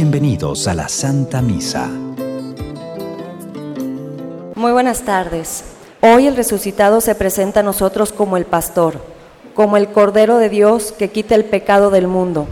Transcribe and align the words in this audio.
Bienvenidos 0.00 0.68
a 0.68 0.74
la 0.74 0.88
Santa 0.88 1.42
Misa. 1.42 1.88
Muy 4.54 4.70
buenas 4.70 5.02
tardes. 5.02 5.64
Hoy 6.00 6.28
el 6.28 6.36
resucitado 6.36 7.00
se 7.00 7.16
presenta 7.16 7.60
a 7.60 7.62
nosotros 7.64 8.12
como 8.12 8.36
el 8.36 8.44
pastor, 8.44 9.00
como 9.54 9.76
el 9.76 9.88
Cordero 9.88 10.38
de 10.38 10.50
Dios 10.50 10.94
que 10.96 11.10
quita 11.10 11.34
el 11.34 11.44
pecado 11.44 11.90
del 11.90 12.06
mundo, 12.06 12.46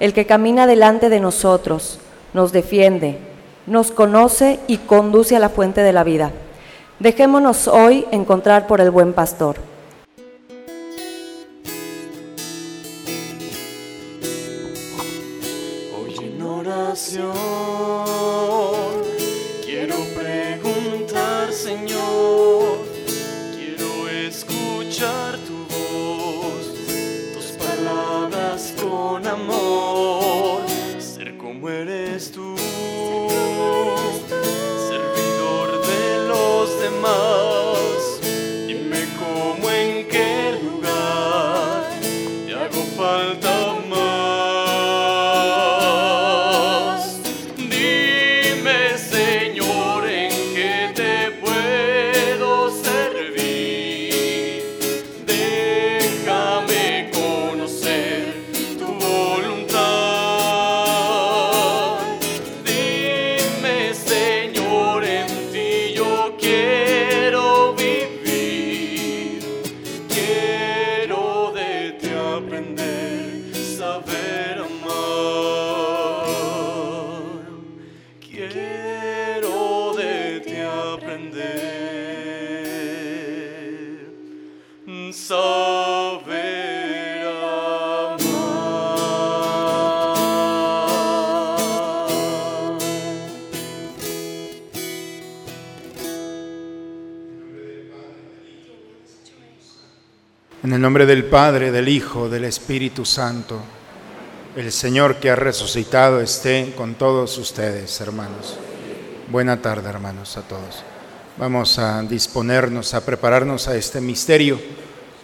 el 0.00 0.14
que 0.14 0.24
camina 0.24 0.66
delante 0.66 1.10
de 1.10 1.20
nosotros, 1.20 1.98
nos 2.32 2.52
defiende, 2.52 3.18
nos 3.66 3.90
conoce 3.90 4.58
y 4.66 4.78
conduce 4.78 5.36
a 5.36 5.40
la 5.40 5.50
fuente 5.50 5.82
de 5.82 5.92
la 5.92 6.04
vida. 6.04 6.30
Dejémonos 7.00 7.68
hoy 7.68 8.06
encontrar 8.12 8.66
por 8.66 8.80
el 8.80 8.90
buen 8.90 9.12
pastor. 9.12 9.56
Oración 16.98 17.77
En 100.60 100.72
el 100.72 100.80
nombre 100.80 101.06
del 101.06 101.24
Padre, 101.24 101.70
del 101.70 101.88
Hijo, 101.88 102.28
del 102.28 102.42
Espíritu 102.42 103.04
Santo, 103.04 103.60
el 104.56 104.72
Señor 104.72 105.20
que 105.20 105.30
ha 105.30 105.36
resucitado 105.36 106.20
esté 106.20 106.74
con 106.76 106.96
todos 106.96 107.38
ustedes, 107.38 108.00
hermanos. 108.00 108.56
Buena 109.30 109.62
tarde, 109.62 109.88
hermanos, 109.88 110.36
a 110.36 110.42
todos. 110.42 110.82
Vamos 111.36 111.78
a 111.78 112.02
disponernos, 112.02 112.92
a 112.94 113.06
prepararnos 113.06 113.68
a 113.68 113.76
este 113.76 114.00
misterio. 114.00 114.60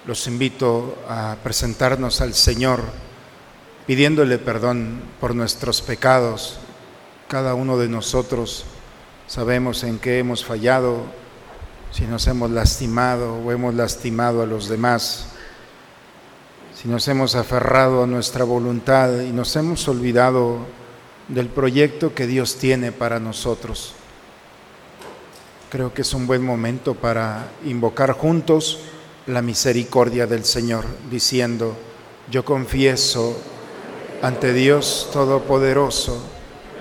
Los 0.06 0.28
invito 0.28 0.98
a 1.08 1.36
presentarnos 1.42 2.20
al 2.20 2.34
Señor, 2.34 2.84
pidiéndole 3.88 4.38
perdón 4.38 5.02
por 5.18 5.34
nuestros 5.34 5.82
pecados. 5.82 6.60
Cada 7.26 7.54
uno 7.54 7.76
de 7.76 7.88
nosotros 7.88 8.66
sabemos 9.26 9.82
en 9.82 9.98
qué 9.98 10.20
hemos 10.20 10.44
fallado, 10.44 11.06
si 11.94 12.06
nos 12.06 12.26
hemos 12.26 12.50
lastimado 12.50 13.36
o 13.36 13.52
hemos 13.52 13.72
lastimado 13.72 14.42
a 14.42 14.46
los 14.46 14.68
demás, 14.68 15.26
si 16.74 16.88
nos 16.88 17.06
hemos 17.06 17.36
aferrado 17.36 18.02
a 18.02 18.06
nuestra 18.08 18.42
voluntad 18.42 19.20
y 19.20 19.30
nos 19.30 19.54
hemos 19.54 19.86
olvidado 19.86 20.58
del 21.28 21.46
proyecto 21.46 22.12
que 22.12 22.26
Dios 22.26 22.56
tiene 22.56 22.90
para 22.90 23.20
nosotros. 23.20 23.94
Creo 25.70 25.94
que 25.94 26.02
es 26.02 26.12
un 26.14 26.26
buen 26.26 26.44
momento 26.44 26.94
para 26.94 27.46
invocar 27.64 28.10
juntos 28.10 28.80
la 29.28 29.40
misericordia 29.40 30.26
del 30.26 30.44
Señor, 30.44 30.84
diciendo, 31.08 31.76
yo 32.28 32.44
confieso 32.44 33.36
ante 34.20 34.52
Dios 34.52 35.10
Todopoderoso 35.12 36.20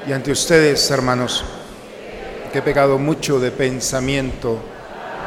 y 0.07 0.12
ante 0.12 0.31
ustedes, 0.31 0.90
hermanos, 0.90 1.44
que 2.51 2.59
he 2.59 2.63
pecado 2.63 2.97
mucho 2.97 3.40
de 3.40 3.51
pensamiento, 3.51 4.73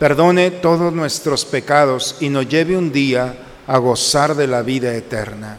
perdone 0.00 0.50
todos 0.50 0.92
nuestros 0.94 1.44
pecados 1.44 2.16
y 2.20 2.30
nos 2.30 2.48
lleve 2.48 2.74
un 2.74 2.90
día 2.90 3.34
a 3.66 3.76
gozar 3.76 4.34
de 4.34 4.46
la 4.46 4.62
vida 4.62 4.94
eterna. 4.94 5.58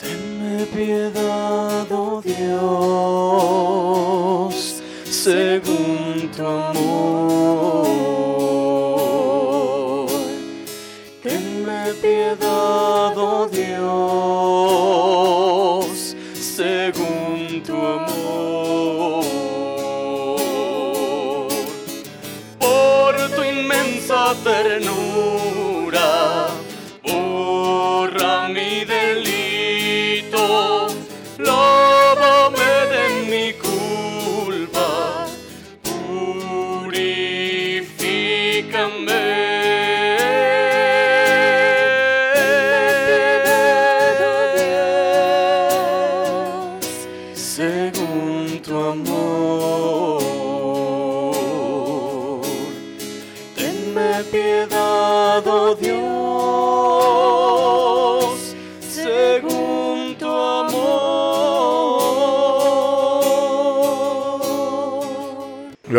Tenme 0.00 0.64
piedad, 0.74 1.86
oh 1.92 2.22
Dios, 2.24 2.46
según 5.04 6.30
tu 6.34 6.46
amor. 6.46 7.69
Inmensa 23.90 24.34
ternura, 24.44 25.59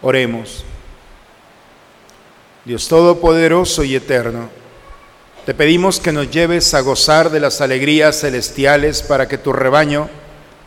Oremos. 0.00 0.64
Dios 2.64 2.86
Todopoderoso 2.86 3.82
y 3.82 3.96
Eterno, 3.96 4.48
te 5.44 5.54
pedimos 5.54 5.98
que 5.98 6.12
nos 6.12 6.30
lleves 6.30 6.74
a 6.74 6.80
gozar 6.80 7.30
de 7.30 7.40
las 7.40 7.60
alegrías 7.60 8.20
celestiales 8.20 9.02
para 9.02 9.26
que 9.26 9.38
tu 9.38 9.52
rebaño, 9.52 10.08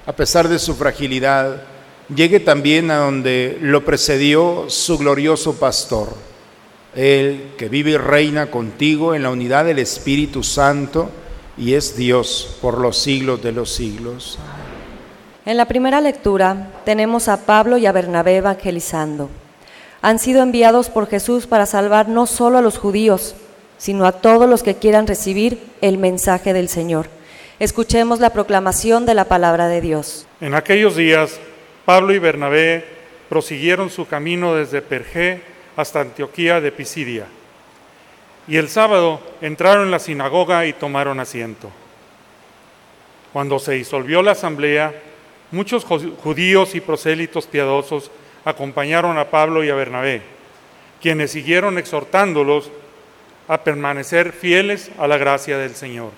a 0.06 0.13
pesar 0.13 0.50
de 0.50 0.60
su 0.60 0.75
fragilidad, 0.75 1.62
llegue 2.13 2.39
también 2.39 2.92
a 2.92 2.98
donde 2.98 3.57
lo 3.62 3.86
precedió 3.86 4.66
su 4.68 4.98
glorioso 4.98 5.54
pastor, 5.57 6.10
Él 6.95 7.51
que 7.57 7.69
vive 7.69 7.92
y 7.92 7.98
reina 7.98 8.48
contigo 8.51 9.13
en 9.13 9.24
la 9.24 9.30
unidad 9.30 9.66
del 9.66 9.80
Espíritu 9.80 10.44
Santo, 10.44 11.10
y 11.57 11.75
es 11.75 11.95
Dios 11.95 12.57
por 12.62 12.80
los 12.80 12.98
siglos 12.98 13.44
de 13.44 13.51
los 13.51 13.72
siglos. 13.72 14.39
En 15.45 15.57
la 15.57 15.65
primera 15.65 16.01
lectura 16.01 16.67
tenemos 16.85 17.27
a 17.27 17.45
Pablo 17.45 17.77
y 17.77 17.88
a 17.88 17.91
Bernabé 17.91 18.38
evangelizando. 18.38 19.29
Han 20.03 20.19
sido 20.19 20.43
enviados 20.43 20.89
por 20.89 21.07
Jesús 21.07 21.47
para 21.47 21.65
salvar 21.65 22.07
no 22.07 22.27
solo 22.27 22.59
a 22.59 22.61
los 22.61 22.77
judíos, 22.77 23.35
sino 23.77 24.05
a 24.05 24.11
todos 24.11 24.47
los 24.47 24.61
que 24.61 24.75
quieran 24.75 25.07
recibir 25.07 25.59
el 25.81 25.97
mensaje 25.97 26.53
del 26.53 26.69
Señor. 26.69 27.07
Escuchemos 27.59 28.19
la 28.19 28.31
proclamación 28.31 29.05
de 29.05 29.15
la 29.15 29.25
palabra 29.25 29.67
de 29.67 29.81
Dios. 29.81 30.27
En 30.41 30.53
aquellos 30.53 30.95
días, 30.95 31.39
Pablo 31.85 32.13
y 32.13 32.19
Bernabé 32.19 32.85
prosiguieron 33.27 33.89
su 33.89 34.07
camino 34.07 34.53
desde 34.55 34.81
Pergé 34.81 35.41
hasta 35.75 36.01
Antioquía 36.01 36.61
de 36.61 36.71
Pisidia 36.71 37.25
y 38.47 38.57
el 38.57 38.69
sábado 38.69 39.21
entraron 39.41 39.85
en 39.85 39.91
la 39.91 39.99
sinagoga 39.99 40.65
y 40.65 40.73
tomaron 40.73 41.19
asiento. 41.19 41.71
Cuando 43.33 43.59
se 43.59 43.73
disolvió 43.73 44.21
la 44.21 44.31
asamblea, 44.31 44.94
muchos 45.51 45.86
judíos 45.86 46.75
y 46.75 46.81
prosélitos 46.81 47.48
piadosos 47.48 48.09
acompañaron 48.45 49.18
a 49.18 49.30
Pablo 49.30 49.63
y 49.63 49.69
a 49.69 49.75
Bernabé, 49.75 50.21
quienes 51.01 51.31
siguieron 51.31 51.77
exhortándolos 51.77 52.71
a 53.48 53.63
permanecer 53.63 54.31
fieles 54.31 54.92
a 54.98 55.07
la 55.07 55.18
gracia 55.18 55.57
del 55.57 55.75
Señor. 55.75 56.12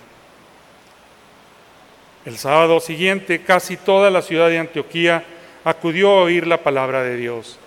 El 2.25 2.38
sábado 2.38 2.80
siguiente, 2.80 3.41
casi 3.41 3.75
toda 3.75 4.09
la 4.09 4.21
ciudad 4.21 4.50
de 4.50 4.59
Antioquía 4.59 5.25
acudió 5.65 6.09
a 6.12 6.24
oír 6.24 6.47
la 6.47 6.57
palabra 6.57 7.03
de 7.03 7.18
Dios. 7.18 7.59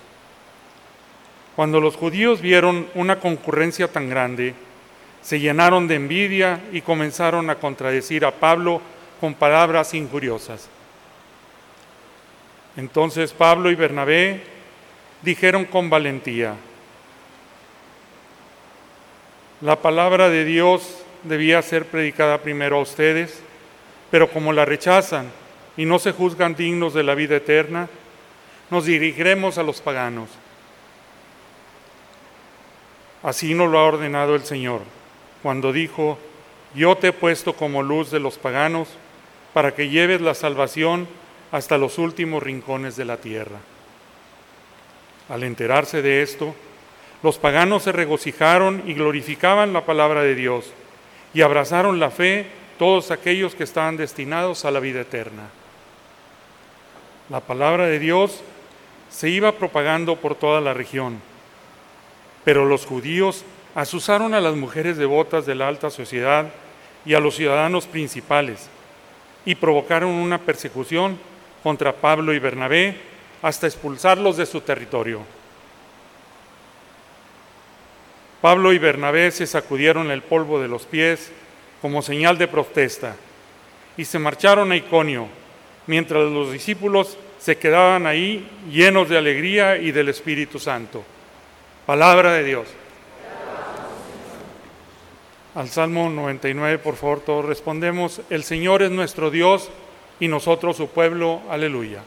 Cuando 1.57 1.81
los 1.81 1.97
judíos 1.97 2.41
vieron 2.41 2.87
una 2.95 3.19
concurrencia 3.19 3.89
tan 3.89 4.09
grande, 4.09 4.55
se 5.23 5.41
llenaron 5.41 5.89
de 5.89 5.97
envidia 5.97 6.61
y 6.73 6.81
comenzaron 6.83 7.51
a 7.51 7.57
contradecir 7.57 8.25
a 8.25 8.31
Pablo 8.31 8.81
con 9.21 9.35
palabras 9.35 9.93
injuriosas. 9.93 10.69
Entonces 12.77 13.33
Pablo 13.33 13.71
y 13.71 13.75
Bernabé 13.75 14.43
dijeron 15.23 15.65
con 15.65 15.89
valentía, 15.89 16.55
la 19.63 19.77
palabra 19.81 20.29
de 20.29 20.45
Dios 20.45 20.99
debía 21.23 21.63
ser 21.63 21.87
predicada 21.87 22.39
primero 22.43 22.77
a 22.77 22.83
ustedes, 22.83 23.41
pero 24.11 24.29
como 24.29 24.53
la 24.53 24.67
rechazan 24.67 25.31
y 25.77 25.87
no 25.87 25.99
se 25.99 26.13
juzgan 26.13 26.55
dignos 26.55 26.93
de 26.93 27.03
la 27.03 27.15
vida 27.15 27.37
eterna, 27.37 27.89
nos 28.71 28.85
dirigiremos 28.85 29.57
a 29.57 29.63
los 29.63 29.81
paganos. 29.81 30.29
Así 33.23 33.55
nos 33.55 33.71
lo 33.71 33.79
ha 33.79 33.85
ordenado 33.85 34.35
el 34.35 34.45
Señor, 34.45 34.83
cuando 35.43 35.73
dijo, 35.73 36.19
yo 36.75 36.97
te 36.97 37.09
he 37.09 37.13
puesto 37.13 37.55
como 37.55 37.83
luz 37.83 38.11
de 38.11 38.21
los 38.21 38.37
paganos 38.37 38.89
para 39.55 39.75
que 39.75 39.89
lleves 39.89 40.21
la 40.21 40.35
salvación 40.35 41.09
hasta 41.53 41.79
los 41.79 41.99
últimos 41.99 42.43
rincones 42.43 42.97
de 42.97 43.05
la 43.05 43.17
tierra. 43.19 43.59
Al 45.29 45.43
enterarse 45.43 46.03
de 46.03 46.23
esto, 46.23 46.55
los 47.23 47.39
paganos 47.39 47.83
se 47.83 47.93
regocijaron 47.93 48.83
y 48.87 48.95
glorificaban 48.95 49.73
la 49.73 49.85
palabra 49.85 50.23
de 50.23 50.35
Dios 50.35 50.73
y 51.35 51.43
abrazaron 51.43 51.99
la 51.99 52.11
fe 52.11 52.47
todos 52.79 53.11
aquellos 53.11 53.55
que 53.55 53.65
estaban 53.65 53.97
destinados 53.97 54.65
a 54.65 54.71
la 54.71 54.81
vida 54.81 55.01
eterna. 55.01 55.49
La 57.29 57.41
palabra 57.41 57.87
de 57.87 57.99
Dios 57.99 58.43
se 59.11 59.31
iba 59.31 59.53
propagando 59.53 60.17
por 60.17 60.35
toda 60.35 60.61
la 60.61 60.75
región 60.75 61.21
pero 62.47 62.65
los 62.65 62.87
judíos 62.87 63.45
asusaron 63.75 64.33
a 64.33 64.41
las 64.41 64.55
mujeres 64.55 64.97
devotas 64.97 65.47
de 65.47 65.57
la 65.57 65.67
alta 65.67 65.91
sociedad 65.91 66.47
y 67.05 67.15
a 67.15 67.19
los 67.19 67.35
ciudadanos 67.35 67.89
principales 67.89 68.69
y 69.45 69.57
provocaron 69.57 70.11
una 70.11 70.39
persecución 70.39 71.19
contra 71.63 71.93
Pablo 71.93 72.33
y 72.33 72.39
Bernabé 72.39 72.97
hasta 73.43 73.67
expulsarlos 73.67 74.37
de 74.37 74.47
su 74.47 74.61
territorio. 74.61 75.21
Pablo 78.41 78.73
y 78.73 78.79
Bernabé 78.79 79.31
se 79.31 79.47
sacudieron 79.47 80.11
el 80.11 80.23
polvo 80.23 80.61
de 80.61 80.69
los 80.69 80.85
pies 80.87 81.33
como 81.83 82.03
señal 82.03 82.39
de 82.39 82.49
protesta 82.49 83.17
y 83.97 84.05
se 84.05 84.19
marcharon 84.19 84.73
a 84.73 84.77
Iconio, 84.77 85.29
mientras 85.87 86.31
los 86.31 86.53
discípulos 86.53 87.19
se 87.39 87.57
quedaban 87.57 88.07
ahí 88.07 88.49
llenos 88.71 89.09
de 89.09 89.19
alegría 89.19 89.77
y 89.77 89.91
del 89.91 90.09
Espíritu 90.09 90.59
Santo. 90.59 91.05
Palabra 91.87 92.33
de 92.33 92.45
Dios. 92.45 92.69
Al 95.55 95.69
Salmo 95.69 96.11
99, 96.11 96.79
por 96.79 96.97
favor, 96.97 97.21
todos 97.21 97.45
respondemos, 97.45 98.21
el 98.29 98.45
Señor 98.45 98.83
es 98.83 98.91
nuestro 98.91 99.31
Dios 99.31 99.71
y 100.21 100.29
nosotros 100.29 100.77
su 100.77 100.89
pueblo. 100.89 101.41
Aleluya. 101.51 102.03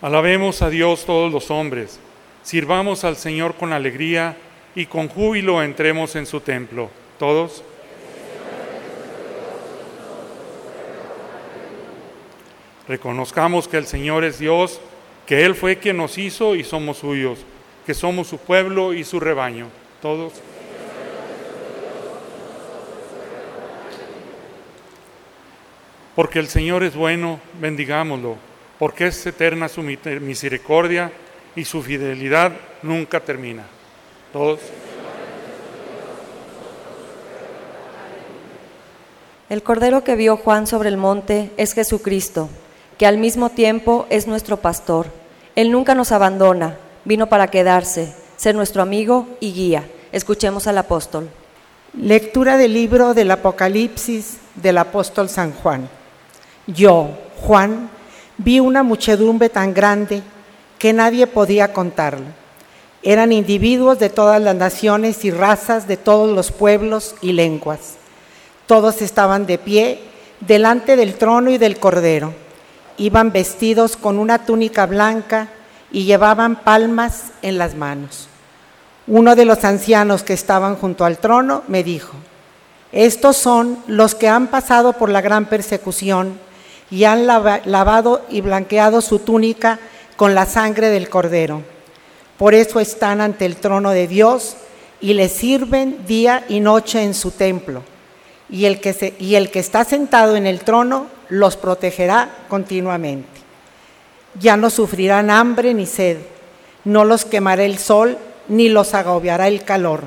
Alabemos 0.00 0.62
a 0.62 0.70
Dios 0.70 1.04
todos 1.04 1.32
los 1.32 1.50
hombres, 1.50 1.98
sirvamos 2.44 3.02
al 3.02 3.16
Señor 3.16 3.54
con 3.56 3.72
alegría 3.72 4.36
y 4.76 4.86
con 4.86 5.08
júbilo 5.08 5.60
entremos 5.60 6.14
en 6.14 6.24
su 6.24 6.40
templo. 6.40 6.88
Todos. 7.18 7.64
Reconozcamos 12.86 13.66
que 13.66 13.76
el 13.76 13.86
Señor 13.86 14.22
es 14.22 14.38
Dios, 14.38 14.80
que 15.26 15.44
Él 15.44 15.56
fue 15.56 15.78
quien 15.78 15.96
nos 15.96 16.16
hizo 16.16 16.54
y 16.54 16.62
somos 16.62 16.98
suyos, 16.98 17.40
que 17.84 17.92
somos 17.92 18.28
su 18.28 18.38
pueblo 18.38 18.94
y 18.94 19.02
su 19.02 19.18
rebaño. 19.18 19.66
Todos. 20.00 20.32
Porque 26.18 26.40
el 26.40 26.48
Señor 26.48 26.82
es 26.82 26.96
bueno, 26.96 27.38
bendigámoslo, 27.60 28.38
porque 28.80 29.06
es 29.06 29.24
eterna 29.24 29.68
su 29.68 29.82
misericordia 29.84 31.12
y 31.54 31.64
su 31.64 31.80
fidelidad 31.80 32.50
nunca 32.82 33.20
termina. 33.20 33.62
Todos. 34.32 34.58
El 39.48 39.62
cordero 39.62 40.02
que 40.02 40.16
vio 40.16 40.36
Juan 40.36 40.66
sobre 40.66 40.88
el 40.88 40.96
monte 40.96 41.52
es 41.56 41.72
Jesucristo 41.72 42.48
que 42.98 43.06
al 43.06 43.18
mismo 43.18 43.50
tiempo 43.50 44.08
es 44.10 44.26
nuestro 44.26 44.56
pastor. 44.56 45.06
Él 45.54 45.70
nunca 45.70 45.94
nos 45.94 46.10
abandona, 46.10 46.78
vino 47.04 47.28
para 47.28 47.46
quedarse, 47.46 48.12
ser 48.36 48.56
nuestro 48.56 48.82
amigo 48.82 49.28
y 49.38 49.52
guía. 49.52 49.88
Escuchemos 50.10 50.66
al 50.66 50.78
apóstol. 50.78 51.28
Lectura 51.92 52.56
del 52.56 52.74
libro 52.74 53.14
del 53.14 53.30
Apocalipsis 53.30 54.38
del 54.56 54.78
apóstol 54.78 55.28
San 55.28 55.52
Juan. 55.52 55.88
Yo, 56.68 57.10
Juan, 57.40 57.90
vi 58.36 58.60
una 58.60 58.84
muchedumbre 58.84 59.48
tan 59.48 59.74
grande 59.74 60.22
que 60.78 60.92
nadie 60.92 61.26
podía 61.26 61.72
contarla. 61.72 62.28
Eran 63.02 63.32
individuos 63.32 63.98
de 63.98 64.10
todas 64.10 64.40
las 64.40 64.54
naciones 64.54 65.24
y 65.24 65.32
razas, 65.32 65.88
de 65.88 65.96
todos 65.96 66.32
los 66.32 66.52
pueblos 66.52 67.16
y 67.20 67.32
lenguas. 67.32 67.96
Todos 68.66 69.02
estaban 69.02 69.46
de 69.46 69.58
pie 69.58 70.00
delante 70.40 70.94
del 70.94 71.14
trono 71.14 71.50
y 71.50 71.58
del 71.58 71.80
cordero 71.80 72.32
iban 72.98 73.32
vestidos 73.32 73.96
con 73.96 74.18
una 74.18 74.44
túnica 74.44 74.84
blanca 74.84 75.48
y 75.90 76.04
llevaban 76.04 76.56
palmas 76.56 77.32
en 77.40 77.56
las 77.56 77.74
manos. 77.74 78.28
Uno 79.06 79.36
de 79.36 79.46
los 79.46 79.64
ancianos 79.64 80.22
que 80.22 80.34
estaban 80.34 80.76
junto 80.76 81.04
al 81.04 81.18
trono 81.18 81.62
me 81.68 81.82
dijo, 81.82 82.14
Estos 82.92 83.36
son 83.36 83.78
los 83.86 84.14
que 84.14 84.28
han 84.28 84.48
pasado 84.48 84.92
por 84.92 85.08
la 85.08 85.22
gran 85.22 85.46
persecución 85.46 86.38
y 86.90 87.04
han 87.04 87.26
lava- 87.26 87.60
lavado 87.64 88.24
y 88.28 88.40
blanqueado 88.40 89.00
su 89.00 89.18
túnica 89.20 89.78
con 90.16 90.34
la 90.34 90.46
sangre 90.46 90.88
del 90.88 91.08
cordero. 91.08 91.62
Por 92.36 92.54
eso 92.54 92.80
están 92.80 93.20
ante 93.20 93.46
el 93.46 93.56
trono 93.56 93.90
de 93.90 94.06
Dios 94.06 94.56
y 95.00 95.14
le 95.14 95.28
sirven 95.28 96.06
día 96.06 96.44
y 96.48 96.60
noche 96.60 97.02
en 97.02 97.14
su 97.14 97.30
templo. 97.30 97.82
Y 98.50 98.64
el 98.64 98.80
que, 98.80 98.92
se- 98.92 99.14
y 99.18 99.34
el 99.34 99.50
que 99.50 99.58
está 99.58 99.84
sentado 99.84 100.34
en 100.36 100.46
el 100.46 100.60
trono 100.60 101.06
los 101.28 101.56
protegerá 101.56 102.30
continuamente. 102.48 103.28
Ya 104.40 104.56
no 104.56 104.70
sufrirán 104.70 105.30
hambre 105.30 105.74
ni 105.74 105.84
sed, 105.86 106.18
no 106.84 107.04
los 107.04 107.24
quemará 107.24 107.64
el 107.64 107.78
sol, 107.78 108.16
ni 108.48 108.68
los 108.70 108.94
agobiará 108.94 109.48
el 109.48 109.62
calor, 109.64 110.04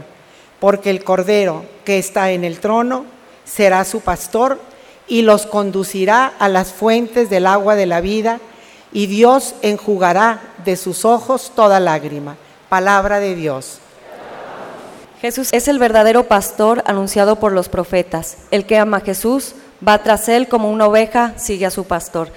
porque 0.59 0.89
el 0.89 1.03
Cordero 1.03 1.63
que 1.85 1.99
está 1.99 2.31
en 2.31 2.43
el 2.43 2.59
trono 2.59 3.05
será 3.45 3.83
su 3.85 4.01
pastor 4.01 4.59
y 5.11 5.23
los 5.23 5.45
conducirá 5.45 6.25
a 6.39 6.47
las 6.47 6.71
fuentes 6.71 7.29
del 7.29 7.45
agua 7.45 7.75
de 7.75 7.85
la 7.85 7.99
vida, 7.99 8.39
y 8.93 9.07
Dios 9.07 9.55
enjugará 9.61 10.39
de 10.63 10.77
sus 10.77 11.03
ojos 11.03 11.51
toda 11.53 11.81
lágrima. 11.81 12.37
Palabra 12.69 13.19
de 13.19 13.35
Dios. 13.35 13.79
Jesús 15.19 15.49
es 15.51 15.67
el 15.67 15.79
verdadero 15.79 16.29
pastor 16.29 16.81
anunciado 16.85 17.35
por 17.35 17.51
los 17.51 17.67
profetas. 17.67 18.37
El 18.51 18.65
que 18.65 18.77
ama 18.77 18.97
a 18.97 19.01
Jesús 19.01 19.55
va 19.85 20.01
tras 20.01 20.29
él 20.29 20.47
como 20.47 20.71
una 20.71 20.87
oveja 20.87 21.33
sigue 21.35 21.65
a 21.65 21.71
su 21.71 21.83
pastor. 21.83 22.31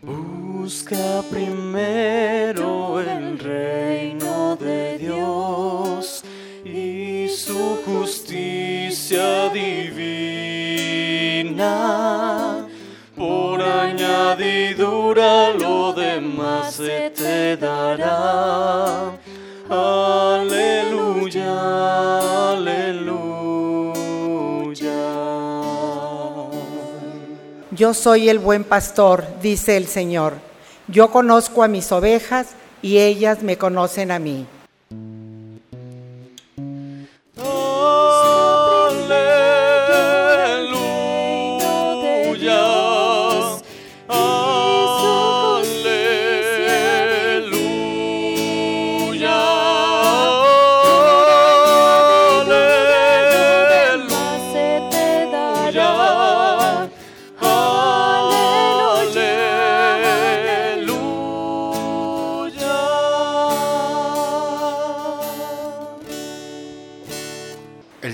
Busca 0.00 1.22
primero 1.30 3.00
el 3.02 3.38
reino 3.38 4.56
de 4.56 4.96
Dios 4.96 6.24
y 6.64 7.28
su 7.28 7.82
justicia 7.84 8.79
divina. 9.52 10.66
Por 13.16 13.60
añadidura 13.60 15.50
lo 15.50 15.92
demás 15.92 16.74
se 16.74 17.10
te 17.10 17.56
dará. 17.56 19.12
Aleluya, 19.68 21.50
aleluya. 22.52 23.30
Yo 27.72 27.94
soy 27.94 28.28
el 28.28 28.38
buen 28.38 28.64
pastor, 28.64 29.24
dice 29.42 29.76
el 29.76 29.86
Señor. 29.86 30.34
Yo 30.88 31.10
conozco 31.10 31.62
a 31.62 31.68
mis 31.68 31.92
ovejas 31.92 32.48
y 32.82 32.98
ellas 32.98 33.42
me 33.42 33.56
conocen 33.58 34.10
a 34.10 34.18
mí. 34.18 34.46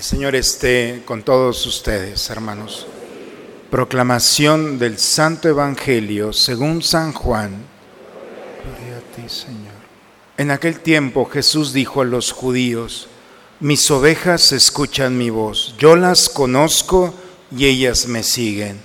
Señor 0.07 0.37
esté 0.37 1.01
con 1.03 1.21
todos 1.21 1.65
ustedes, 1.65 2.29
hermanos. 2.29 2.87
Proclamación 3.69 4.79
del 4.79 4.99
Santo 4.99 5.49
Evangelio 5.49 6.31
según 6.31 6.81
San 6.81 7.11
Juan. 7.11 7.57
Gloria 8.63 8.99
a 8.99 9.13
ti, 9.13 9.27
Señor. 9.27 9.73
En 10.37 10.51
aquel 10.51 10.79
tiempo 10.79 11.25
Jesús 11.25 11.73
dijo 11.73 11.99
a 11.99 12.05
los 12.05 12.31
judíos, 12.31 13.09
mis 13.59 13.91
ovejas 13.91 14.53
escuchan 14.53 15.17
mi 15.17 15.29
voz, 15.29 15.75
yo 15.77 15.97
las 15.97 16.29
conozco 16.29 17.13
y 17.51 17.65
ellas 17.65 18.07
me 18.07 18.23
siguen. 18.23 18.79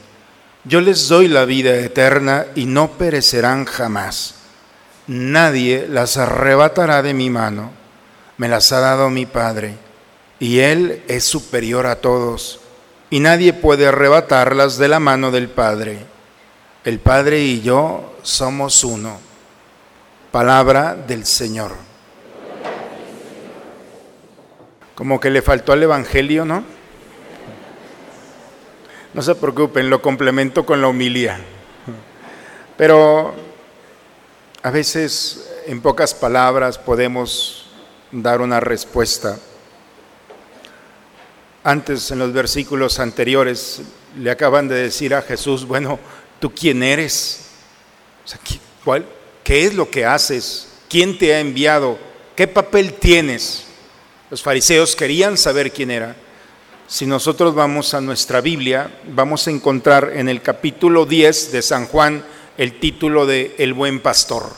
Yo 0.64 0.80
les 0.80 1.06
doy 1.06 1.28
la 1.28 1.44
vida 1.44 1.72
eterna 1.76 2.46
y 2.56 2.66
no 2.66 2.98
perecerán 2.98 3.64
jamás. 3.64 4.34
Nadie 5.06 5.86
las 5.88 6.16
arrebatará 6.16 7.00
de 7.00 7.14
mi 7.14 7.30
mano. 7.30 7.70
Me 8.38 8.48
las 8.48 8.72
ha 8.72 8.80
dado 8.80 9.08
mi 9.08 9.24
Padre 9.24 9.91
y 10.42 10.58
Él 10.58 11.04
es 11.06 11.22
superior 11.22 11.86
a 11.86 12.00
todos, 12.00 12.58
y 13.10 13.20
nadie 13.20 13.52
puede 13.52 13.86
arrebatarlas 13.86 14.76
de 14.76 14.88
la 14.88 14.98
mano 14.98 15.30
del 15.30 15.48
Padre. 15.48 16.00
El 16.82 16.98
Padre 16.98 17.38
y 17.38 17.60
yo 17.60 18.16
somos 18.24 18.82
uno. 18.82 19.20
Palabra 20.32 20.96
del 20.96 21.26
Señor. 21.26 21.70
Como 24.96 25.20
que 25.20 25.30
le 25.30 25.42
faltó 25.42 25.74
al 25.74 25.84
Evangelio, 25.84 26.44
¿no? 26.44 26.64
No 29.14 29.22
se 29.22 29.36
preocupen, 29.36 29.90
lo 29.90 30.02
complemento 30.02 30.66
con 30.66 30.80
la 30.80 30.88
humilía. 30.88 31.38
Pero 32.76 33.32
a 34.60 34.70
veces 34.72 35.52
en 35.68 35.80
pocas 35.80 36.12
palabras 36.14 36.78
podemos 36.78 37.70
dar 38.10 38.40
una 38.40 38.58
respuesta. 38.58 39.38
Antes, 41.64 42.10
en 42.10 42.18
los 42.18 42.32
versículos 42.32 42.98
anteriores, 42.98 43.82
le 44.18 44.30
acaban 44.30 44.68
de 44.68 44.74
decir 44.74 45.14
a 45.14 45.22
Jesús, 45.22 45.64
bueno, 45.66 45.98
¿tú 46.40 46.52
quién 46.52 46.82
eres? 46.82 47.46
O 48.24 48.28
sea, 48.28 48.40
¿qué, 48.42 48.58
cuál- 48.84 49.06
¿Qué 49.44 49.64
es 49.64 49.74
lo 49.74 49.90
que 49.90 50.04
haces? 50.06 50.68
¿Quién 50.88 51.18
te 51.18 51.34
ha 51.34 51.40
enviado? 51.40 51.98
¿Qué 52.36 52.46
papel 52.46 52.94
tienes? 52.94 53.64
Los 54.30 54.40
fariseos 54.42 54.94
querían 54.94 55.36
saber 55.36 55.72
quién 55.72 55.90
era. 55.90 56.14
Si 56.86 57.06
nosotros 57.06 57.54
vamos 57.54 57.92
a 57.94 58.00
nuestra 58.00 58.40
Biblia, 58.40 59.00
vamos 59.08 59.46
a 59.46 59.50
encontrar 59.50 60.12
en 60.14 60.28
el 60.28 60.42
capítulo 60.42 61.06
10 61.06 61.50
de 61.52 61.62
San 61.62 61.86
Juan 61.86 62.24
el 62.58 62.78
título 62.78 63.26
de 63.26 63.54
El 63.58 63.72
buen 63.74 64.00
pastor. 64.00 64.50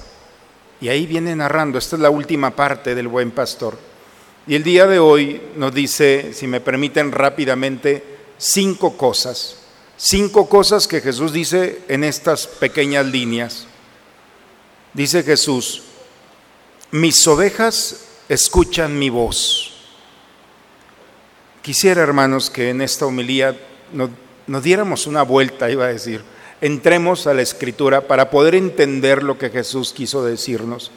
Y 0.80 0.88
ahí 0.88 1.06
viene 1.06 1.34
narrando, 1.34 1.78
esta 1.78 1.96
es 1.96 2.02
la 2.02 2.10
última 2.10 2.50
parte 2.50 2.94
del 2.94 3.08
buen 3.08 3.30
pastor. 3.30 3.78
Y 4.46 4.54
el 4.54 4.62
día 4.62 4.86
de 4.86 4.98
hoy 4.98 5.40
nos 5.56 5.72
dice, 5.72 6.32
si 6.34 6.46
me 6.46 6.60
permiten 6.60 7.12
rápidamente, 7.12 8.02
cinco 8.36 8.96
cosas. 8.96 9.56
Cinco 9.96 10.48
cosas 10.48 10.86
que 10.86 11.00
Jesús 11.00 11.32
dice 11.32 11.80
en 11.88 12.04
estas 12.04 12.46
pequeñas 12.46 13.06
líneas. 13.06 13.66
Dice 14.92 15.22
Jesús, 15.22 15.82
mis 16.90 17.26
ovejas 17.26 18.04
escuchan 18.28 18.98
mi 18.98 19.08
voz. 19.08 19.72
Quisiera, 21.62 22.02
hermanos, 22.02 22.50
que 22.50 22.68
en 22.68 22.82
esta 22.82 23.06
homilía 23.06 23.58
nos, 23.92 24.10
nos 24.46 24.62
diéramos 24.62 25.06
una 25.06 25.22
vuelta, 25.22 25.70
iba 25.70 25.86
a 25.86 25.92
decir, 25.92 26.22
entremos 26.60 27.26
a 27.26 27.32
la 27.32 27.42
escritura 27.42 28.02
para 28.02 28.30
poder 28.30 28.54
entender 28.54 29.22
lo 29.22 29.38
que 29.38 29.48
Jesús 29.48 29.94
quiso 29.94 30.22
decirnos. 30.22 30.90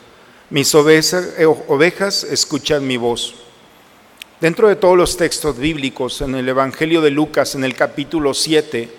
Mis 0.50 0.74
ovejas, 0.76 1.34
eh, 1.38 1.46
ovejas 1.46 2.24
escuchan 2.24 2.88
mi 2.88 2.96
voz. 2.96 3.36
Dentro 4.40 4.70
de 4.70 4.78
todos 4.78 4.96
los 4.96 5.18
textos 5.18 5.58
bíblicos, 5.58 6.22
en 6.22 6.36
el 6.36 6.48
Evangelio 6.48 7.02
de 7.02 7.12
Lucas, 7.12 7.56
en 7.56 7.66
el 7.66 7.76
capítulo 7.76 8.34
7, 8.34 8.90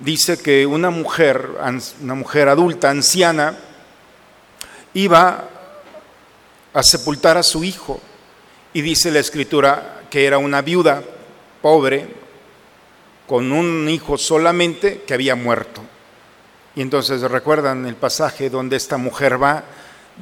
dice 0.00 0.42
que 0.42 0.66
una 0.66 0.90
mujer, 0.90 1.48
una 2.00 2.14
mujer 2.14 2.48
adulta, 2.48 2.90
anciana, 2.90 3.56
iba 4.94 5.48
a 6.72 6.82
sepultar 6.82 7.36
a 7.36 7.44
su 7.44 7.62
hijo. 7.62 8.00
Y 8.72 8.80
dice 8.80 9.12
la 9.12 9.20
escritura 9.20 10.02
que 10.10 10.26
era 10.26 10.38
una 10.38 10.60
viuda 10.60 11.04
pobre, 11.62 12.08
con 13.28 13.52
un 13.52 13.88
hijo 13.88 14.18
solamente 14.18 15.02
que 15.06 15.14
había 15.14 15.36
muerto. 15.36 15.82
Y 16.74 16.82
entonces 16.82 17.20
recuerdan 17.20 17.86
el 17.86 17.94
pasaje 17.94 18.50
donde 18.50 18.76
esta 18.76 18.96
mujer 18.96 19.40
va, 19.40 19.62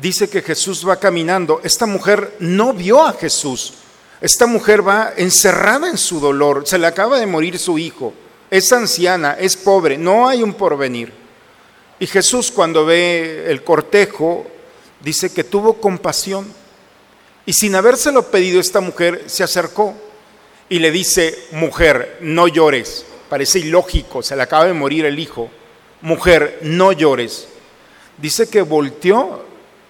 dice 0.00 0.28
que 0.28 0.42
Jesús 0.42 0.86
va 0.86 0.96
caminando. 0.96 1.60
Esta 1.62 1.86
mujer 1.86 2.36
no 2.38 2.72
vio 2.72 3.04
a 3.04 3.12
Jesús. 3.12 3.74
Esta 4.20 4.46
mujer 4.46 4.86
va 4.86 5.12
encerrada 5.16 5.88
en 5.88 5.98
su 5.98 6.20
dolor. 6.20 6.62
Se 6.66 6.78
le 6.78 6.86
acaba 6.86 7.18
de 7.18 7.26
morir 7.26 7.58
su 7.58 7.78
hijo. 7.78 8.12
Es 8.50 8.72
anciana, 8.72 9.36
es 9.38 9.56
pobre, 9.56 9.98
no 9.98 10.28
hay 10.28 10.42
un 10.42 10.54
porvenir. 10.54 11.12
Y 12.00 12.06
Jesús 12.06 12.50
cuando 12.50 12.86
ve 12.86 13.44
el 13.48 13.62
cortejo, 13.62 14.46
dice 15.00 15.32
que 15.32 15.44
tuvo 15.44 15.74
compasión. 15.74 16.46
Y 17.44 17.52
sin 17.52 17.74
habérselo 17.74 18.30
pedido, 18.30 18.60
esta 18.60 18.80
mujer 18.80 19.24
se 19.26 19.42
acercó 19.42 19.94
y 20.68 20.78
le 20.78 20.90
dice, 20.90 21.36
mujer, 21.52 22.18
no 22.20 22.48
llores. 22.48 23.04
Parece 23.28 23.58
ilógico, 23.58 24.22
se 24.22 24.36
le 24.36 24.42
acaba 24.42 24.66
de 24.66 24.72
morir 24.72 25.04
el 25.04 25.18
hijo. 25.18 25.50
Mujer, 26.00 26.58
no 26.62 26.92
llores. 26.92 27.48
Dice 28.16 28.48
que 28.48 28.62
volteó, 28.62 29.44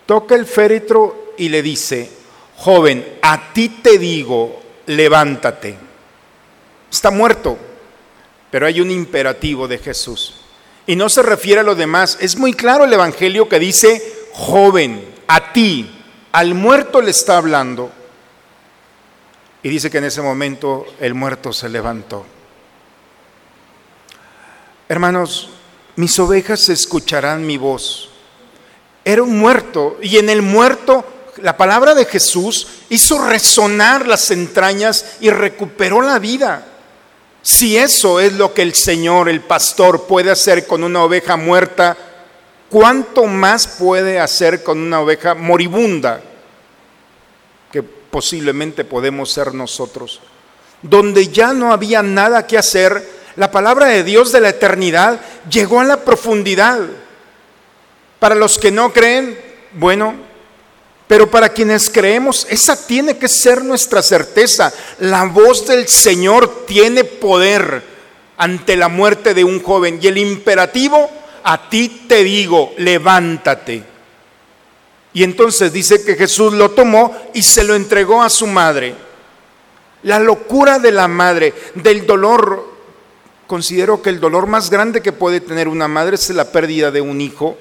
toca 0.09 0.35
el 0.35 0.47
féretro 0.47 1.35
y 1.37 1.51
le 1.51 1.61
dice, 1.63 2.11
joven, 2.57 3.19
a 3.21 3.53
ti 3.53 3.69
te 3.69 3.99
digo, 3.99 4.59
levántate. 4.87 5.77
Está 6.91 7.11
muerto, 7.11 7.59
pero 8.51 8.67
hay 8.67 8.81
un 8.81 8.91
imperativo 8.91 9.69
de 9.69 9.77
Jesús. 9.77 10.37
Y 10.87 10.97
no 10.97 11.11
se 11.11 11.23
refiere 11.23 11.61
a 11.61 11.65
lo 11.65 11.75
demás. 11.75 12.17
Es 12.23 12.39
muy 12.39 12.55
claro 12.55 12.85
el 12.87 12.93
Evangelio 12.95 13.51
que 13.51 13.59
dice, 13.59 14.03
joven, 14.33 15.15
a 15.27 15.53
ti, 15.53 15.91
al 16.33 16.55
muerto 16.55 17.03
le 17.03 17.11
está 17.11 17.37
hablando. 17.37 17.93
Y 19.63 19.69
dice 19.69 19.91
que 19.91 19.99
en 19.99 20.05
ese 20.05 20.23
momento 20.23 20.87
el 21.01 21.13
muerto 21.13 21.53
se 21.53 21.69
levantó. 21.69 22.25
Hermanos, 24.89 25.51
mis 25.97 26.19
ovejas 26.19 26.71
escucharán 26.71 27.47
mi 27.47 27.59
voz. 27.59 28.08
Era 29.09 29.23
un 29.23 29.39
muerto 29.39 29.97
y 30.03 30.19
en 30.19 30.29
el 30.29 30.43
muerto 30.43 31.03
la 31.39 31.57
palabra 31.57 31.95
de 31.95 32.05
Jesús 32.05 32.67
hizo 32.91 33.25
resonar 33.25 34.07
las 34.07 34.31
entrañas 34.31 35.17
y 35.21 35.31
recuperó 35.31 36.03
la 36.03 36.19
vida. 36.19 36.67
Si 37.41 37.79
eso 37.79 38.21
es 38.21 38.35
lo 38.35 38.53
que 38.53 38.61
el 38.61 38.75
Señor, 38.75 39.31
el 39.31 39.41
pastor, 39.41 40.03
puede 40.03 40.31
hacer 40.31 40.67
con 40.67 40.85
una 40.85 41.03
oveja 41.05 41.39
muerta, 41.39 41.97
¿cuánto 42.69 43.25
más 43.25 43.67
puede 43.67 44.21
hacer 44.21 44.63
con 44.63 44.79
una 44.79 45.01
oveja 45.01 45.35
moribunda? 45.35 46.21
Que 47.73 47.83
posiblemente 47.83 48.85
podemos 48.85 49.33
ser 49.33 49.55
nosotros. 49.55 50.21
Donde 50.83 51.29
ya 51.29 51.55
no 51.55 51.73
había 51.73 52.03
nada 52.03 52.47
que 52.47 52.59
hacer, 52.59 53.09
la 53.37 53.51
palabra 53.51 53.87
de 53.87 54.05
Dios 54.05 54.33
de 54.33 54.43
la 54.43 54.51
eternidad 54.51 55.19
llegó 55.49 55.81
a 55.81 55.85
la 55.85 56.05
profundidad. 56.05 56.81
Para 58.19 58.35
los 58.35 58.59
que 58.59 58.71
no 58.71 58.93
creen, 58.93 59.39
bueno, 59.73 60.15
pero 61.09 61.31
para 61.31 61.49
quienes 61.49 61.89
creemos, 61.89 62.47
esa 62.51 62.87
tiene 62.87 63.17
que 63.17 63.29
ser 63.29 63.65
nuestra 63.65 64.03
certeza. 64.03 64.73
La 65.01 65.25
voz 65.25 65.67
del 65.67 65.89
Señor 65.89 66.67
tiene 66.67 67.03
poder 67.05 67.83
ante 68.37 68.77
la 68.77 68.89
muerte 68.89 69.33
de 69.33 69.43
un 69.43 69.63
joven. 69.63 69.99
Y 70.03 70.09
el 70.09 70.19
imperativo, 70.19 71.09
a 71.45 71.71
ti 71.71 72.05
te 72.07 72.23
digo, 72.23 72.75
levántate. 72.77 73.83
Y 75.15 75.23
entonces 75.23 75.73
dice 75.73 76.05
que 76.05 76.15
Jesús 76.15 76.53
lo 76.53 76.73
tomó 76.73 77.17
y 77.33 77.43
se 77.43 77.65
lo 77.65 77.75
entregó 77.75 78.23
a 78.23 78.29
su 78.29 78.47
madre. 78.47 78.95
La 80.03 80.19
locura 80.19 80.79
de 80.79 80.93
la 80.93 81.09
madre, 81.09 81.55
del 81.75 82.07
dolor. 82.07 82.77
Considero 83.47 84.03
que 84.03 84.11
el 84.11 84.21
dolor 84.21 84.47
más 84.47 84.69
grande 84.69 85.01
que 85.01 85.13
puede 85.13 85.41
tener 85.41 85.69
una 85.69 85.89
madre 85.89 86.17
es 86.17 86.29
la 86.31 86.53
pérdida 86.53 86.91
de 86.91 87.01
un 87.01 87.23
hijo 87.23 87.57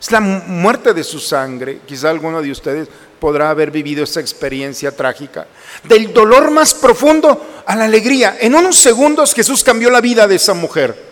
es 0.00 0.10
la 0.10 0.20
muerte 0.20 0.94
de 0.94 1.04
su 1.04 1.20
sangre. 1.20 1.80
Quizá 1.86 2.08
alguno 2.08 2.40
de 2.40 2.50
ustedes 2.50 2.88
podrá 3.20 3.50
haber 3.50 3.70
vivido 3.70 4.02
esa 4.02 4.20
experiencia 4.20 4.96
trágica. 4.96 5.46
Del 5.84 6.12
dolor 6.14 6.50
más 6.50 6.72
profundo 6.72 7.62
a 7.66 7.76
la 7.76 7.84
alegría. 7.84 8.38
En 8.40 8.54
unos 8.54 8.76
segundos 8.76 9.34
Jesús 9.34 9.62
cambió 9.62 9.90
la 9.90 10.00
vida 10.00 10.26
de 10.26 10.36
esa 10.36 10.54
mujer. 10.54 11.10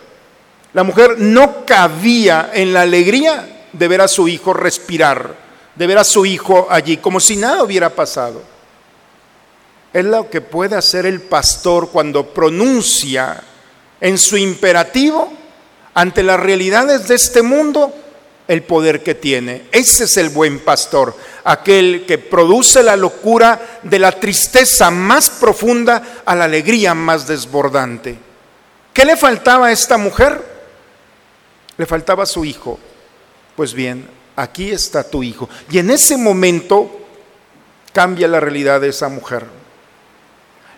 La 0.73 0.85
mujer 0.85 1.16
no 1.18 1.66
cabía 1.66 2.50
en 2.54 2.73
la 2.73 2.83
alegría 2.83 3.66
de 3.73 3.88
ver 3.88 4.00
a 4.00 4.09
su 4.09 4.26
hijo 4.26 4.54
respirar, 4.54 5.35
de 5.75 5.87
ver 5.87 5.99
a 5.99 6.04
su 6.04 6.25
hijo 6.25 6.66
allí, 6.71 6.97
como 6.97 7.21
si 7.21 7.37
nada 7.37 7.62
hubiera 7.62 7.90
pasado. 7.90 8.42
Es 9.92 10.04
lo 10.04 10.30
que 10.30 10.40
puede 10.40 10.76
hacer 10.76 11.04
el 11.04 11.21
pastor 11.21 11.90
cuando 11.90 12.33
pronuncia 12.33 13.42
en 14.00 14.16
su 14.16 14.38
imperativo 14.38 15.30
ante 15.92 16.23
las 16.23 16.40
realidades 16.40 17.09
de 17.09 17.16
este 17.16 17.42
mundo 17.42 17.92
el 18.49 18.62
poder 18.62 19.02
que 19.02 19.14
tiene. 19.14 19.67
Ese 19.71 20.05
es 20.05 20.17
el 20.17 20.31
buen 20.31 20.61
pastor, 20.61 21.14
aquel 21.45 22.07
que 22.07 22.17
produce 22.17 22.83
la 22.83 22.97
locura 22.97 23.81
de 23.83 23.99
la 23.99 24.11
tristeza 24.11 24.90
más 24.90 25.28
profunda 25.28 26.23
a 26.25 26.34
la 26.34 26.45
alegría 26.45 26.95
más 26.95 27.26
desbordante. 27.26 28.19
¿Qué 28.95 29.04
le 29.04 29.17
faltaba 29.17 29.67
a 29.67 29.73
esta 29.73 29.99
mujer? 29.99 30.43
Le 31.76 31.87
faltaba 31.87 32.25
su 32.25 32.45
hijo. 32.45 32.80
Pues 33.54 33.75
bien, 33.75 34.08
aquí 34.34 34.71
está 34.71 35.04
tu 35.04 35.23
hijo. 35.23 35.49
Y 35.71 35.78
en 35.78 35.91
ese 35.91 36.17
momento 36.17 37.06
cambia 37.93 38.26
la 38.28 38.41
realidad 38.41 38.80
de 38.80 38.89
esa 38.89 39.08
mujer. 39.08 39.45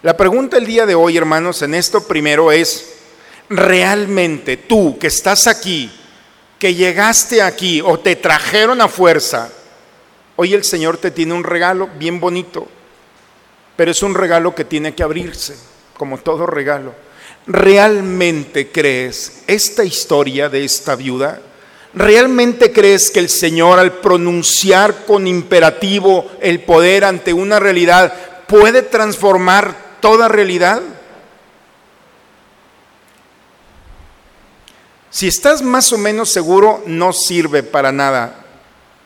La 0.03 0.17
pregunta 0.17 0.57
el 0.57 0.67
día 0.67 0.87
de 0.87 0.95
hoy, 0.95 1.17
hermanos, 1.17 1.63
en 1.63 1.75
esto 1.75 2.07
primero 2.07 2.51
es, 2.51 2.95
¿realmente 3.49 4.57
tú 4.57 4.99
que 4.99 5.07
estás 5.07 5.47
aquí, 5.47 6.00
que 6.61 6.75
llegaste 6.75 7.41
aquí 7.41 7.81
o 7.81 7.99
te 7.99 8.15
trajeron 8.17 8.83
a 8.83 8.87
fuerza, 8.87 9.51
hoy 10.37 10.53
el 10.53 10.63
Señor 10.63 10.99
te 10.99 11.11
tiene 11.11 11.33
un 11.33 11.43
regalo 11.43 11.89
bien 11.99 12.21
bonito, 12.21 12.69
pero 13.77 13.91
es 13.91 14.03
un 14.03 14.15
regalo 14.15 14.55
que 14.55 14.67
tiene 14.67 14.95
que 14.95 15.03
abrirse, 15.03 15.57
como 15.97 16.19
todo 16.19 16.45
regalo. 16.47 16.95
¿Realmente 17.47 18.71
crees 18.71 19.43
esta 19.47 19.85
historia 19.85 20.51
de 20.51 20.63
esta 20.63 20.97
viuda? 20.97 21.41
¿Realmente 21.95 22.73
crees 22.73 23.11
que 23.11 23.21
el 23.21 23.31
Señor 23.31 23.79
al 23.79 23.95
pronunciar 23.95 25.07
con 25.07 25.27
imperativo 25.27 26.31
el 26.43 26.61
poder 26.61 27.07
ante 27.07 27.33
una 27.33 27.59
realidad 27.59 28.13
puede 28.47 28.83
transformar 28.83 29.97
toda 30.01 30.29
realidad? 30.29 30.83
Si 35.11 35.27
estás 35.27 35.61
más 35.61 35.93
o 35.93 35.99
menos 35.99 36.31
seguro, 36.31 36.83
no 36.87 37.13
sirve 37.13 37.63
para 37.63 37.91
nada. 37.91 38.45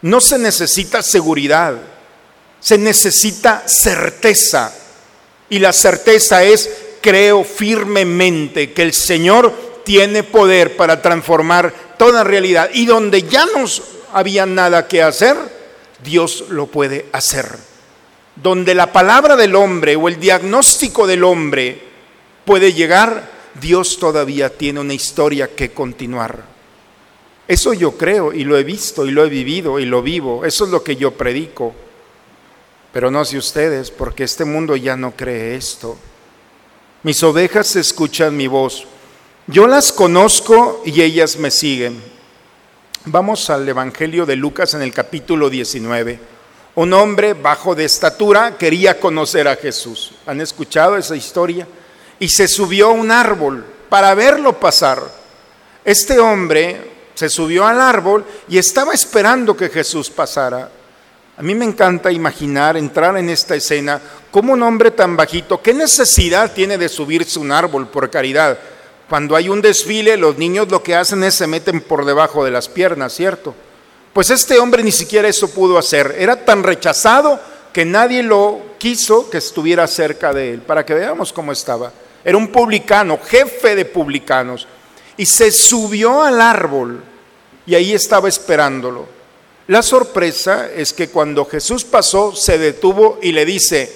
No 0.03 0.21
se 0.21 0.39
necesita 0.39 1.03
seguridad, 1.03 1.77
se 2.61 2.77
necesita 2.77 3.63
certeza. 3.67 4.73
Y 5.49 5.59
la 5.59 5.73
certeza 5.73 6.45
es, 6.45 6.69
creo 7.01 7.43
firmemente 7.43 8.73
que 8.73 8.83
el 8.83 8.93
Señor 8.93 9.83
tiene 9.85 10.23
poder 10.23 10.77
para 10.77 11.01
transformar 11.01 11.73
toda 11.97 12.23
realidad. 12.23 12.69
Y 12.75 12.85
donde 12.85 13.23
ya 13.23 13.47
no 13.47 13.65
había 14.13 14.45
nada 14.45 14.87
que 14.87 15.03
hacer, 15.03 15.37
Dios 16.03 16.45
lo 16.51 16.67
puede 16.67 17.07
hacer. 17.13 17.49
Donde 18.37 18.75
la 18.75 18.93
palabra 18.93 19.37
del 19.37 19.55
hombre 19.55 19.97
o 19.97 20.09
el 20.09 20.21
diagnóstico 20.21 21.07
del 21.07 21.25
hombre 21.25 21.81
puede 22.45 22.75
llegar, 22.75 23.34
Dios 23.61 23.99
todavía 23.99 24.51
tiene 24.51 24.81
una 24.81 24.95
historia 24.95 25.55
que 25.55 25.71
continuar. 25.71 26.45
Eso 27.47 27.75
yo 27.75 27.93
creo 27.93 28.33
y 28.33 28.45
lo 28.45 28.57
he 28.57 28.65
visto 28.65 29.07
y 29.07 29.11
lo 29.11 29.25
he 29.25 29.29
vivido 29.29 29.79
y 29.79 29.85
lo 29.85 30.03
vivo. 30.03 30.45
Eso 30.45 30.65
es 30.65 30.71
lo 30.71 30.83
que 30.83 30.97
yo 30.97 31.13
predico. 31.13 31.75
Pero 32.93 33.11
no 33.11 33.25
sé 33.25 33.39
ustedes, 33.39 33.91
porque 33.91 34.25
este 34.25 34.45
mundo 34.45 34.77
ya 34.77 34.97
no 34.97 35.13
cree 35.13 35.57
esto. 35.57 35.97
Mis 37.03 37.23
ovejas 37.23 37.77
escuchan 37.77 38.37
mi 38.37 38.47
voz. 38.47 38.87
Yo 39.47 39.67
las 39.67 39.93
conozco 39.93 40.83
y 40.87 41.03
ellas 41.03 41.37
me 41.37 41.51
siguen. 41.51 42.01
Vamos 43.07 43.51
al 43.51 43.69
Evangelio 43.69 44.25
de 44.25 44.37
Lucas 44.37 44.73
en 44.73 44.81
el 44.81 44.95
capítulo 44.95 45.51
19. 45.51 46.19
Un 46.77 46.93
hombre 46.95 47.35
bajo 47.35 47.75
de 47.75 47.85
estatura 47.85 48.57
quería 48.57 48.99
conocer 48.99 49.47
a 49.47 49.57
Jesús. 49.57 50.13
¿Han 50.25 50.41
escuchado 50.41 50.97
esa 50.97 51.15
historia? 51.15 51.69
Y 52.19 52.29
se 52.29 52.49
subió 52.49 52.89
a 52.89 52.93
un 52.93 53.11
árbol 53.11 53.65
para 53.89 54.15
verlo 54.15 54.59
pasar. 54.59 55.03
Este 55.85 56.19
hombre 56.19 56.93
se 57.15 57.29
subió 57.29 57.67
al 57.67 57.81
árbol 57.81 58.25
y 58.49 58.59
estaba 58.59 58.93
esperando 58.93 59.57
que 59.57 59.69
Jesús 59.69 60.11
pasara. 60.11 60.71
A 61.37 61.43
mí 61.43 61.55
me 61.55 61.65
encanta 61.65 62.13
imaginar, 62.13 62.77
entrar 62.77 63.17
en 63.17 63.29
esta 63.29 63.57
escena, 63.57 64.01
como 64.31 64.53
un 64.53 64.63
hombre 64.63 64.93
tan 64.93 65.17
bajito, 65.17 65.61
¿qué 65.61 65.75
necesidad 65.75 66.53
tiene 66.53 66.79
de 66.79 66.89
subirse 66.89 67.39
un 67.39 67.51
árbol 67.51 67.89
por 67.89 68.09
caridad? 68.09 68.59
Cuando 69.09 69.37
hay 69.37 69.49
un 69.49 69.61
desfile, 69.61 70.17
los 70.17 70.39
niños 70.39 70.69
lo 70.71 70.83
que 70.83 70.95
hacen 70.95 71.23
es 71.25 71.35
se 71.35 71.47
meten 71.47 71.81
por 71.81 72.05
debajo 72.05 72.45
de 72.45 72.51
las 72.51 72.69
piernas, 72.69 73.13
¿cierto? 73.13 73.55
Pues 74.13 74.31
este 74.31 74.59
hombre 74.59 74.83
ni 74.85 74.93
siquiera 74.93 75.29
eso 75.29 75.51
pudo 75.51 75.77
hacer. 75.77 76.15
Era 76.19 76.45
tan 76.45 76.63
rechazado 76.63 77.41
que 77.73 77.85
nadie 77.85 78.23
lo 78.23 78.61
quiso 78.79 79.29
que 79.29 79.39
estuviera 79.39 79.87
cerca 79.89 80.33
de 80.33 80.55
él, 80.55 80.63
para 80.63 80.87
que 80.87 80.95
veamos 80.95 81.33
cómo 81.33 81.51
estaba. 81.51 81.93
Era 82.25 82.39
un 82.39 82.49
publicano, 82.49 83.19
jefe 83.23 83.75
de 83.77 83.85
publicanos. 83.85 84.67
Y 85.17 85.27
se 85.27 85.51
subió 85.53 86.23
al 86.23 86.41
árbol 86.41 87.05
y 87.67 87.75
ahí 87.75 87.93
estaba 87.93 88.29
esperándolo. 88.29 89.07
La 89.67 89.83
sorpresa 89.83 90.71
es 90.75 90.93
que 90.93 91.09
cuando 91.09 91.45
Jesús 91.45 91.85
pasó, 91.85 92.35
se 92.35 92.59
detuvo 92.59 93.19
y 93.23 93.33
le 93.33 93.45
dice, 93.45 93.91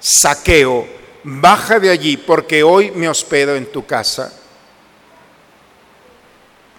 saqueo, 0.00 0.86
baja 1.22 1.78
de 1.78 1.90
allí 1.90 2.16
porque 2.16 2.62
hoy 2.62 2.90
me 2.90 3.08
hospedo 3.08 3.54
en 3.56 3.66
tu 3.66 3.86
casa. 3.86 4.32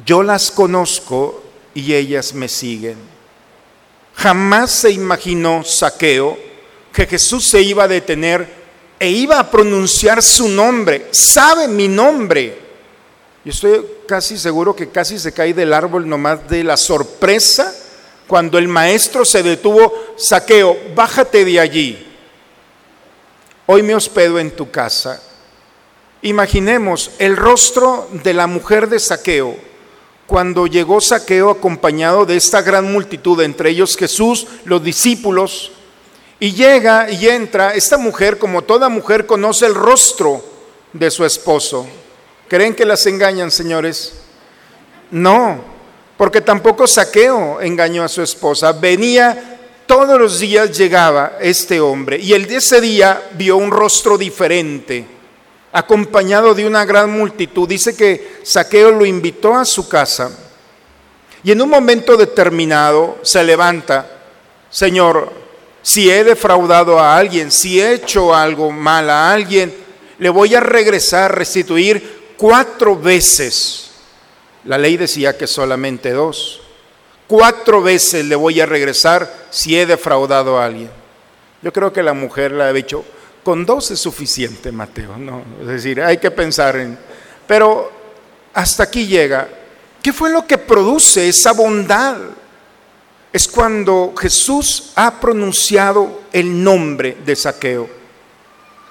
Yo 0.06 0.22
las 0.22 0.52
conozco 0.52 1.44
y 1.74 1.94
ellas 1.94 2.34
me 2.34 2.48
siguen. 2.48 2.98
Jamás 4.16 4.72
se 4.72 4.92
imaginó 4.92 5.64
Saqueo 5.64 6.38
que 6.94 7.06
Jesús 7.06 7.50
se 7.50 7.62
iba 7.62 7.84
a 7.84 7.90
detener 7.90 8.55
e 9.00 9.10
iba 9.10 9.40
a 9.40 9.50
pronunciar 9.50 10.22
su 10.22 10.48
nombre. 10.48 11.08
Sabe 11.12 11.68
mi 11.68 11.88
nombre. 11.88 12.60
Yo 13.44 13.52
estoy 13.52 13.86
casi 14.08 14.38
seguro 14.38 14.76
que 14.76 14.90
casi 14.90 15.20
se 15.20 15.32
cae 15.32 15.54
del 15.54 15.74
árbol 15.74 16.08
nomás 16.08 16.48
de 16.50 16.64
la 16.64 16.78
sorpresa 16.78 17.74
cuando 18.28 18.58
el 18.58 18.68
maestro 18.68 19.24
se 19.24 19.44
detuvo, 19.44 19.94
saqueo, 20.18 20.76
bájate 20.96 21.46
de 21.46 21.60
allí. 21.60 22.02
hoy 23.68 23.84
me 23.84 23.96
hospedo 23.96 24.40
en 24.40 24.52
tu 24.52 24.72
casa. 24.72 25.22
Imaginemos 26.22 27.12
el 27.20 27.38
rostro 27.38 28.08
de 28.12 28.34
la 28.34 28.48
mujer 28.48 28.90
de 28.90 29.00
Saqueo 29.00 29.56
cuando 30.26 30.66
llegó 30.66 31.02
Saqueo 31.02 31.52
acompañado 31.52 32.26
de 32.26 32.36
esta 32.36 32.64
gran 32.64 32.92
multitud, 32.92 33.40
entre 33.42 33.70
ellos 33.70 33.96
Jesús, 33.96 34.48
los 34.66 34.84
discípulos, 34.84 35.72
y 36.40 36.52
llega 36.52 37.10
y 37.10 37.28
entra, 37.28 37.74
esta 37.74 37.98
mujer, 37.98 38.38
como 38.38 38.62
toda 38.64 38.90
mujer, 38.90 39.26
conoce 39.26 39.66
el 39.66 39.76
rostro 39.76 40.44
de 40.92 41.10
su 41.10 41.24
esposo. 41.26 41.88
¿Creen 42.48 42.76
que 42.76 42.86
las 42.86 43.06
engañan, 43.06 43.52
señores? 43.52 44.14
No, 45.12 45.60
porque 46.18 46.42
tampoco 46.42 46.88
Saqueo 46.88 47.62
engañó 47.62 48.04
a 48.04 48.10
su 48.10 48.22
esposa. 48.22 48.74
Venía 48.74 49.56
todos 49.86 50.20
los 50.20 50.40
días 50.40 50.76
llegaba 50.76 51.38
este 51.40 51.80
hombre 51.80 52.18
y 52.18 52.34
el 52.34 52.48
de 52.48 52.56
ese 52.56 52.82
día 52.82 53.30
vio 53.34 53.58
un 53.58 53.72
rostro 53.72 54.18
diferente, 54.18 55.06
acompañado 55.72 56.54
de 56.54 56.66
una 56.66 56.86
gran 56.86 57.12
multitud. 57.12 57.68
Dice 57.68 57.96
que 57.96 58.40
Saqueo 58.44 58.92
lo 58.92 59.06
invitó 59.06 59.56
a 59.56 59.64
su 59.64 59.88
casa 59.88 60.32
y 61.44 61.52
en 61.52 61.62
un 61.62 61.70
momento 61.70 62.18
determinado 62.18 63.20
se 63.22 63.44
levanta, 63.44 64.10
Señor, 64.70 65.45
si 65.86 66.10
he 66.10 66.24
defraudado 66.24 66.98
a 66.98 67.16
alguien, 67.16 67.52
si 67.52 67.80
he 67.80 67.94
hecho 67.94 68.34
algo 68.34 68.72
mal 68.72 69.08
a 69.08 69.32
alguien, 69.32 69.72
le 70.18 70.30
voy 70.30 70.56
a 70.56 70.60
regresar, 70.60 71.38
restituir 71.38 72.34
cuatro 72.38 72.98
veces. 72.98 73.92
La 74.64 74.80
ley 74.80 74.98
decía 74.98 75.38
que 75.38 75.46
solamente 75.46 76.10
dos. 76.10 76.60
Cuatro 77.28 77.84
veces 77.84 78.26
le 78.26 78.36
voy 78.36 78.60
a 78.62 78.66
regresar 78.66 79.32
si 79.52 79.78
he 79.78 79.86
defraudado 79.86 80.58
a 80.58 80.66
alguien. 80.66 80.90
Yo 81.62 81.72
creo 81.72 81.94
que 81.94 82.02
la 82.02 82.14
mujer 82.14 82.54
le 82.54 82.64
ha 82.64 82.74
dicho, 82.74 83.06
con 83.44 83.64
dos 83.64 83.92
es 83.92 84.00
suficiente, 84.00 84.72
Mateo. 84.72 85.16
No, 85.18 85.44
es 85.62 85.68
decir, 85.68 86.02
hay 86.02 86.18
que 86.18 86.32
pensar 86.32 86.78
en... 86.78 86.98
Pero 87.46 87.92
hasta 88.56 88.82
aquí 88.82 89.06
llega. 89.06 89.48
¿Qué 90.02 90.12
fue 90.12 90.32
lo 90.32 90.48
que 90.48 90.58
produce 90.58 91.30
esa 91.30 91.54
bondad? 91.54 92.18
Es 93.36 93.50
cuando 93.50 94.14
Jesús 94.18 94.94
ha 94.96 95.20
pronunciado 95.20 96.22
el 96.32 96.64
nombre 96.64 97.18
de 97.26 97.36
Saqueo. 97.36 97.90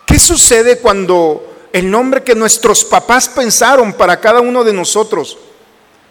¿Qué 0.07 0.19
sucede 0.19 0.81
cuando 0.81 1.69
el 1.73 1.91
nombre 1.91 2.23
que 2.23 2.35
nuestros 2.35 2.85
papás 2.85 3.27
pensaron 3.31 3.95
para 3.95 4.21
cada 4.21 4.43
uno 4.43 4.63
de 4.63 4.75
nosotros 4.75 5.39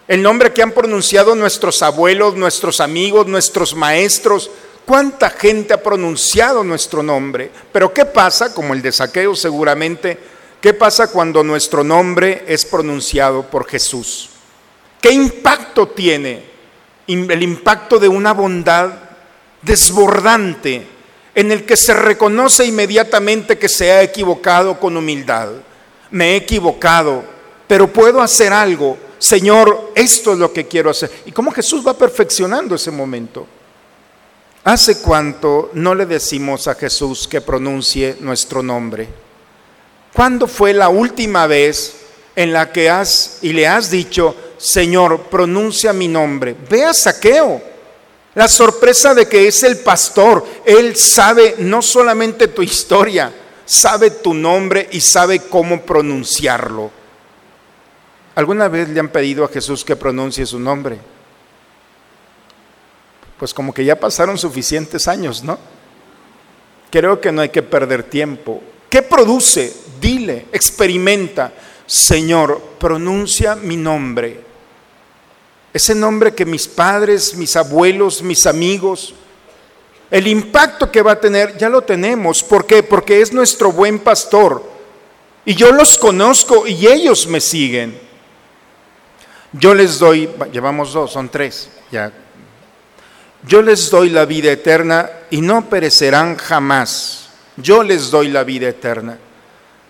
el 0.08 0.20
nombre 0.20 0.52
que 0.52 0.62
han 0.62 0.72
pronunciado 0.72 1.36
nuestros 1.36 1.80
abuelos, 1.80 2.34
nuestros 2.34 2.80
amigos, 2.80 3.28
nuestros 3.28 3.72
maestros. 3.72 4.50
¿Cuánta 4.84 5.30
gente 5.30 5.72
ha 5.72 5.80
pronunciado 5.80 6.64
nuestro 6.64 7.04
nombre? 7.04 7.52
Pero 7.72 7.94
¿qué 7.94 8.04
pasa, 8.04 8.52
como 8.52 8.74
el 8.74 8.82
de 8.82 8.90
Saqueo 8.90 9.36
seguramente, 9.36 10.18
qué 10.60 10.74
pasa 10.74 11.06
cuando 11.06 11.44
nuestro 11.44 11.84
nombre 11.84 12.42
es 12.48 12.64
pronunciado 12.64 13.44
por 13.44 13.68
Jesús? 13.68 14.30
¿Qué 15.00 15.12
impacto 15.12 15.86
tiene? 15.86 16.53
El 17.06 17.42
impacto 17.42 17.98
de 17.98 18.08
una 18.08 18.32
bondad 18.32 18.92
desbordante 19.62 20.86
en 21.34 21.52
el 21.52 21.64
que 21.64 21.76
se 21.76 21.94
reconoce 21.94 22.64
inmediatamente 22.64 23.58
que 23.58 23.68
se 23.68 23.92
ha 23.92 24.02
equivocado 24.02 24.78
con 24.78 24.96
humildad. 24.96 25.48
Me 26.10 26.32
he 26.32 26.36
equivocado, 26.36 27.24
pero 27.66 27.92
puedo 27.92 28.22
hacer 28.22 28.52
algo 28.52 28.96
Señor, 29.24 29.92
esto 29.94 30.34
es 30.34 30.38
lo 30.38 30.52
que 30.52 30.66
quiero 30.66 30.90
hacer. 30.90 31.10
Y 31.24 31.32
cómo 31.32 31.50
Jesús 31.50 31.82
va 31.86 31.96
perfeccionando 31.96 32.74
ese 32.74 32.90
momento. 32.90 33.46
¿Hace 34.64 35.00
cuánto 35.00 35.70
no 35.72 35.94
le 35.94 36.04
decimos 36.04 36.68
a 36.68 36.74
Jesús 36.74 37.26
que 37.26 37.40
pronuncie 37.40 38.18
nuestro 38.20 38.62
nombre? 38.62 39.08
¿Cuándo 40.12 40.46
fue 40.46 40.74
la 40.74 40.90
última 40.90 41.46
vez 41.46 41.94
en 42.36 42.52
la 42.52 42.70
que 42.70 42.90
has 42.90 43.38
y 43.40 43.54
le 43.54 43.66
has 43.66 43.90
dicho, 43.90 44.36
Señor, 44.56 45.22
pronuncia 45.22 45.92
mi 45.92 46.08
nombre? 46.08 46.56
Ve 46.68 46.84
a 46.84 46.94
Saqueo. 46.94 47.60
La 48.34 48.48
sorpresa 48.48 49.14
de 49.14 49.28
que 49.28 49.46
es 49.46 49.62
el 49.62 49.78
pastor. 49.78 50.44
Él 50.64 50.96
sabe 50.96 51.56
no 51.58 51.82
solamente 51.82 52.48
tu 52.48 52.62
historia, 52.62 53.32
sabe 53.64 54.10
tu 54.10 54.34
nombre 54.34 54.88
y 54.90 55.00
sabe 55.00 55.40
cómo 55.40 55.82
pronunciarlo. 55.82 56.90
¿Alguna 58.34 58.68
vez 58.68 58.88
le 58.88 58.98
han 58.98 59.10
pedido 59.10 59.44
a 59.44 59.48
Jesús 59.48 59.84
que 59.84 59.94
pronuncie 59.94 60.44
su 60.44 60.58
nombre? 60.58 60.98
Pues 63.38 63.54
como 63.54 63.72
que 63.72 63.84
ya 63.84 63.98
pasaron 63.98 64.36
suficientes 64.38 65.06
años, 65.06 65.44
¿no? 65.44 65.58
Creo 66.90 67.20
que 67.20 67.30
no 67.30 67.42
hay 67.42 67.48
que 67.48 67.62
perder 67.62 68.04
tiempo. 68.04 68.62
¿Qué 68.88 69.02
produce? 69.02 69.72
Dile, 70.00 70.46
experimenta. 70.52 71.52
Señor, 71.86 72.60
pronuncia 72.78 73.54
mi 73.54 73.76
nombre. 73.76 74.40
Ese 75.72 75.94
nombre 75.94 76.34
que 76.34 76.44
mis 76.44 76.68
padres, 76.68 77.34
mis 77.34 77.56
abuelos, 77.56 78.22
mis 78.22 78.46
amigos, 78.46 79.14
el 80.10 80.28
impacto 80.28 80.90
que 80.90 81.02
va 81.02 81.12
a 81.12 81.20
tener, 81.20 81.58
ya 81.58 81.68
lo 81.68 81.82
tenemos. 81.82 82.42
¿Por 82.42 82.66
qué? 82.66 82.82
Porque 82.82 83.20
es 83.20 83.32
nuestro 83.32 83.72
buen 83.72 83.98
pastor. 83.98 84.62
Y 85.44 85.54
yo 85.54 85.72
los 85.72 85.98
conozco 85.98 86.66
y 86.66 86.86
ellos 86.86 87.26
me 87.26 87.40
siguen. 87.40 87.98
Yo 89.52 89.74
les 89.74 89.98
doy, 89.98 90.28
llevamos 90.52 90.92
dos, 90.92 91.12
son 91.12 91.28
tres, 91.28 91.68
ya. 91.90 92.12
Yo 93.46 93.60
les 93.60 93.90
doy 93.90 94.10
la 94.10 94.24
vida 94.24 94.50
eterna 94.50 95.10
y 95.30 95.40
no 95.40 95.68
perecerán 95.68 96.36
jamás. 96.36 97.28
Yo 97.56 97.82
les 97.82 98.10
doy 98.10 98.28
la 98.28 98.42
vida 98.42 98.68
eterna. 98.68 99.18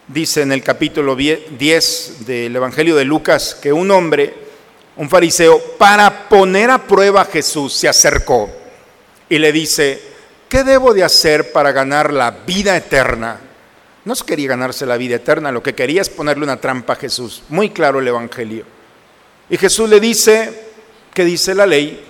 Dice 0.06 0.42
en 0.42 0.52
el 0.52 0.62
capítulo 0.62 1.16
10 1.16 2.26
del 2.26 2.54
Evangelio 2.54 2.94
de 2.94 3.06
Lucas 3.06 3.54
que 3.54 3.72
un 3.72 3.90
hombre, 3.90 4.34
un 4.96 5.08
fariseo, 5.08 5.58
para 5.78 6.28
poner 6.28 6.70
a 6.70 6.86
prueba 6.86 7.22
a 7.22 7.24
Jesús, 7.24 7.72
se 7.72 7.88
acercó 7.88 8.50
y 9.30 9.38
le 9.38 9.50
dice, 9.50 10.02
¿qué 10.46 10.62
debo 10.62 10.92
de 10.92 11.04
hacer 11.04 11.52
para 11.52 11.72
ganar 11.72 12.12
la 12.12 12.30
vida 12.30 12.76
eterna? 12.76 13.40
No 14.04 14.14
se 14.14 14.26
quería 14.26 14.50
ganarse 14.50 14.84
la 14.84 14.98
vida 14.98 15.16
eterna, 15.16 15.50
lo 15.50 15.62
que 15.62 15.74
quería 15.74 16.02
es 16.02 16.10
ponerle 16.10 16.44
una 16.44 16.60
trampa 16.60 16.92
a 16.92 16.96
Jesús. 16.96 17.42
Muy 17.48 17.70
claro 17.70 18.00
el 18.00 18.08
Evangelio. 18.08 18.66
Y 19.48 19.56
Jesús 19.56 19.88
le 19.88 20.00
dice, 20.00 20.66
¿qué 21.14 21.24
dice 21.24 21.54
la 21.54 21.64
ley? 21.64 22.04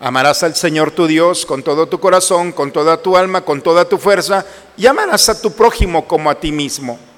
Amarás 0.00 0.42
al 0.42 0.56
Señor 0.56 0.90
tu 0.90 1.06
Dios 1.06 1.46
con 1.46 1.62
todo 1.62 1.86
tu 1.86 2.00
corazón, 2.00 2.50
con 2.50 2.72
toda 2.72 3.00
tu 3.00 3.16
alma, 3.16 3.42
con 3.42 3.62
toda 3.62 3.88
tu 3.88 3.98
fuerza, 3.98 4.44
y 4.76 4.88
amarás 4.88 5.28
a 5.28 5.40
tu 5.40 5.52
prójimo 5.52 6.08
como 6.08 6.28
a 6.28 6.34
ti 6.34 6.50
mismo. 6.50 7.09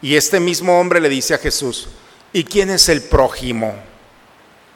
Y 0.00 0.16
este 0.16 0.40
mismo 0.40 0.80
hombre 0.80 1.00
le 1.00 1.08
dice 1.08 1.34
a 1.34 1.38
Jesús, 1.38 1.88
¿y 2.32 2.44
quién 2.44 2.70
es 2.70 2.88
el 2.88 3.02
prójimo? 3.02 3.74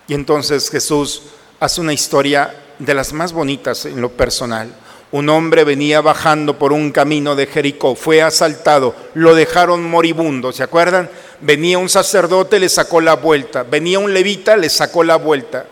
Y 0.08 0.14
entonces 0.14 0.68
Jesús 0.68 1.22
hace 1.61 1.80
una 1.80 1.92
historia 1.92 2.54
de 2.78 2.94
las 2.94 3.12
más 3.12 3.32
bonitas 3.32 3.87
en 3.87 4.00
lo 4.00 4.11
personal. 4.11 4.74
Un 5.12 5.28
hombre 5.28 5.62
venía 5.64 6.00
bajando 6.00 6.58
por 6.58 6.72
un 6.72 6.90
camino 6.90 7.37
de 7.37 7.46
Jericó, 7.46 7.94
fue 7.94 8.22
asaltado, 8.22 8.96
lo 9.14 9.35
dejaron 9.35 9.88
moribundo, 9.88 10.52
¿se 10.52 10.62
acuerdan? 10.62 11.11
Venía 11.40 11.78
un 11.78 11.90
sacerdote, 11.90 12.58
le 12.58 12.68
sacó 12.68 13.00
la 13.00 13.14
vuelta, 13.14 13.62
venía 13.62 13.98
un 13.98 14.14
levita, 14.14 14.56
le 14.56 14.70
sacó 14.70 15.04
la 15.04 15.16
vuelta, 15.16 15.66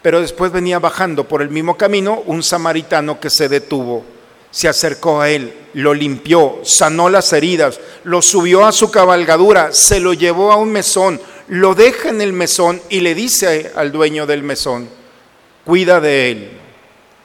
pero 0.00 0.20
después 0.20 0.50
venía 0.50 0.78
bajando 0.78 1.28
por 1.28 1.42
el 1.42 1.50
mismo 1.50 1.76
camino 1.76 2.22
un 2.26 2.42
samaritano 2.42 3.20
que 3.20 3.28
se 3.30 3.48
detuvo, 3.48 4.04
se 4.52 4.68
acercó 4.68 5.20
a 5.20 5.30
él, 5.30 5.52
lo 5.74 5.94
limpió, 5.94 6.60
sanó 6.62 7.08
las 7.08 7.32
heridas, 7.32 7.80
lo 8.04 8.22
subió 8.22 8.64
a 8.64 8.70
su 8.70 8.92
cabalgadura, 8.92 9.72
se 9.72 9.98
lo 9.98 10.12
llevó 10.12 10.52
a 10.52 10.56
un 10.56 10.70
mesón, 10.70 11.20
lo 11.48 11.74
deja 11.74 12.10
en 12.10 12.20
el 12.20 12.32
mesón 12.32 12.80
y 12.88 13.00
le 13.00 13.16
dice 13.16 13.72
al 13.74 13.90
dueño 13.90 14.26
del 14.26 14.44
mesón, 14.44 14.88
cuida 15.64 16.00
de 16.00 16.30
él 16.30 16.62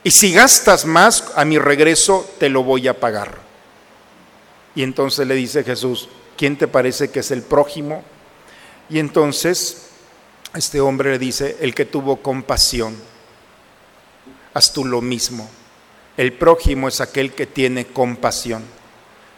y 0.08 0.12
si 0.12 0.32
gastas 0.32 0.86
más, 0.86 1.34
a 1.36 1.44
mi 1.44 1.60
regreso 1.60 2.26
te 2.40 2.48
lo 2.48 2.64
voy 2.64 2.88
a 2.88 2.98
pagar. 2.98 3.40
Y 4.74 4.82
entonces 4.82 5.28
le 5.28 5.36
dice 5.36 5.66
Jesús, 5.66 6.08
¿quién 6.38 6.58
te 6.58 6.70
parece 6.70 7.10
que 7.10 7.20
es 7.20 7.30
el 7.32 7.42
prójimo? 7.42 8.06
Y 8.90 9.00
entonces 9.00 9.88
este 10.54 10.80
hombre 10.80 11.12
le 11.12 11.20
dice, 11.20 11.58
el 11.60 11.76
que 11.76 11.84
tuvo 11.84 12.22
compasión, 12.22 12.96
haz 14.54 14.72
tú 14.72 14.86
lo 14.86 15.02
mismo. 15.02 15.50
El 16.18 16.34
prójimo 16.34 16.88
es 16.88 17.00
aquel 17.00 17.32
que 17.32 17.46
tiene 17.46 17.86
compasión. 17.86 18.64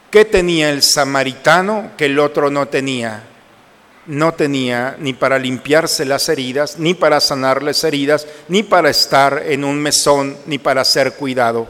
¿Qué 0.10 0.26
tenía 0.26 0.72
el 0.72 0.82
samaritano 0.82 1.92
que 1.98 2.06
el 2.06 2.18
otro 2.18 2.50
no 2.50 2.68
tenía? 2.68 3.26
no 4.10 4.34
tenía 4.34 4.96
ni 5.00 5.14
para 5.14 5.38
limpiarse 5.38 6.04
las 6.04 6.30
heridas, 6.30 6.80
ni 6.80 6.96
para 6.96 7.20
sanar 7.20 7.62
las 7.62 7.84
heridas, 7.84 8.26
ni 8.48 8.64
para 8.64 8.90
estar 8.90 9.44
en 9.46 9.64
un 9.64 9.80
mesón, 9.80 10.36
ni 10.48 10.58
para 10.58 10.84
ser 10.84 11.14
cuidado. 11.14 11.68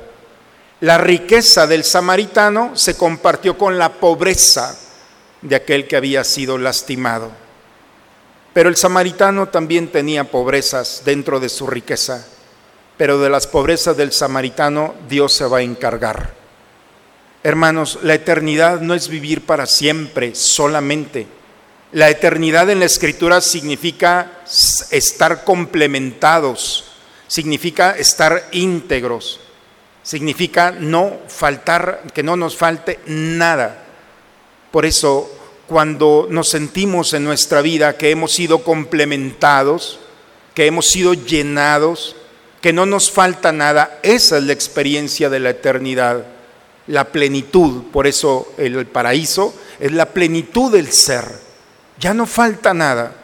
La 0.79 0.97
riqueza 0.97 1.67
del 1.67 1.83
samaritano 1.83 2.77
se 2.77 2.95
compartió 2.95 3.57
con 3.57 3.77
la 3.77 3.91
pobreza 3.91 4.79
de 5.41 5.55
aquel 5.57 5.85
que 5.85 5.97
había 5.97 6.23
sido 6.23 6.57
lastimado. 6.57 7.29
Pero 8.53 8.69
el 8.69 8.77
samaritano 8.77 9.49
también 9.49 9.89
tenía 9.89 10.23
pobrezas 10.23 11.01
dentro 11.03 11.41
de 11.41 11.49
su 11.49 11.67
riqueza, 11.67 12.25
pero 12.99 13.17
de 13.17 13.29
las 13.29 13.47
pobrezas 13.47 13.95
del 13.95 14.11
samaritano 14.11 14.93
Dios 15.07 15.31
se 15.31 15.45
va 15.45 15.59
a 15.59 15.61
encargar. 15.61 16.33
Hermanos, 17.43 17.99
la 18.03 18.13
eternidad 18.13 18.81
no 18.81 18.93
es 18.93 19.07
vivir 19.07 19.45
para 19.45 19.67
siempre 19.67 20.35
solamente. 20.35 21.25
La 21.93 22.09
eternidad 22.09 22.69
en 22.69 22.79
la 22.79 22.85
escritura 22.87 23.39
significa 23.39 24.41
estar 24.91 25.45
complementados, 25.45 26.91
significa 27.25 27.91
estar 27.91 28.49
íntegros, 28.51 29.39
significa 30.03 30.71
no 30.71 31.19
faltar, 31.29 32.03
que 32.13 32.21
no 32.21 32.35
nos 32.35 32.57
falte 32.57 32.99
nada. 33.05 33.81
Por 34.71 34.85
eso, 34.85 35.31
cuando 35.69 36.27
nos 36.29 36.49
sentimos 36.49 37.13
en 37.13 37.23
nuestra 37.23 37.61
vida 37.61 37.95
que 37.95 38.11
hemos 38.11 38.33
sido 38.33 38.61
complementados, 38.61 40.01
que 40.53 40.65
hemos 40.65 40.87
sido 40.87 41.13
llenados, 41.13 42.17
que 42.61 42.73
no 42.73 42.85
nos 42.85 43.11
falta 43.11 43.51
nada, 43.51 43.99
esa 44.03 44.37
es 44.37 44.43
la 44.43 44.53
experiencia 44.53 45.29
de 45.29 45.39
la 45.39 45.51
eternidad, 45.51 46.25
la 46.87 47.05
plenitud. 47.05 47.83
Por 47.91 48.07
eso 48.07 48.53
el 48.57 48.85
paraíso 48.87 49.53
es 49.79 49.91
la 49.91 50.07
plenitud 50.07 50.71
del 50.71 50.91
ser. 50.91 51.25
Ya 51.99 52.13
no 52.13 52.25
falta 52.25 52.73
nada. 52.73 53.15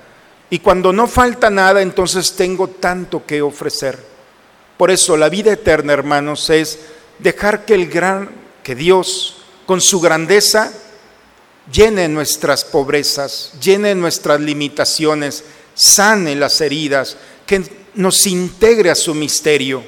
Y 0.49 0.59
cuando 0.59 0.93
no 0.93 1.07
falta 1.07 1.49
nada, 1.49 1.81
entonces 1.81 2.33
tengo 2.33 2.67
tanto 2.67 3.25
que 3.25 3.41
ofrecer. 3.41 3.99
Por 4.77 4.91
eso 4.91 5.17
la 5.17 5.29
vida 5.29 5.53
eterna, 5.53 5.93
hermanos, 5.93 6.49
es 6.49 6.79
dejar 7.19 7.65
que 7.65 7.73
el 7.73 7.89
gran, 7.89 8.29
que 8.63 8.75
Dios, 8.75 9.37
con 9.65 9.81
su 9.81 9.99
grandeza, 9.99 10.71
llene 11.71 12.07
nuestras 12.07 12.63
pobrezas, 12.63 13.53
llene 13.61 13.95
nuestras 13.95 14.39
limitaciones, 14.39 15.43
sane 15.73 16.35
las 16.35 16.61
heridas, 16.61 17.17
que 17.45 17.84
nos 17.95 18.27
integre 18.27 18.89
a 18.89 18.95
su 18.95 19.13
misterio. 19.13 19.83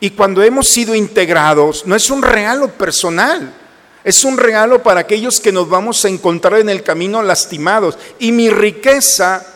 Y 0.00 0.10
cuando 0.10 0.42
hemos 0.42 0.68
sido 0.68 0.94
integrados, 0.94 1.86
no 1.86 1.94
es 1.94 2.10
un 2.10 2.22
regalo 2.22 2.68
personal, 2.68 3.54
es 4.02 4.24
un 4.24 4.36
regalo 4.36 4.82
para 4.82 5.00
aquellos 5.00 5.40
que 5.40 5.52
nos 5.52 5.68
vamos 5.68 6.04
a 6.04 6.08
encontrar 6.08 6.60
en 6.60 6.68
el 6.68 6.82
camino 6.82 7.22
lastimados. 7.22 7.96
Y 8.18 8.32
mi 8.32 8.50
riqueza 8.50 9.46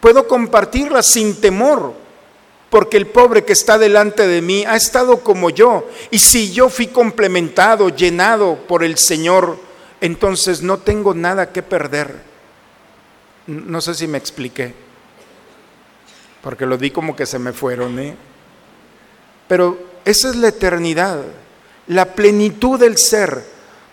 puedo 0.00 0.26
compartirla 0.26 1.02
sin 1.02 1.40
temor, 1.40 1.92
porque 2.70 2.96
el 2.96 3.06
pobre 3.06 3.44
que 3.44 3.52
está 3.52 3.76
delante 3.76 4.26
de 4.26 4.40
mí 4.40 4.64
ha 4.66 4.76
estado 4.76 5.20
como 5.20 5.50
yo. 5.50 5.88
Y 6.10 6.18
si 6.18 6.52
yo 6.52 6.68
fui 6.68 6.86
complementado, 6.86 7.90
llenado 7.90 8.56
por 8.66 8.84
el 8.84 8.96
Señor, 8.96 9.58
entonces 10.00 10.62
no 10.62 10.78
tengo 10.78 11.14
nada 11.14 11.52
que 11.52 11.62
perder. 11.62 12.22
No 13.46 13.82
sé 13.82 13.94
si 13.94 14.06
me 14.06 14.16
expliqué 14.16 14.83
porque 16.44 16.66
lo 16.66 16.76
di 16.76 16.90
como 16.90 17.16
que 17.16 17.24
se 17.24 17.38
me 17.38 17.54
fueron. 17.54 17.98
¿eh? 17.98 18.14
Pero 19.48 19.78
esa 20.04 20.28
es 20.28 20.36
la 20.36 20.48
eternidad, 20.48 21.22
la 21.86 22.14
plenitud 22.14 22.78
del 22.78 22.98
ser. 22.98 23.42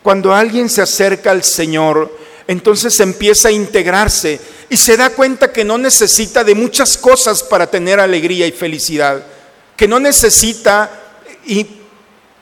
Cuando 0.03 0.35
alguien 0.35 0.67
se 0.67 0.81
acerca 0.81 1.31
al 1.31 1.43
Señor, 1.43 2.13
entonces 2.47 2.99
empieza 2.99 3.47
a 3.47 3.51
integrarse 3.51 4.41
y 4.69 4.75
se 4.75 4.97
da 4.97 5.11
cuenta 5.11 5.53
que 5.53 5.63
no 5.63 5.77
necesita 5.77 6.43
de 6.43 6.53
muchas 6.53 6.97
cosas 6.97 7.41
para 7.41 7.67
tener 7.67 8.01
alegría 8.01 8.45
y 8.45 8.51
felicidad, 8.51 9.23
que 9.77 9.87
no 9.87 10.01
necesita 10.01 10.91
y 11.45 11.65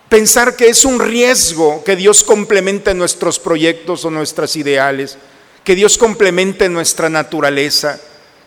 pensar 0.08 0.56
que 0.56 0.70
es 0.70 0.86
un 0.86 1.00
riesgo 1.00 1.84
que 1.84 1.96
Dios 1.96 2.24
complemente 2.24 2.96
nuestros 2.96 3.38
proyectos 3.38 4.06
o 4.06 4.10
nuestros 4.10 4.56
ideales, 4.56 5.20
que 5.64 5.76
Dios 5.76 6.00
complemente 6.00 6.68
nuestra 6.68 7.10
naturaleza 7.10 8.00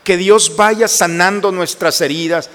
que 0.05 0.17
Dios 0.17 0.57
vaya 0.57 0.89
sanando 0.89 1.53
nuestras 1.53 2.01
heridas. 2.01 2.51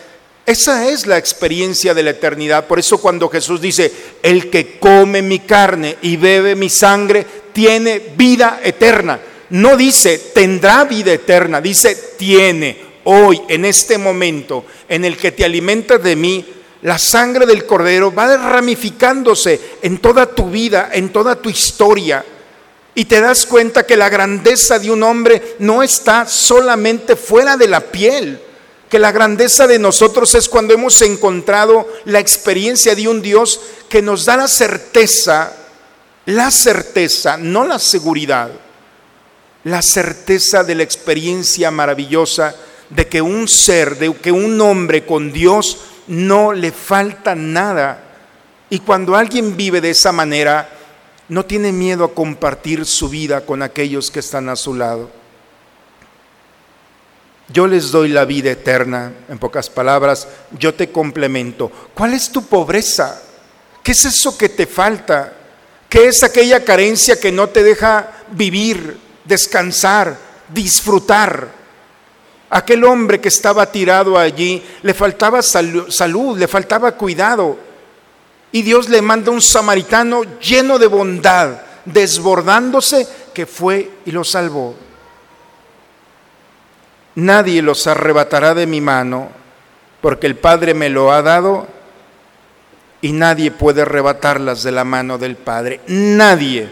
Esa 0.46 0.90
es 0.90 1.08
la 1.08 1.18
experiencia 1.18 1.94
de 1.94 2.04
la 2.04 2.12
eternidad. 2.12 2.68
Por 2.68 2.80
eso 2.80 3.00
cuando 3.00 3.30
Jesús 3.30 3.60
dice, 3.60 3.92
el 4.24 4.50
que 4.50 4.80
come 4.80 5.22
mi 5.22 5.40
carne 5.40 5.98
y 6.02 6.18
bebe 6.18 6.56
mi 6.56 6.70
sangre, 6.70 7.26
tiene 7.54 8.14
vida 8.16 8.62
eterna. 8.64 9.20
No 9.50 9.76
dice, 9.78 10.18
tendrá 10.34 10.84
vida 10.86 11.14
eterna, 11.14 11.62
dice, 11.62 11.96
tiene 12.18 12.86
hoy, 13.06 13.42
en 13.48 13.66
este 13.66 13.98
momento 13.98 14.66
en 14.90 15.06
el 15.06 15.18
que 15.18 15.32
te 15.32 15.46
alimentas 15.46 16.04
de 16.04 16.16
mí, 16.16 16.46
la 16.82 16.98
sangre 16.98 17.46
del 17.46 17.66
cordero 17.66 18.14
va 18.14 18.38
ramificándose 18.38 19.60
en 19.82 19.98
toda 19.98 20.28
tu 20.28 20.50
vida, 20.50 20.90
en 20.94 21.10
toda 21.10 21.36
tu 21.36 21.50
historia 21.50 22.24
y 22.98 23.06
te 23.06 23.22
das 23.22 23.46
cuenta 23.46 23.86
que 23.86 23.96
la 23.96 24.10
grandeza 24.10 24.80
de 24.80 24.90
un 24.90 25.04
hombre 25.04 25.56
no 25.60 25.84
está 25.84 26.26
solamente 26.26 27.16
fuera 27.16 27.56
de 27.56 27.68
la 27.68 27.80
piel, 27.80 28.42
que 28.90 28.98
la 28.98 29.12
grandeza 29.12 29.68
de 29.68 29.78
nosotros 29.78 30.34
es 30.34 30.50
cuando 30.50 30.74
hemos 30.74 31.00
encontrado 31.04 31.88
la 32.06 32.20
experiencia 32.20 32.96
de 32.96 33.08
un 33.08 33.22
Dios 33.22 33.62
que 33.88 34.02
nos 34.02 34.26
da 34.26 34.36
la 34.36 34.48
certeza, 34.48 35.54
la 36.26 36.50
certeza, 36.50 37.38
no 37.38 37.68
la 37.68 37.78
seguridad, 37.78 38.50
la 39.64 39.84
certeza 39.84 40.64
de 40.64 40.74
la 40.74 40.82
experiencia 40.82 41.70
maravillosa 41.70 42.56
de 42.90 43.08
que 43.08 43.22
un 43.22 43.48
ser, 43.48 44.00
de 44.00 44.12
que 44.16 44.32
un 44.32 44.60
hombre 44.60 45.06
con 45.06 45.32
Dios 45.32 45.78
no 46.08 46.52
le 46.52 46.72
falta 46.72 47.36
nada. 47.36 48.04
Y 48.72 48.80
cuando 48.80 49.16
alguien 49.16 49.56
vive 49.56 49.82
de 49.82 49.92
esa 49.92 50.12
manera, 50.12 50.77
no 51.30 51.46
tiene 51.46 51.72
miedo 51.72 52.06
a 52.06 52.14
compartir 52.14 52.86
su 52.86 53.10
vida 53.10 53.46
con 53.46 53.62
aquellos 53.62 54.10
que 54.12 54.20
están 54.20 54.50
a 54.50 54.56
su 54.56 54.74
lado. 54.74 55.10
Yo 57.50 57.66
les 57.68 57.92
doy 57.92 58.10
la 58.10 58.26
vida 58.26 58.52
eterna, 58.52 59.14
en 59.30 59.40
pocas 59.40 59.70
palabras, 59.70 60.28
yo 60.58 60.74
te 60.74 60.92
complemento. 60.92 61.72
¿Cuál 61.94 62.14
es 62.14 62.30
tu 62.30 62.46
pobreza? 62.46 63.22
¿Qué 63.84 63.94
es 63.94 64.04
eso 64.04 64.38
que 64.38 64.50
te 64.50 64.66
falta? 64.66 65.34
¿Qué 65.88 66.08
es 66.08 66.24
aquella 66.24 66.66
carencia 66.66 67.18
que 67.20 67.32
no 67.32 67.48
te 67.48 67.64
deja 67.64 68.12
vivir, 68.32 68.98
descansar, 69.24 70.18
disfrutar? 70.50 71.56
Aquel 72.50 72.84
hombre 72.84 73.22
que 73.22 73.30
estaba 73.30 73.72
tirado 73.72 74.18
allí, 74.18 74.62
le 74.82 74.94
faltaba 74.94 75.42
salud, 75.42 76.38
le 76.38 76.48
faltaba 76.48 76.94
cuidado. 76.94 77.58
Y 78.58 78.64
Dios 78.64 78.90
le 78.90 79.04
manda 79.04 79.30
un 79.30 79.40
samaritano 79.40 80.24
lleno 80.40 80.80
de 80.80 80.88
bondad, 80.88 81.62
desbordándose, 81.86 83.08
que 83.32 83.46
fue 83.46 83.88
y 84.04 84.10
lo 84.10 84.24
salvó. 84.24 84.74
Nadie 87.14 87.62
los 87.62 87.86
arrebatará 87.86 88.56
de 88.56 88.66
mi 88.66 88.82
mano, 88.82 89.30
porque 90.02 90.26
el 90.26 90.38
Padre 90.38 90.74
me 90.74 90.90
lo 90.90 91.12
ha 91.12 91.22
dado 91.22 91.68
y 93.00 93.12
nadie 93.12 93.52
puede 93.52 93.84
arrebatarlas 93.84 94.64
de 94.64 94.72
la 94.72 94.84
mano 94.84 95.20
del 95.20 95.36
Padre. 95.36 95.82
Nadie 95.86 96.68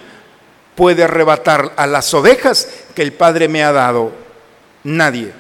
puede 0.74 1.04
arrebatar 1.04 1.74
a 1.78 1.86
las 1.86 2.12
ovejas 2.16 2.68
que 2.96 3.04
el 3.04 3.14
Padre 3.14 3.48
me 3.48 3.64
ha 3.64 3.72
dado. 3.72 4.12
Nadie. 4.86 5.32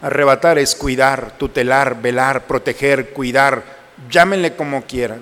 Arrebatar 0.00 0.58
es 0.58 0.74
cuidar, 0.74 1.38
tutelar, 1.38 2.02
velar, 2.02 2.48
proteger, 2.48 3.10
cuidar, 3.10 3.81
llámenle 4.10 4.54
como 4.56 4.84
quieran. 4.84 5.20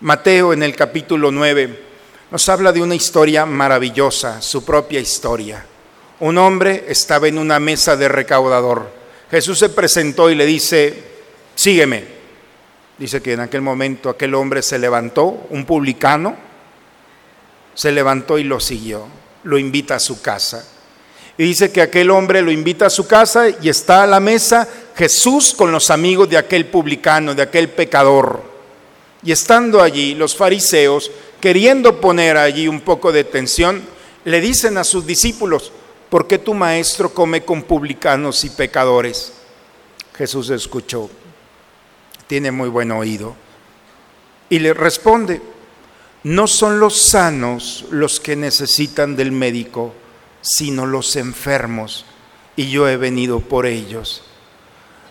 Mateo 0.00 0.52
en 0.52 0.62
el 0.62 0.76
capítulo 0.76 1.30
9 1.30 1.84
nos 2.30 2.48
habla 2.48 2.72
de 2.72 2.82
una 2.82 2.94
historia 2.94 3.46
maravillosa, 3.46 4.42
su 4.42 4.64
propia 4.64 5.00
historia. 5.00 5.64
Un 6.20 6.38
hombre 6.38 6.86
estaba 6.88 7.28
en 7.28 7.38
una 7.38 7.60
mesa 7.60 7.96
de 7.96 8.08
recaudador. 8.08 8.90
Jesús 9.30 9.58
se 9.58 9.68
presentó 9.68 10.30
y 10.30 10.34
le 10.34 10.46
dice, 10.46 11.02
sígueme. 11.54 12.16
Dice 12.98 13.20
que 13.20 13.34
en 13.34 13.40
aquel 13.40 13.60
momento 13.60 14.08
aquel 14.08 14.34
hombre 14.34 14.62
se 14.62 14.78
levantó, 14.78 15.46
un 15.50 15.66
publicano, 15.66 16.36
se 17.74 17.92
levantó 17.92 18.38
y 18.38 18.44
lo 18.44 18.58
siguió, 18.58 19.06
lo 19.44 19.58
invita 19.58 19.96
a 19.96 20.00
su 20.00 20.22
casa. 20.22 20.66
Y 21.38 21.44
dice 21.44 21.70
que 21.70 21.82
aquel 21.82 22.10
hombre 22.10 22.40
lo 22.40 22.50
invita 22.50 22.86
a 22.86 22.90
su 22.90 23.06
casa 23.06 23.48
y 23.48 23.68
está 23.68 24.02
a 24.02 24.06
la 24.06 24.20
mesa 24.20 24.66
Jesús 24.96 25.54
con 25.54 25.70
los 25.70 25.90
amigos 25.90 26.28
de 26.30 26.38
aquel 26.38 26.66
publicano, 26.66 27.34
de 27.34 27.42
aquel 27.42 27.68
pecador. 27.68 28.42
Y 29.22 29.32
estando 29.32 29.82
allí, 29.82 30.14
los 30.14 30.34
fariseos, 30.34 31.10
queriendo 31.40 32.00
poner 32.00 32.36
allí 32.36 32.68
un 32.68 32.80
poco 32.80 33.12
de 33.12 33.24
tensión, 33.24 33.82
le 34.24 34.40
dicen 34.40 34.78
a 34.78 34.84
sus 34.84 35.06
discípulos, 35.06 35.72
¿por 36.08 36.26
qué 36.26 36.38
tu 36.38 36.54
maestro 36.54 37.12
come 37.12 37.44
con 37.44 37.62
publicanos 37.64 38.44
y 38.44 38.50
pecadores? 38.50 39.32
Jesús 40.16 40.48
escuchó, 40.50 41.10
tiene 42.26 42.50
muy 42.50 42.70
buen 42.70 42.90
oído, 42.92 43.36
y 44.48 44.58
le 44.60 44.72
responde, 44.72 45.42
no 46.22 46.46
son 46.46 46.80
los 46.80 47.10
sanos 47.10 47.84
los 47.90 48.18
que 48.18 48.34
necesitan 48.34 49.14
del 49.14 49.32
médico, 49.32 49.92
sino 50.46 50.86
los 50.86 51.16
enfermos, 51.16 52.04
y 52.54 52.70
yo 52.70 52.88
he 52.88 52.96
venido 52.96 53.40
por 53.40 53.66
ellos. 53.66 54.22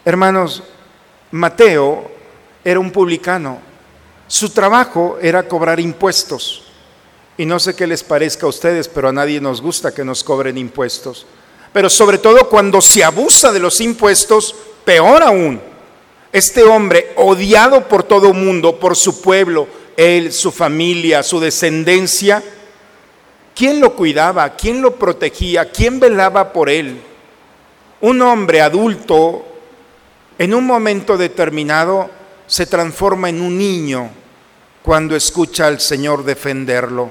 Hermanos, 0.06 0.64
Mateo 1.32 2.10
era 2.64 2.80
un 2.80 2.92
publicano. 2.92 3.60
Su 4.28 4.50
trabajo 4.50 5.18
era 5.22 5.48
cobrar 5.48 5.80
impuestos. 5.80 6.64
Y 7.38 7.46
no 7.46 7.60
sé 7.60 7.76
qué 7.76 7.86
les 7.86 8.02
parezca 8.02 8.46
a 8.46 8.50
ustedes, 8.50 8.88
pero 8.88 9.10
a 9.10 9.14
nadie 9.14 9.42
nos 9.42 9.62
gusta 9.62 9.94
que 9.94 10.06
nos 10.06 10.24
cobren 10.24 10.58
impuestos. 10.58 11.26
Pero 11.74 11.90
sobre 11.90 12.18
todo 12.18 12.48
cuando 12.48 12.80
se 12.82 13.04
abusa 13.04 13.52
de 13.52 13.60
los 13.60 13.82
impuestos, 13.82 14.56
peor 14.86 15.22
aún. 15.22 15.60
Este 16.32 16.64
hombre, 16.64 17.12
odiado 17.18 17.88
por 17.88 18.04
todo 18.04 18.30
el 18.30 18.34
mundo, 18.36 18.80
por 18.80 18.96
su 18.96 19.22
pueblo, 19.22 19.68
él, 19.98 20.32
su 20.32 20.52
familia, 20.52 21.24
su 21.24 21.40
descendencia, 21.40 22.42
¿quién 23.56 23.80
lo 23.80 23.96
cuidaba? 23.96 24.56
¿Quién 24.56 24.82
lo 24.82 24.96
protegía? 24.96 25.72
¿Quién 25.72 26.00
velaba 26.00 26.54
por 26.54 26.70
él? 26.70 27.02
Un 28.02 28.22
hombre 28.22 28.62
adulto, 28.62 29.46
en 30.38 30.54
un 30.54 30.66
momento 30.66 31.18
determinado, 31.18 32.10
se 32.46 32.66
transforma 32.68 33.30
en 33.30 33.42
un 33.42 33.58
niño 33.58 34.12
cuando 34.84 35.16
escucha 35.16 35.66
al 35.66 35.80
Señor 35.80 36.24
defenderlo. 36.24 37.10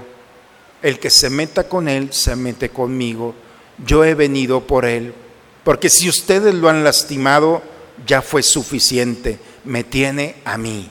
El 0.83 1.00
que 1.00 1.11
se 1.11 1.30
meta 1.30 1.64
con 1.64 1.88
él, 1.88 2.12
se 2.12 2.37
mete 2.37 2.68
conmigo. 2.68 3.35
Yo 3.85 4.04
he 4.04 4.14
venido 4.14 4.61
por 4.61 4.85
él. 4.85 5.14
Porque 5.64 5.88
si 5.88 6.09
ustedes 6.09 6.54
lo 6.54 6.68
han 6.68 6.85
lastimado, 6.85 7.62
ya 8.07 8.20
fue 8.20 8.42
suficiente. 8.42 9.38
Me 9.64 9.83
tiene 9.83 10.37
a 10.44 10.59
mí. 10.59 10.90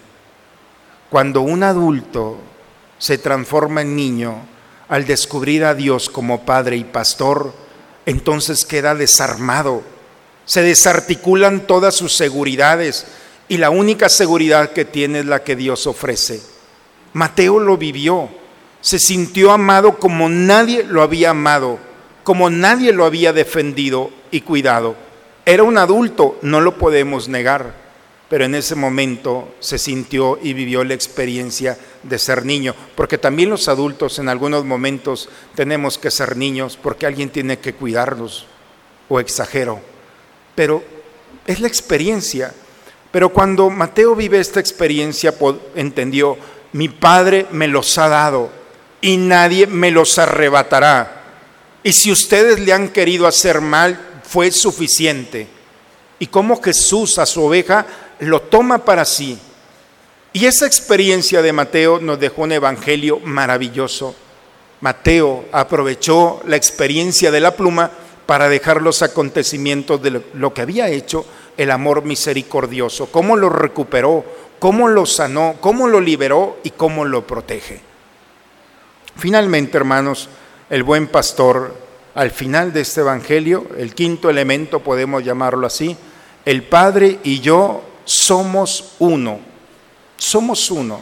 Cuando 1.10 1.42
un 1.42 1.62
adulto 1.62 2.38
se 2.98 3.20
transforma 3.20 3.84
en 3.84 3.96
niño, 3.96 4.53
al 4.94 5.08
descubrir 5.08 5.66
a 5.66 5.74
Dios 5.74 6.08
como 6.08 6.46
Padre 6.46 6.78
y 6.78 6.84
Pastor, 6.84 7.52
entonces 8.06 8.64
queda 8.64 8.94
desarmado. 8.94 9.82
Se 10.46 10.62
desarticulan 10.62 11.66
todas 11.66 11.96
sus 11.96 12.16
seguridades 12.16 13.08
y 13.48 13.58
la 13.58 13.72
única 13.72 14.08
seguridad 14.08 14.70
que 14.70 14.86
tiene 14.86 15.22
es 15.22 15.26
la 15.26 15.44
que 15.44 15.56
Dios 15.56 15.88
ofrece. 15.88 16.44
Mateo 17.14 17.60
lo 17.60 17.76
vivió, 17.76 18.30
se 18.82 19.00
sintió 19.00 19.52
amado 19.52 19.98
como 19.98 20.30
nadie 20.30 20.84
lo 20.84 21.02
había 21.02 21.32
amado, 21.32 21.80
como 22.24 22.52
nadie 22.52 22.94
lo 22.94 23.06
había 23.06 23.34
defendido 23.34 24.12
y 24.30 24.42
cuidado. 24.42 24.96
Era 25.44 25.64
un 25.64 25.80
adulto, 25.80 26.38
no 26.44 26.62
lo 26.62 26.78
podemos 26.78 27.28
negar, 27.30 27.74
pero 28.30 28.46
en 28.46 28.54
ese 28.54 28.76
momento 28.76 29.56
se 29.60 29.80
sintió 29.80 30.38
y 30.40 30.54
vivió 30.54 30.84
la 30.84 30.94
experiencia 30.94 31.80
de 32.04 32.20
ser 32.20 32.46
niño, 32.46 32.76
porque 32.96 33.18
también 33.18 33.50
los 33.50 33.68
adultos 33.68 34.20
en 34.20 34.30
algunos 34.30 34.66
momentos 34.66 35.30
tenemos 35.56 35.98
que 35.98 36.12
ser 36.12 36.38
niños 36.38 36.78
porque 36.82 37.06
alguien 37.06 37.30
tiene 37.30 37.60
que 37.60 37.74
cuidarnos, 37.74 38.46
o 39.10 39.20
exagero, 39.20 39.80
pero 40.56 40.84
es 41.46 41.60
la 41.60 41.68
experiencia. 41.68 42.54
Pero 43.12 43.30
cuando 43.30 43.70
Mateo 43.70 44.16
vive 44.16 44.40
esta 44.40 44.60
experiencia, 44.60 45.36
entendió, 45.76 46.38
mi 46.72 46.90
Padre 46.90 47.46
me 47.52 47.68
los 47.68 47.98
ha 47.98 48.08
dado 48.08 48.50
y 49.02 49.18
nadie 49.18 49.68
me 49.68 49.92
los 49.92 50.18
arrebatará. 50.18 51.22
Y 51.84 51.94
si 51.94 52.12
ustedes 52.12 52.60
le 52.60 52.74
han 52.74 52.90
querido 52.90 53.28
hacer 53.28 53.62
mal, 53.62 54.00
fue 54.24 54.50
suficiente. 54.50 55.48
Y 56.18 56.28
como 56.28 56.62
Jesús 56.62 57.20
a 57.20 57.26
su 57.26 57.44
oveja 57.44 57.86
lo 58.20 58.42
toma 58.42 58.80
para 58.80 59.06
sí. 59.06 59.38
Y 60.34 60.46
esa 60.48 60.66
experiencia 60.66 61.44
de 61.44 61.54
Mateo 61.54 62.00
nos 62.00 62.20
dejó 62.20 62.42
un 62.42 62.54
evangelio 62.54 63.20
maravilloso. 63.20 64.16
Mateo 64.82 65.46
aprovechó 65.52 66.42
la 66.48 66.56
experiencia 66.56 67.30
de 67.30 67.40
la 67.40 67.56
pluma 67.56 67.92
para 68.26 68.50
dejar 68.50 68.82
los 68.82 69.04
acontecimientos 69.04 70.02
de 70.02 70.24
lo 70.34 70.54
que 70.54 70.62
había 70.62 70.90
hecho 70.90 71.24
el 71.56 71.70
amor 71.70 72.04
misericordioso, 72.04 73.12
cómo 73.12 73.36
lo 73.38 73.50
recuperó, 73.50 74.26
cómo 74.58 74.88
lo 74.88 75.06
sanó, 75.06 75.58
cómo 75.60 75.88
lo 75.88 76.02
liberó 76.02 76.58
y 76.64 76.72
cómo 76.72 77.06
lo 77.06 77.28
protege. 77.28 77.80
Finalmente, 79.16 79.78
hermanos, 79.78 80.30
el 80.70 80.82
buen 80.82 81.08
pastor, 81.08 81.76
al 82.16 82.32
final 82.32 82.74
de 82.74 82.82
este 82.82 83.02
Evangelio, 83.02 83.68
el 83.78 83.94
quinto 83.94 84.32
elemento, 84.32 84.80
podemos 84.80 85.24
llamarlo 85.24 85.68
así, 85.68 85.96
el 86.46 86.64
Padre 86.64 87.20
y 87.24 87.40
yo 87.40 87.84
somos 88.06 88.96
uno, 89.00 89.53
somos 90.18 90.72
uno. 90.72 91.02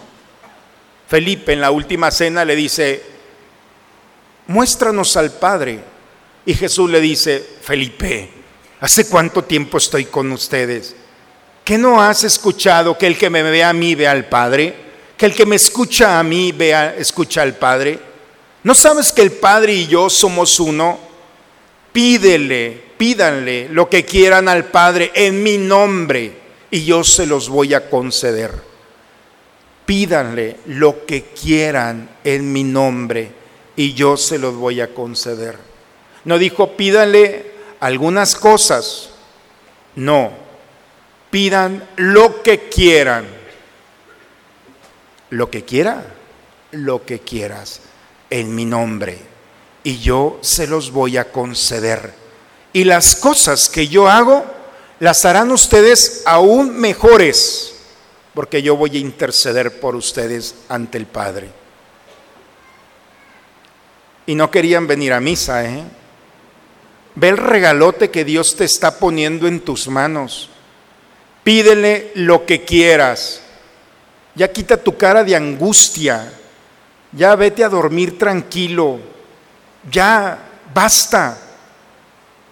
Felipe 1.07 1.53
en 1.53 1.61
la 1.61 1.71
última 1.71 2.09
cena 2.11 2.45
le 2.45 2.55
dice, 2.55 3.03
muéstranos 4.47 5.17
al 5.17 5.31
Padre. 5.31 5.79
Y 6.45 6.53
Jesús 6.53 6.89
le 6.89 7.01
dice, 7.01 7.45
Felipe, 7.61 8.29
¿hace 8.79 9.07
cuánto 9.07 9.43
tiempo 9.43 9.77
estoy 9.77 10.05
con 10.05 10.31
ustedes? 10.31 10.95
¿Qué 11.63 11.77
no 11.77 12.01
has 12.01 12.23
escuchado 12.23 12.97
que 12.97 13.07
el 13.07 13.17
que 13.17 13.29
me 13.29 13.43
ve 13.43 13.63
a 13.63 13.73
mí 13.73 13.93
vea 13.93 14.11
al 14.11 14.25
Padre? 14.25 14.75
Que 15.17 15.27
el 15.27 15.35
que 15.35 15.45
me 15.45 15.55
escucha 15.55 16.19
a 16.19 16.23
mí 16.23 16.51
vea, 16.51 16.95
escucha 16.95 17.43
al 17.43 17.55
Padre. 17.55 17.99
¿No 18.63 18.73
sabes 18.73 19.11
que 19.11 19.21
el 19.21 19.31
Padre 19.33 19.73
y 19.73 19.87
yo 19.87 20.09
somos 20.09 20.59
uno? 20.59 20.99
Pídele, 21.91 22.81
pídanle 22.97 23.67
lo 23.69 23.89
que 23.89 24.05
quieran 24.05 24.47
al 24.47 24.65
Padre 24.65 25.11
en 25.13 25.43
mi 25.43 25.57
nombre 25.57 26.33
y 26.71 26.85
yo 26.85 27.03
se 27.03 27.25
los 27.25 27.49
voy 27.49 27.73
a 27.73 27.89
conceder. 27.89 28.70
Pídanle 29.91 30.55
lo 30.67 31.05
que 31.05 31.33
quieran 31.33 32.09
en 32.23 32.53
mi 32.53 32.63
nombre 32.63 33.29
y 33.75 33.93
yo 33.93 34.15
se 34.15 34.39
los 34.39 34.55
voy 34.55 34.79
a 34.79 34.93
conceder. 34.93 35.57
No 36.23 36.37
dijo 36.37 36.77
pídanle 36.77 37.51
algunas 37.81 38.35
cosas, 38.35 39.09
no, 39.97 40.31
pidan 41.29 41.85
lo 41.97 42.41
que 42.41 42.69
quieran. 42.69 43.25
Lo 45.29 45.51
que 45.51 45.65
quiera, 45.65 46.05
lo 46.71 47.05
que 47.05 47.19
quieras, 47.19 47.81
en 48.29 48.55
mi 48.55 48.63
nombre. 48.63 49.17
Y 49.83 49.97
yo 49.97 50.39
se 50.39 50.67
los 50.67 50.91
voy 50.91 51.17
a 51.17 51.33
conceder. 51.33 52.13
Y 52.71 52.85
las 52.85 53.17
cosas 53.17 53.67
que 53.67 53.89
yo 53.89 54.07
hago, 54.07 54.45
las 55.01 55.25
harán 55.25 55.51
ustedes 55.51 56.23
aún 56.25 56.79
mejores, 56.79 57.70
porque 58.33 58.61
yo 58.61 58.75
voy 58.75 58.95
a 58.95 58.99
interceder 58.99 59.79
por 59.79 59.95
ustedes 59.95 60.55
ante 60.69 60.97
el 60.97 61.05
Padre. 61.05 61.49
Y 64.25 64.35
no 64.35 64.49
querían 64.49 64.87
venir 64.87 65.13
a 65.13 65.19
misa, 65.19 65.65
¿eh? 65.65 65.83
Ve 67.15 67.29
el 67.29 67.37
regalote 67.37 68.09
que 68.09 68.23
Dios 68.23 68.55
te 68.55 68.63
está 68.63 68.97
poniendo 68.97 69.47
en 69.47 69.59
tus 69.59 69.87
manos. 69.87 70.49
Pídele 71.43 72.11
lo 72.15 72.45
que 72.45 72.63
quieras. 72.63 73.41
Ya 74.35 74.49
quita 74.51 74.77
tu 74.77 74.95
cara 74.95 75.23
de 75.23 75.35
angustia. 75.35 76.31
Ya 77.11 77.35
vete 77.35 77.63
a 77.65 77.69
dormir 77.69 78.17
tranquilo. 78.17 78.99
Ya 79.91 80.39
basta. 80.73 81.37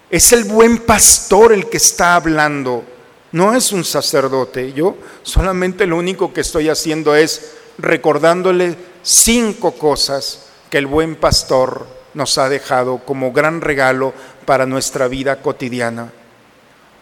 Es 0.09 0.33
el 0.33 0.43
buen 0.43 0.79
pastor 0.79 1.53
el 1.53 1.69
que 1.69 1.77
está 1.77 2.15
hablando. 2.15 2.83
No 3.31 3.55
es 3.55 3.71
un 3.71 3.83
sacerdote. 3.83 4.73
Yo 4.73 4.95
solamente 5.23 5.85
lo 5.85 5.97
único 5.97 6.33
que 6.33 6.41
estoy 6.41 6.69
haciendo 6.69 7.15
es 7.15 7.53
recordándole 7.77 8.75
cinco 9.03 9.73
cosas 9.73 10.47
que 10.69 10.77
el 10.77 10.87
buen 10.87 11.15
pastor 11.15 11.85
nos 12.13 12.37
ha 12.37 12.49
dejado 12.49 12.99
como 13.05 13.31
gran 13.31 13.61
regalo 13.61 14.13
para 14.45 14.65
nuestra 14.65 15.07
vida 15.07 15.41
cotidiana. 15.41 16.11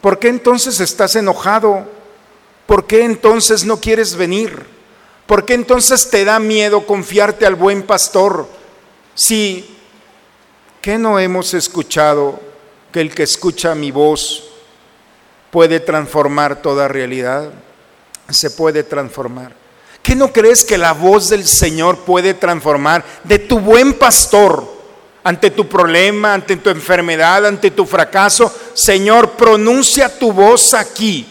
¿Por 0.02 0.20
qué 0.20 0.28
entonces 0.28 0.80
estás 0.80 1.16
enojado? 1.16 1.86
¿Por 2.66 2.86
qué 2.86 3.04
entonces 3.04 3.64
no 3.64 3.80
quieres 3.80 4.16
venir? 4.16 4.66
¿Por 5.26 5.46
qué 5.46 5.54
entonces 5.54 6.10
te 6.10 6.26
da 6.26 6.40
miedo 6.40 6.86
confiarte 6.86 7.46
al 7.46 7.56
buen 7.56 7.84
pastor? 7.84 8.48
Si, 9.16 9.78
¿qué 10.82 10.98
no 10.98 11.20
hemos 11.20 11.54
escuchado 11.54 12.40
que 12.92 13.02
el 13.02 13.14
que 13.14 13.24
escucha 13.24 13.76
mi 13.76 13.92
voz 13.92 14.57
puede 15.52 15.80
transformar 15.80 16.62
toda 16.62 16.88
realidad? 16.88 17.50
Se 18.30 18.52
puede 18.52 18.84
transformar. 18.84 19.54
¿Qué 20.04 20.16
no 20.16 20.32
crees 20.32 20.64
que 20.64 20.78
la 20.78 20.94
voz 20.94 21.30
del 21.30 21.46
Señor 21.46 22.00
puede 22.00 22.34
transformar 22.34 23.04
de 23.24 23.40
tu 23.40 23.60
buen 23.60 23.94
pastor? 23.94 24.78
ante 25.28 25.52
tu 25.52 25.68
problema, 25.68 26.34
ante 26.34 26.56
tu 26.56 26.70
enfermedad, 26.70 27.46
ante 27.46 27.72
tu 27.72 27.86
fracaso, 27.86 28.50
Señor, 28.74 29.32
pronuncia 29.32 30.08
tu 30.08 30.32
voz 30.32 30.74
aquí. 30.74 31.28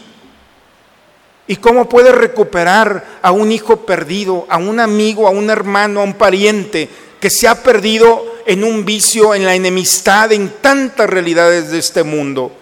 ¿Y 1.47 1.57
cómo 1.57 1.89
puedes 1.89 2.14
recuperar 2.14 3.21
a 3.23 3.33
un 3.33 3.51
hijo 3.51 3.87
perdido, 3.87 4.45
a 4.51 4.59
un 4.59 4.81
amigo, 4.81 5.27
a 5.27 5.31
un 5.31 5.49
hermano, 5.49 6.01
a 6.01 6.05
un 6.05 6.12
pariente 6.12 6.91
que 7.19 7.31
se 7.31 7.49
ha 7.49 7.62
perdido 7.62 8.23
en 8.45 8.64
un 8.64 8.85
vicio, 8.85 9.35
en 9.35 9.47
la 9.47 9.55
enemistad, 9.55 10.31
en 10.31 10.51
tantas 10.61 11.09
realidades 11.09 11.71
de 11.71 11.79
este 11.79 12.03
mundo? 12.03 12.53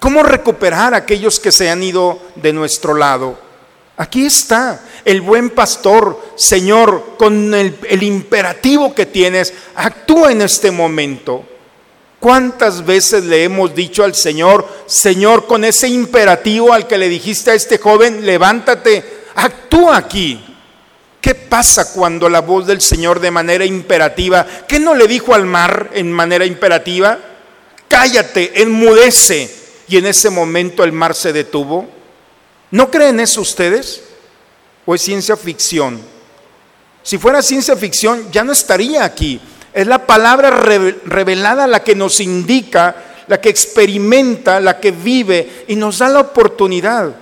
¿Cómo 0.00 0.22
recuperar 0.22 0.94
a 0.94 0.98
aquellos 0.98 1.40
que 1.40 1.52
se 1.52 1.70
han 1.70 1.82
ido 1.82 2.18
de 2.36 2.52
nuestro 2.52 2.94
lado? 2.94 3.38
Aquí 3.96 4.26
está 4.26 4.80
el 5.04 5.22
buen 5.22 5.50
pastor, 5.50 6.20
Señor, 6.36 7.14
con 7.16 7.54
el, 7.54 7.78
el, 7.88 8.02
imperativo 8.02 8.94
que 8.94 9.06
tienes, 9.06 9.54
actúa 9.74 10.32
en 10.32 10.42
este 10.42 10.70
momento. 10.70 11.44
¿Cuántas 12.20 12.84
veces 12.84 13.24
le 13.24 13.44
hemos 13.44 13.74
dicho 13.74 14.04
al 14.04 14.14
Señor, 14.14 14.66
Señor, 14.86 15.46
con 15.46 15.64
ese 15.64 15.88
imperativo 15.88 16.72
al 16.72 16.86
que 16.86 16.98
le 16.98 17.08
dijiste 17.08 17.50
a 17.50 17.54
este 17.54 17.78
joven, 17.78 18.26
levántate, 18.26 19.02
actúa 19.34 19.96
aquí? 19.96 20.44
¿Qué 21.26 21.34
pasa 21.34 21.92
cuando 21.92 22.28
la 22.28 22.40
voz 22.40 22.68
del 22.68 22.80
Señor 22.80 23.18
de 23.18 23.32
manera 23.32 23.64
imperativa, 23.64 24.46
¿qué 24.68 24.78
no 24.78 24.94
le 24.94 25.08
dijo 25.08 25.34
al 25.34 25.44
mar 25.44 25.90
en 25.92 26.12
manera 26.12 26.44
imperativa? 26.44 27.18
Cállate, 27.88 28.62
enmudece. 28.62 29.65
Y 29.88 29.96
en 29.96 30.06
ese 30.06 30.30
momento 30.30 30.82
el 30.84 30.92
mar 30.92 31.14
se 31.14 31.32
detuvo. 31.32 31.86
¿No 32.70 32.90
creen 32.90 33.20
eso 33.20 33.40
ustedes? 33.40 34.02
¿O 34.84 34.94
es 34.94 35.02
ciencia 35.02 35.36
ficción? 35.36 36.00
Si 37.02 37.18
fuera 37.18 37.40
ciencia 37.42 37.76
ficción, 37.76 38.30
ya 38.32 38.42
no 38.42 38.52
estaría 38.52 39.04
aquí. 39.04 39.40
Es 39.72 39.86
la 39.86 40.06
palabra 40.06 40.50
re- 40.50 40.96
revelada 41.04 41.66
la 41.66 41.84
que 41.84 41.94
nos 41.94 42.20
indica, 42.20 42.96
la 43.28 43.40
que 43.40 43.48
experimenta, 43.48 44.58
la 44.58 44.80
que 44.80 44.90
vive 44.90 45.64
y 45.68 45.76
nos 45.76 45.98
da 45.98 46.08
la 46.08 46.20
oportunidad. 46.20 47.14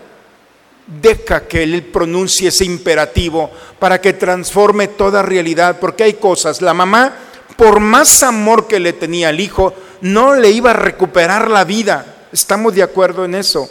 Deja 0.87 1.47
que 1.47 1.63
Él 1.63 1.83
pronuncie 1.83 2.49
ese 2.49 2.65
imperativo 2.65 3.51
para 3.79 4.01
que 4.01 4.13
transforme 4.15 4.89
toda 4.89 5.23
realidad, 5.23 5.79
porque 5.81 6.05
hay 6.05 6.15
cosas. 6.15 6.63
La 6.63 6.73
mamá, 6.75 7.15
por 7.57 7.81
más 7.81 8.23
amor 8.23 8.67
que 8.67 8.81
le 8.81 8.93
tenía 8.95 9.29
al 9.31 9.41
hijo, 9.41 9.75
no 10.01 10.35
le 10.35 10.51
iba 10.51 10.71
a 10.71 10.75
recuperar 10.75 11.51
la 11.51 11.65
vida. 11.65 12.14
¿Estamos 12.35 12.75
de 12.75 12.83
acuerdo 12.83 13.25
en 13.25 13.37
eso? 13.37 13.71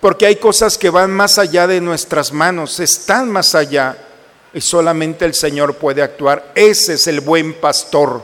Porque 0.00 0.26
hay 0.26 0.36
cosas 0.36 0.78
que 0.78 0.90
van 0.90 1.10
más 1.10 1.38
allá 1.38 1.66
de 1.66 1.80
nuestras 1.80 2.32
manos, 2.32 2.78
están 2.78 3.28
más 3.28 3.56
allá 3.56 3.98
y 4.54 4.60
solamente 4.60 5.24
el 5.24 5.34
Señor 5.34 5.74
puede 5.74 6.02
actuar. 6.02 6.52
Ese 6.54 6.92
es 6.92 7.08
el 7.08 7.20
buen 7.20 7.54
pastor. 7.54 8.22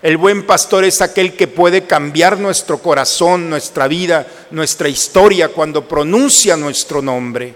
El 0.00 0.16
buen 0.16 0.46
pastor 0.46 0.84
es 0.84 1.02
aquel 1.02 1.36
que 1.36 1.46
puede 1.46 1.84
cambiar 1.84 2.38
nuestro 2.38 2.78
corazón, 2.78 3.50
nuestra 3.50 3.86
vida, 3.86 4.26
nuestra 4.50 4.88
historia 4.88 5.50
cuando 5.50 5.86
pronuncia 5.86 6.56
nuestro 6.56 7.02
nombre. 7.02 7.54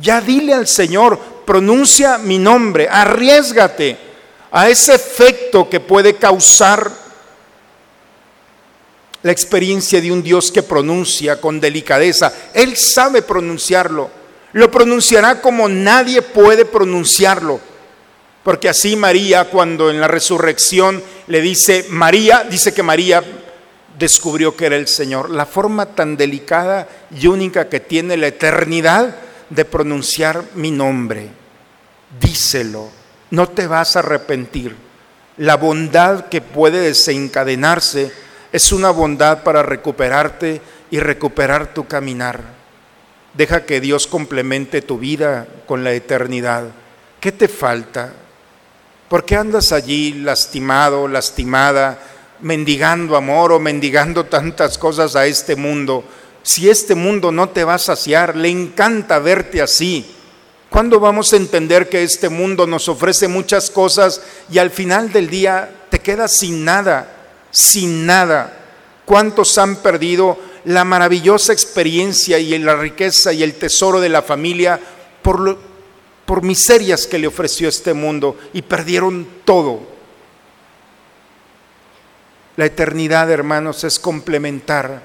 Ya 0.00 0.18
dile 0.22 0.54
al 0.54 0.66
Señor, 0.66 1.18
pronuncia 1.44 2.16
mi 2.16 2.38
nombre, 2.38 2.88
arriesgate 2.90 3.98
a 4.50 4.70
ese 4.70 4.94
efecto 4.94 5.68
que 5.68 5.80
puede 5.80 6.16
causar 6.16 7.01
la 9.22 9.32
experiencia 9.32 10.00
de 10.00 10.10
un 10.10 10.22
Dios 10.22 10.50
que 10.50 10.62
pronuncia 10.62 11.40
con 11.40 11.60
delicadeza. 11.60 12.32
Él 12.54 12.76
sabe 12.76 13.22
pronunciarlo. 13.22 14.10
Lo 14.52 14.70
pronunciará 14.70 15.40
como 15.40 15.68
nadie 15.68 16.22
puede 16.22 16.64
pronunciarlo. 16.64 17.60
Porque 18.42 18.68
así 18.68 18.96
María, 18.96 19.44
cuando 19.44 19.90
en 19.90 20.00
la 20.00 20.08
resurrección 20.08 21.02
le 21.28 21.40
dice 21.40 21.86
María, 21.90 22.44
dice 22.50 22.74
que 22.74 22.82
María 22.82 23.22
descubrió 23.98 24.56
que 24.56 24.66
era 24.66 24.76
el 24.76 24.88
Señor. 24.88 25.30
La 25.30 25.46
forma 25.46 25.86
tan 25.86 26.16
delicada 26.16 26.88
y 27.16 27.28
única 27.28 27.68
que 27.68 27.78
tiene 27.78 28.16
la 28.16 28.26
eternidad 28.26 29.14
de 29.48 29.64
pronunciar 29.64 30.44
mi 30.54 30.70
nombre. 30.72 31.28
Díselo, 32.20 32.90
no 33.30 33.48
te 33.48 33.66
vas 33.68 33.94
a 33.94 34.00
arrepentir. 34.00 34.74
La 35.36 35.56
bondad 35.56 36.26
que 36.26 36.40
puede 36.40 36.80
desencadenarse 36.80 38.12
es 38.52 38.70
una 38.70 38.90
bondad 38.90 39.42
para 39.42 39.62
recuperarte 39.62 40.60
y 40.90 41.00
recuperar 41.00 41.72
tu 41.72 41.86
caminar. 41.86 42.40
Deja 43.32 43.64
que 43.64 43.80
Dios 43.80 44.06
complemente 44.06 44.82
tu 44.82 44.98
vida 44.98 45.46
con 45.66 45.82
la 45.82 45.92
eternidad. 45.92 46.64
¿Qué 47.18 47.32
te 47.32 47.48
falta? 47.48 48.12
¿Por 49.08 49.24
qué 49.24 49.36
andas 49.36 49.72
allí 49.72 50.12
lastimado, 50.12 51.08
lastimada, 51.08 51.98
mendigando 52.40 53.16
amor 53.16 53.52
o 53.52 53.58
mendigando 53.58 54.24
tantas 54.26 54.76
cosas 54.76 55.16
a 55.16 55.24
este 55.26 55.56
mundo? 55.56 56.04
Si 56.42 56.68
este 56.68 56.94
mundo 56.94 57.32
no 57.32 57.48
te 57.48 57.64
va 57.64 57.74
a 57.74 57.78
saciar, 57.78 58.36
le 58.36 58.48
encanta 58.48 59.18
verte 59.18 59.62
así. 59.62 60.14
¿Cuándo 60.68 61.00
vamos 61.00 61.32
a 61.32 61.36
entender 61.36 61.88
que 61.88 62.02
este 62.02 62.28
mundo 62.28 62.66
nos 62.66 62.88
ofrece 62.88 63.28
muchas 63.28 63.70
cosas 63.70 64.20
y 64.50 64.58
al 64.58 64.70
final 64.70 65.12
del 65.12 65.30
día 65.30 65.70
te 65.88 66.00
quedas 66.00 66.36
sin 66.36 66.64
nada? 66.64 67.21
Sin 67.52 68.06
nada. 68.06 68.58
¿Cuántos 69.04 69.56
han 69.58 69.76
perdido 69.76 70.38
la 70.64 70.84
maravillosa 70.84 71.52
experiencia 71.52 72.38
y 72.38 72.58
la 72.58 72.74
riqueza 72.74 73.32
y 73.32 73.44
el 73.44 73.54
tesoro 73.54 74.00
de 74.00 74.08
la 74.08 74.22
familia 74.22 74.80
por, 75.22 75.38
lo, 75.38 75.58
por 76.24 76.42
miserias 76.42 77.06
que 77.06 77.18
le 77.18 77.28
ofreció 77.28 77.68
este 77.68 77.94
mundo 77.94 78.36
y 78.52 78.62
perdieron 78.62 79.28
todo? 79.44 79.80
La 82.56 82.66
eternidad, 82.66 83.30
hermanos, 83.30 83.84
es 83.84 83.98
complementar. 83.98 85.02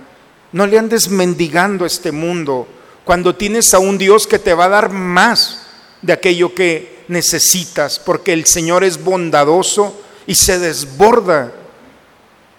No 0.52 0.66
le 0.66 0.80
andes 0.80 1.10
mendigando 1.10 1.84
a 1.84 1.88
este 1.88 2.12
mundo 2.12 2.68
cuando 3.04 3.36
tienes 3.36 3.74
a 3.74 3.80
un 3.80 3.98
Dios 3.98 4.28
que 4.28 4.40
te 4.40 4.54
va 4.54 4.66
a 4.66 4.70
dar 4.70 4.90
más 4.90 5.64
de 6.02 6.14
aquello 6.14 6.54
que 6.54 7.04
necesitas, 7.08 8.00
porque 8.00 8.34
el 8.34 8.46
Señor 8.46 8.84
es 8.84 9.04
bondadoso 9.04 9.96
y 10.26 10.36
se 10.36 10.60
desborda 10.60 11.54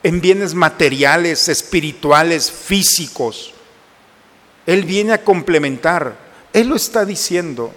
en 0.03 0.21
bienes 0.21 0.55
materiales, 0.55 1.49
espirituales, 1.49 2.51
físicos. 2.51 3.53
Él 4.67 4.85
viene 4.85 5.13
a 5.13 5.25
complementar, 5.25 6.17
Él 6.53 6.69
lo 6.69 6.77
está 6.77 7.05
diciendo. 7.05 7.73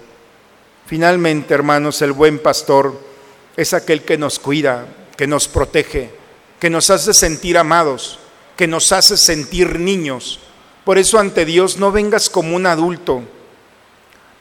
Finalmente, 0.86 1.54
hermanos, 1.54 2.02
el 2.02 2.12
buen 2.12 2.38
pastor 2.38 3.00
es 3.56 3.72
aquel 3.72 4.02
que 4.02 4.18
nos 4.18 4.38
cuida, 4.38 4.86
que 5.16 5.26
nos 5.26 5.48
protege, 5.48 6.10
que 6.60 6.70
nos 6.70 6.90
hace 6.90 7.14
sentir 7.14 7.56
amados, 7.58 8.18
que 8.56 8.66
nos 8.66 8.92
hace 8.92 9.16
sentir 9.16 9.78
niños. 9.78 10.40
Por 10.84 10.98
eso 10.98 11.18
ante 11.18 11.44
Dios 11.44 11.76
no 11.78 11.92
vengas 11.92 12.28
como 12.28 12.56
un 12.56 12.66
adulto, 12.66 13.22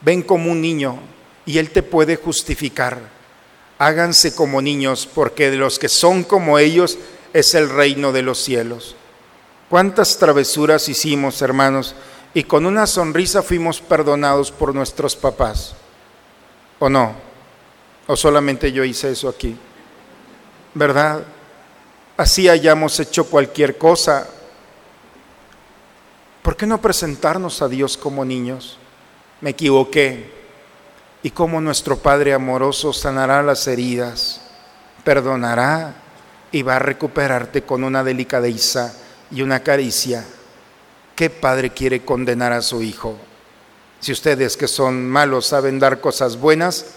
ven 0.02 0.22
como 0.22 0.52
un 0.52 0.62
niño 0.62 1.00
y 1.46 1.58
Él 1.58 1.70
te 1.70 1.84
puede 1.84 2.16
justificar. 2.16 3.00
Háganse 3.78 4.36
como 4.36 4.62
niños, 4.62 5.08
porque 5.12 5.50
de 5.50 5.58
los 5.58 5.80
que 5.80 5.90
son 5.90 6.24
como 6.24 6.60
ellos 6.60 6.98
es 7.34 7.56
el 7.56 7.70
reino 7.70 8.12
de 8.12 8.22
los 8.22 8.40
cielos. 8.40 8.96
¿Cuántas 9.70 10.18
travesuras 10.18 10.90
hicimos, 10.90 11.42
hermanos? 11.42 11.96
Y 12.34 12.44
con 12.44 12.66
una 12.66 12.88
sonrisa 12.88 13.42
fuimos 13.42 13.80
perdonados 13.82 14.52
por 14.52 14.76
nuestros 14.76 15.16
papás. 15.16 15.76
¿O 16.80 16.90
no? 16.90 17.16
¿O 18.08 18.16
solamente 18.16 18.72
yo 18.72 18.84
hice 18.84 19.12
eso 19.12 19.30
aquí? 19.30 19.56
¿Verdad? 20.74 21.24
Así 22.18 22.50
hayamos 22.50 23.00
hecho 23.00 23.26
cualquier 23.26 23.78
cosa. 23.78 24.28
¿Por 26.42 26.58
qué 26.58 26.66
no 26.66 26.82
presentarnos 26.82 27.62
a 27.62 27.68
Dios 27.68 27.98
como 27.98 28.26
niños? 28.26 28.78
Me 29.42 29.52
equivoqué. 29.52 30.42
Y 31.24 31.30
cómo 31.30 31.62
nuestro 31.62 31.98
Padre 31.98 32.34
amoroso 32.34 32.94
sanará 32.94 33.44
las 33.44 33.68
heridas, 33.68 34.42
perdonará 35.04 36.01
y 36.52 36.62
va 36.62 36.76
a 36.78 36.80
recuperarte 36.80 37.64
con 37.64 37.84
una 37.84 38.04
delicadeza 38.04 38.94
y 39.32 39.42
una 39.42 39.62
caricia. 39.62 40.26
¿Qué 41.16 41.30
padre 41.30 41.72
quiere 41.72 42.04
condenar 42.04 42.52
a 42.54 42.62
su 42.62 42.82
hijo? 42.82 43.18
Si 44.00 44.12
ustedes 44.12 44.58
que 44.58 44.68
son 44.68 45.08
malos 45.08 45.46
saben 45.46 45.80
dar 45.80 46.02
cosas 46.02 46.38
buenas, 46.40 46.96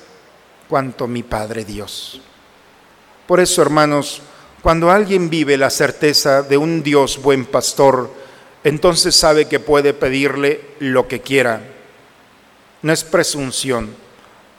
cuanto 0.68 1.07
mi 1.07 1.22
Padre 1.22 1.64
Dios. 1.64 2.20
Por 3.26 3.40
eso, 3.40 3.62
hermanos, 3.62 4.22
cuando 4.62 4.90
alguien 4.90 5.28
vive 5.28 5.59
la 5.59 5.70
certeza 5.70 6.42
de 6.42 6.57
un 6.57 6.82
Dios 6.82 7.20
buen 7.22 7.44
pastor, 7.44 8.11
entonces 8.64 9.14
sabe 9.14 9.46
que 9.46 9.61
puede 9.61 9.92
pedirle 9.92 10.62
lo 10.78 11.07
que 11.07 11.20
quiera. 11.20 11.61
No 12.80 12.92
es 12.92 13.05
presunción, 13.05 13.94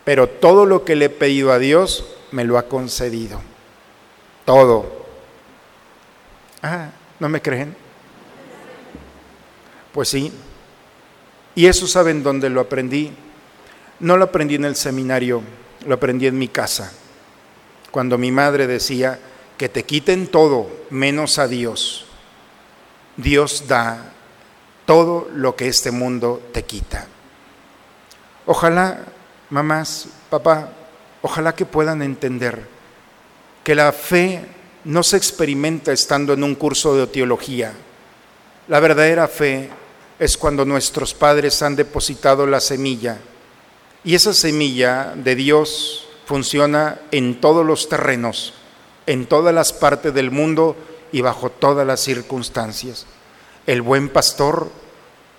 pero 0.04 0.30
todo 0.30 0.68
lo 0.68 0.86
que 0.86 0.96
le 0.96 1.06
he 1.06 1.10
pedido 1.10 1.52
a 1.52 1.60
Dios 1.60 2.06
me 2.32 2.44
lo 2.44 2.60
ha 2.60 2.68
concedido. 2.68 3.42
Todo. 4.46 4.86
Ah, 6.62 6.92
¿no 7.20 7.28
me 7.28 7.42
creen? 7.42 7.76
Pues 9.92 10.10
sí. 10.10 10.32
Y 11.56 11.66
eso 11.66 11.88
saben 11.88 12.22
dónde 12.22 12.50
lo 12.50 12.62
aprendí. 12.62 13.12
No 14.00 14.18
lo 14.18 14.26
aprendí 14.26 14.56
en 14.56 14.66
el 14.66 14.76
seminario, 14.76 15.42
lo 15.86 15.96
aprendí 15.96 16.28
en 16.28 16.38
mi 16.38 16.48
casa. 16.48 16.92
Cuando 17.92 18.18
mi 18.18 18.32
madre 18.32 18.68
decía 18.68 19.20
que 19.58 19.70
te 19.70 19.84
quiten 19.84 20.28
todo 20.28 20.70
menos 20.90 21.40
a 21.40 21.48
Dios. 21.48 22.06
Dios 23.16 23.68
da 23.68 24.12
todo 24.86 25.30
lo 25.34 25.56
que 25.56 25.68
este 25.68 25.92
mundo 25.92 26.42
te 26.52 26.64
quita. 26.66 27.08
Ojalá, 28.46 29.06
mamás, 29.50 30.08
papá, 30.30 30.70
ojalá 31.22 31.56
que 31.56 31.66
puedan 31.66 32.02
entender 32.02 32.75
que 33.66 33.74
la 33.74 33.92
fe 33.92 34.46
no 34.84 35.02
se 35.02 35.18
experimenta 35.18 35.92
estando 35.92 36.34
en 36.34 36.44
un 36.44 36.54
curso 36.54 36.96
de 36.96 37.08
teología. 37.08 37.74
La 38.68 38.80
verdadera 38.80 39.28
fe 39.28 39.72
es 40.20 40.38
cuando 40.38 40.66
nuestros 40.66 41.16
padres 41.16 41.64
han 41.64 41.76
depositado 41.76 42.46
la 42.46 42.60
semilla 42.60 43.18
y 44.04 44.14
esa 44.14 44.36
semilla 44.36 45.14
de 45.16 45.34
Dios 45.34 46.08
funciona 46.28 47.02
en 47.10 47.42
todos 47.42 47.66
los 47.66 47.90
terrenos, 47.90 48.54
en 49.08 49.26
todas 49.26 49.54
las 49.54 49.74
partes 49.74 50.14
del 50.14 50.30
mundo 50.30 50.78
y 51.12 51.22
bajo 51.22 51.50
todas 51.50 51.88
las 51.88 52.02
circunstancias. 52.02 53.08
El 53.66 53.82
buen 53.82 54.10
pastor 54.10 54.70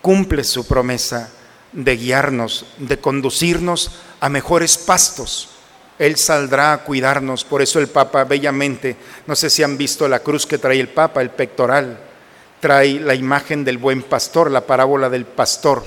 cumple 0.03 0.43
su 0.43 0.67
promesa 0.67 1.31
de 1.71 1.97
guiarnos, 1.97 2.67
de 2.79 2.99
conducirnos 2.99 3.93
a 4.19 4.29
mejores 4.29 4.79
pastos. 4.79 5.51
Él 5.99 6.17
saldrá 6.17 6.73
a 6.73 6.79
cuidarnos, 6.85 7.45
por 7.45 7.63
eso 7.63 7.79
el 7.79 7.89
Papa 7.89 8.25
bellamente, 8.25 8.97
no 9.27 9.35
sé 9.35 9.49
si 9.49 9.63
han 9.63 9.79
visto 9.79 10.07
la 10.09 10.21
cruz 10.21 10.47
que 10.47 10.59
trae 10.59 10.79
el 10.79 10.89
Papa, 10.89 11.23
el 11.23 11.31
pectoral, 11.31 11.99
trae 12.61 13.01
la 13.01 13.15
imagen 13.15 13.65
del 13.65 13.79
buen 13.79 14.03
pastor, 14.03 14.51
la 14.51 14.61
parábola 14.61 15.09
del 15.09 15.25
pastor, 15.25 15.85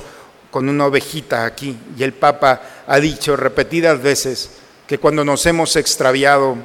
con 0.50 0.68
una 0.68 0.88
ovejita 0.88 1.46
aquí. 1.46 1.78
Y 1.98 2.04
el 2.04 2.14
Papa 2.14 2.62
ha 2.88 3.00
dicho 3.00 3.36
repetidas 3.36 4.02
veces 4.02 4.52
que 4.88 4.98
cuando 4.98 5.24
nos 5.24 5.46
hemos 5.46 5.76
extraviado, 5.76 6.58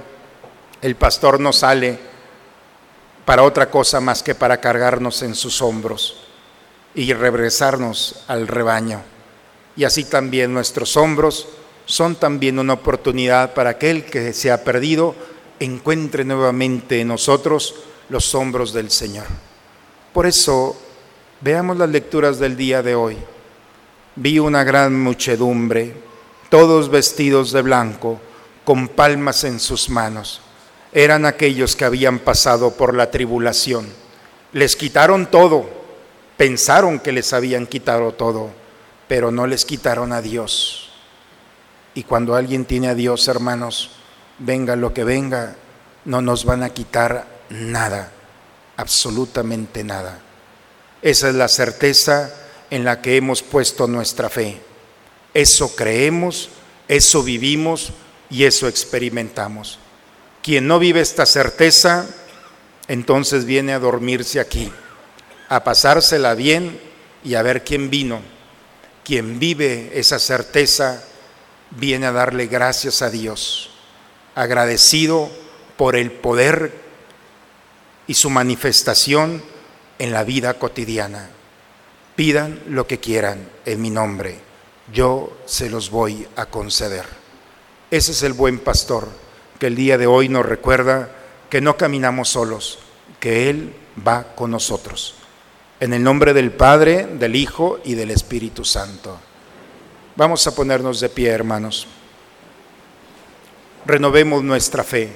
el 0.81 0.97
pastor 0.97 1.41
no 1.41 1.53
sale 1.53 1.99
para 3.25 3.43
otra 3.43 3.71
cosa 3.71 4.01
más 4.01 4.23
que 4.23 4.35
para 4.35 4.61
cargarnos 4.61 5.23
en 5.23 5.35
sus 5.35 5.61
hombros 5.63 6.17
y 6.95 7.13
regresarnos 7.13 8.25
al 8.29 8.47
rebaño. 8.47 9.03
Y 9.77 9.85
así 9.85 10.05
también 10.05 10.53
nuestros 10.53 10.97
hombros 10.97 11.49
son 11.87 12.17
también 12.17 12.59
una 12.59 12.75
oportunidad 12.75 13.55
para 13.55 13.71
aquel 13.71 14.05
que 14.05 14.33
se 14.33 14.51
ha 14.51 14.65
perdido 14.65 15.15
encuentre 15.61 16.25
nuevamente 16.25 17.01
en 17.01 17.09
nosotros 17.09 17.75
los 18.09 18.35
hombros 18.35 18.73
del 18.73 18.91
Señor. 18.91 19.27
Por 20.13 20.27
eso, 20.27 20.77
veamos 21.41 21.77
las 21.77 21.89
lecturas 21.89 22.39
del 22.39 22.57
día 22.57 22.83
de 22.83 22.95
hoy. 22.95 23.17
Vi 24.17 24.39
una 24.39 24.65
gran 24.65 24.99
muchedumbre, 25.01 25.95
todos 26.49 26.89
vestidos 26.89 27.53
de 27.53 27.63
blanco, 27.63 28.21
con 28.65 28.89
palmas 28.89 29.45
en 29.45 29.61
sus 29.61 29.91
manos. 29.91 30.41
Eran 30.93 31.27
aquellos 31.27 31.75
que 31.75 31.85
habían 31.85 32.21
pasado 32.21 32.73
por 32.73 32.95
la 32.95 33.11
tribulación. 33.11 33.89
Les 34.53 34.77
quitaron 34.77 35.27
todo, 35.27 35.69
pensaron 36.37 37.01
que 37.01 37.13
les 37.13 37.33
habían 37.33 37.67
quitado 37.67 38.13
todo, 38.13 38.51
pero 39.09 39.31
no 39.33 39.47
les 39.47 39.65
quitaron 39.65 40.13
a 40.13 40.23
Dios. 40.23 40.84
Y 41.95 42.03
cuando 42.03 42.35
alguien 42.35 42.65
tiene 42.65 42.89
a 42.89 42.95
Dios, 42.95 43.29
hermanos, 43.29 43.91
venga 44.39 44.75
lo 44.77 44.93
que 44.93 45.05
venga, 45.05 45.57
no 46.05 46.21
nos 46.21 46.45
van 46.45 46.63
a 46.63 46.71
quitar 46.71 47.27
nada, 47.51 48.11
absolutamente 48.77 49.85
nada. 49.85 50.19
Esa 51.03 51.29
es 51.29 51.35
la 51.35 51.49
certeza 51.49 52.35
en 52.71 52.85
la 52.85 53.01
que 53.01 53.17
hemos 53.17 53.43
puesto 53.43 53.87
nuestra 53.87 54.29
fe. 54.29 54.61
Eso 55.33 55.77
creemos, 55.77 56.49
eso 56.89 57.23
vivimos 57.23 57.93
y 58.31 58.45
eso 58.45 58.67
experimentamos. 58.67 59.79
Quien 60.43 60.67
no 60.67 60.79
vive 60.79 61.01
esta 61.01 61.27
certeza, 61.27 62.07
entonces 62.89 63.45
viene 63.45 63.73
a 63.73 63.79
dormirse 63.79 64.41
aquí, 64.41 64.71
a 65.49 65.63
pasársela 65.63 66.35
bien 66.35 66.81
y 67.23 67.35
a 67.35 67.43
ver 67.43 67.65
quién 67.65 67.91
vino. 67.91 68.21
Quien 69.05 69.39
vive 69.39 69.93
esa 69.95 70.19
certeza 70.19 71.05
viene 71.79 72.07
a 72.07 72.13
darle 72.13 72.47
gracias 72.47 73.03
a 73.03 73.11
Dios, 73.11 73.71
agradecido 74.35 75.31
por 75.77 75.97
el 75.97 76.13
poder 76.13 76.73
y 78.07 78.15
su 78.15 78.31
manifestación 78.31 79.43
en 79.99 80.13
la 80.13 80.25
vida 80.25 80.55
cotidiana. 80.55 81.31
Pidan 82.17 82.61
lo 82.69 82.87
que 82.87 83.01
quieran 83.01 83.49
en 83.65 83.83
mi 83.83 83.91
nombre, 83.91 84.39
yo 84.93 85.37
se 85.47 85.71
los 85.71 85.91
voy 85.91 86.27
a 86.37 86.47
conceder. 86.47 87.05
Ese 87.91 88.13
es 88.13 88.23
el 88.23 88.33
buen 88.33 88.59
pastor 88.59 89.09
que 89.59 89.67
el 89.67 89.77
día 89.77 89.99
de 89.99 90.07
hoy 90.07 90.29
nos 90.29 90.47
recuerda 90.47 91.11
que 91.49 91.61
no 91.61 91.77
caminamos 91.77 92.29
solos, 92.29 92.79
que 93.21 93.51
Él 93.51 93.75
va 94.07 94.35
con 94.35 94.51
nosotros. 94.51 95.15
En 95.81 95.93
el 95.93 96.03
nombre 96.03 96.35
del 96.35 96.53
Padre, 96.53 97.07
del 97.07 97.37
Hijo 97.37 97.81
y 97.85 97.95
del 97.95 98.11
Espíritu 98.11 98.65
Santo. 98.65 99.19
Vamos 100.17 100.47
a 100.47 100.55
ponernos 100.55 101.01
de 101.01 101.09
pie, 101.09 101.29
hermanos. 101.29 101.89
Renovemos 103.85 104.45
nuestra 104.45 104.85
fe. 104.85 105.09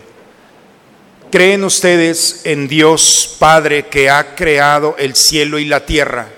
¿Creen 1.31 1.63
ustedes 1.63 2.41
en 2.43 2.67
Dios 2.67 3.37
Padre 3.39 3.87
que 3.87 4.11
ha 4.11 4.35
creado 4.35 4.97
el 4.99 5.15
cielo 5.15 5.61
y 5.61 5.67
la 5.67 5.87
tierra? 5.87 6.29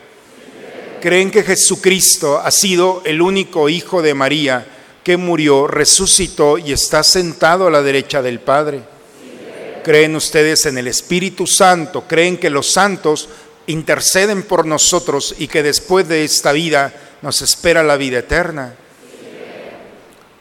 ¿Creen 1.00 1.30
que 1.30 1.42
Jesucristo 1.42 2.38
ha 2.38 2.50
sido 2.50 3.00
el 3.06 3.22
único 3.22 3.70
Hijo 3.70 4.02
de 4.02 4.12
María 4.12 4.66
que 5.02 5.16
murió, 5.16 5.66
resucitó 5.66 6.58
y 6.58 6.72
está 6.72 7.02
sentado 7.02 7.66
a 7.66 7.70
la 7.70 7.80
derecha 7.80 8.20
del 8.20 8.40
Padre? 8.40 8.82
¿Creen 9.82 10.14
ustedes 10.16 10.66
en 10.66 10.76
el 10.76 10.88
Espíritu 10.88 11.46
Santo? 11.46 12.04
¿Creen 12.06 12.36
que 12.36 12.50
los 12.50 12.70
santos 12.70 13.30
interceden 13.68 14.42
por 14.42 14.66
nosotros 14.66 15.34
y 15.38 15.48
que 15.48 15.62
después 15.62 16.06
de 16.08 16.24
esta 16.24 16.52
vida 16.52 16.92
nos 17.22 17.42
espera 17.42 17.82
la 17.82 17.96
vida 17.96 18.18
eterna? 18.18 18.74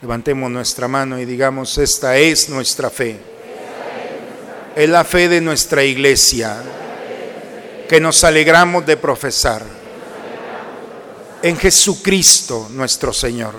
Levantemos 0.01 0.49
nuestra 0.49 0.87
mano 0.87 1.19
y 1.19 1.25
digamos, 1.25 1.77
esta 1.77 2.17
es 2.17 2.49
nuestra 2.49 2.89
fe. 2.89 3.19
Es 4.75 4.89
la 4.89 5.03
fe 5.03 5.27
de 5.27 5.41
nuestra 5.41 5.83
iglesia 5.83 6.57
que 7.87 7.99
nos 7.99 8.23
alegramos 8.23 8.85
de 8.85 8.95
profesar 8.95 9.61
en 11.41 11.57
Jesucristo 11.57 12.69
nuestro 12.71 13.11
Señor. 13.11 13.55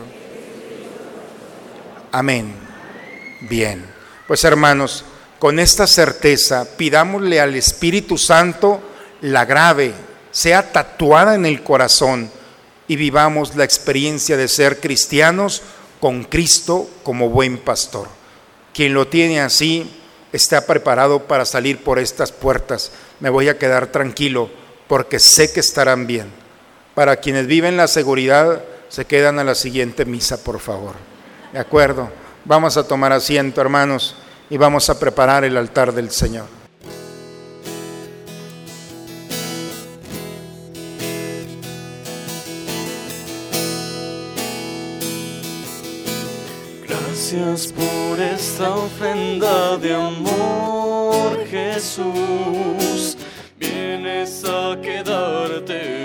Amén. 2.12 2.54
Bien. 3.42 3.84
Pues 4.26 4.44
hermanos, 4.44 5.04
con 5.38 5.58
esta 5.58 5.86
certeza 5.86 6.66
pidámosle 6.76 7.40
al 7.40 7.54
Espíritu 7.54 8.16
Santo 8.16 8.80
la 9.22 9.44
grave, 9.44 9.92
sea 10.30 10.72
tatuada 10.72 11.34
en 11.34 11.44
el 11.44 11.62
corazón 11.62 12.30
y 12.90 12.96
vivamos 12.96 13.54
la 13.54 13.62
experiencia 13.62 14.36
de 14.36 14.48
ser 14.48 14.80
cristianos 14.80 15.62
con 16.00 16.24
Cristo 16.24 16.90
como 17.04 17.28
buen 17.28 17.56
pastor. 17.56 18.08
Quien 18.74 18.94
lo 18.94 19.06
tiene 19.06 19.40
así 19.40 19.88
está 20.32 20.66
preparado 20.66 21.28
para 21.28 21.44
salir 21.44 21.84
por 21.84 22.00
estas 22.00 22.32
puertas. 22.32 22.90
Me 23.20 23.30
voy 23.30 23.48
a 23.48 23.58
quedar 23.58 23.92
tranquilo 23.92 24.50
porque 24.88 25.20
sé 25.20 25.52
que 25.52 25.60
estarán 25.60 26.08
bien. 26.08 26.32
Para 26.96 27.18
quienes 27.18 27.46
viven 27.46 27.76
la 27.76 27.86
seguridad, 27.86 28.64
se 28.88 29.04
quedan 29.04 29.38
a 29.38 29.44
la 29.44 29.54
siguiente 29.54 30.04
misa, 30.04 30.42
por 30.42 30.58
favor. 30.58 30.94
¿De 31.52 31.60
acuerdo? 31.60 32.10
Vamos 32.44 32.76
a 32.76 32.82
tomar 32.82 33.12
asiento, 33.12 33.60
hermanos, 33.60 34.16
y 34.50 34.56
vamos 34.56 34.90
a 34.90 34.98
preparar 34.98 35.44
el 35.44 35.56
altar 35.56 35.92
del 35.92 36.10
Señor. 36.10 36.59
Gracias 47.06 47.72
por 47.72 48.20
esta 48.20 48.76
ofrenda 48.76 49.76
de 49.78 49.94
amor, 49.94 51.46
Jesús. 51.46 53.16
Vienes 53.58 54.44
a 54.44 54.78
quedarte 54.80 55.99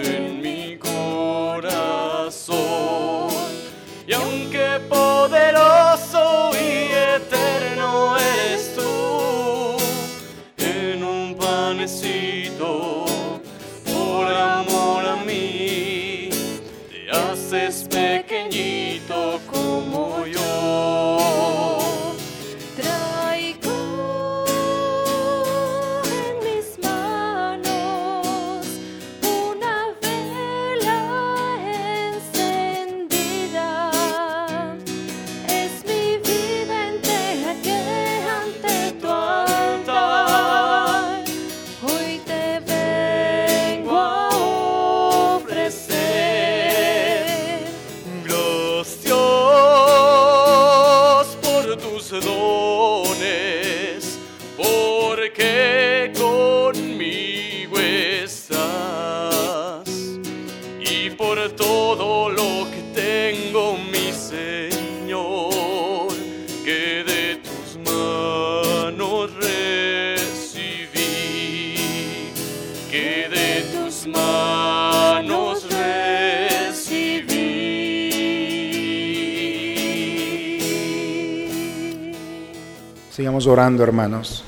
Orando, 83.51 83.83
hermanos, 83.83 84.43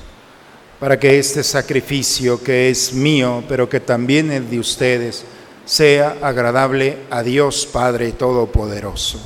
para 0.78 0.98
que 0.98 1.18
este 1.18 1.42
sacrificio 1.42 2.42
que 2.42 2.70
es 2.70 2.92
mío, 2.92 3.42
pero 3.48 3.68
que 3.68 3.80
también 3.80 4.30
es 4.30 4.50
de 4.50 4.58
ustedes, 4.58 5.24
sea 5.64 6.16
agradable 6.22 6.98
a 7.10 7.22
Dios 7.22 7.66
Padre 7.66 8.12
Todopoderoso. 8.12 9.20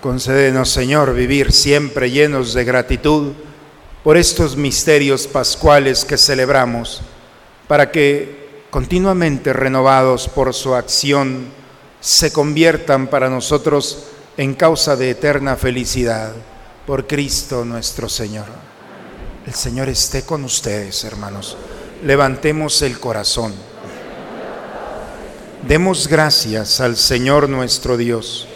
Concédenos, 0.00 0.68
Señor, 0.68 1.14
vivir 1.14 1.50
siempre 1.50 2.10
llenos 2.10 2.52
de 2.52 2.64
gratitud 2.64 3.32
por 4.02 4.18
estos 4.18 4.54
misterios 4.54 5.26
pascuales 5.26 6.04
que 6.04 6.18
celebramos, 6.18 7.00
para 7.66 7.90
que 7.90 8.66
continuamente 8.68 9.54
renovados 9.54 10.28
por 10.28 10.52
su 10.52 10.74
acción, 10.74 11.46
se 12.04 12.34
conviertan 12.34 13.06
para 13.06 13.30
nosotros 13.30 14.04
en 14.36 14.52
causa 14.52 14.94
de 14.94 15.08
eterna 15.08 15.56
felicidad 15.56 16.34
por 16.86 17.06
Cristo 17.06 17.64
nuestro 17.64 18.10
Señor. 18.10 18.44
El 19.46 19.54
Señor 19.54 19.88
esté 19.88 20.22
con 20.22 20.44
ustedes, 20.44 21.02
hermanos. 21.04 21.56
Levantemos 22.02 22.82
el 22.82 23.00
corazón. 23.00 23.54
Demos 25.66 26.06
gracias 26.06 26.78
al 26.82 26.98
Señor 26.98 27.48
nuestro 27.48 27.96
Dios. 27.96 28.48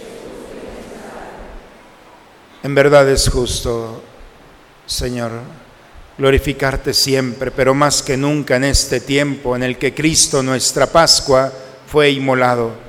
En 2.62 2.74
verdad 2.74 3.09
es 3.09 3.30
justo, 3.30 4.03
Señor, 4.84 5.30
glorificarte 6.18 6.92
siempre, 6.92 7.51
pero 7.51 7.72
más 7.72 8.03
que 8.03 8.18
nunca 8.18 8.57
en 8.57 8.64
este 8.64 9.01
tiempo 9.01 9.57
en 9.57 9.62
el 9.62 9.78
que 9.78 9.94
Cristo, 9.94 10.42
nuestra 10.42 10.86
Pascua, 10.86 11.51
fue 11.86 12.11
inmolado, 12.11 12.88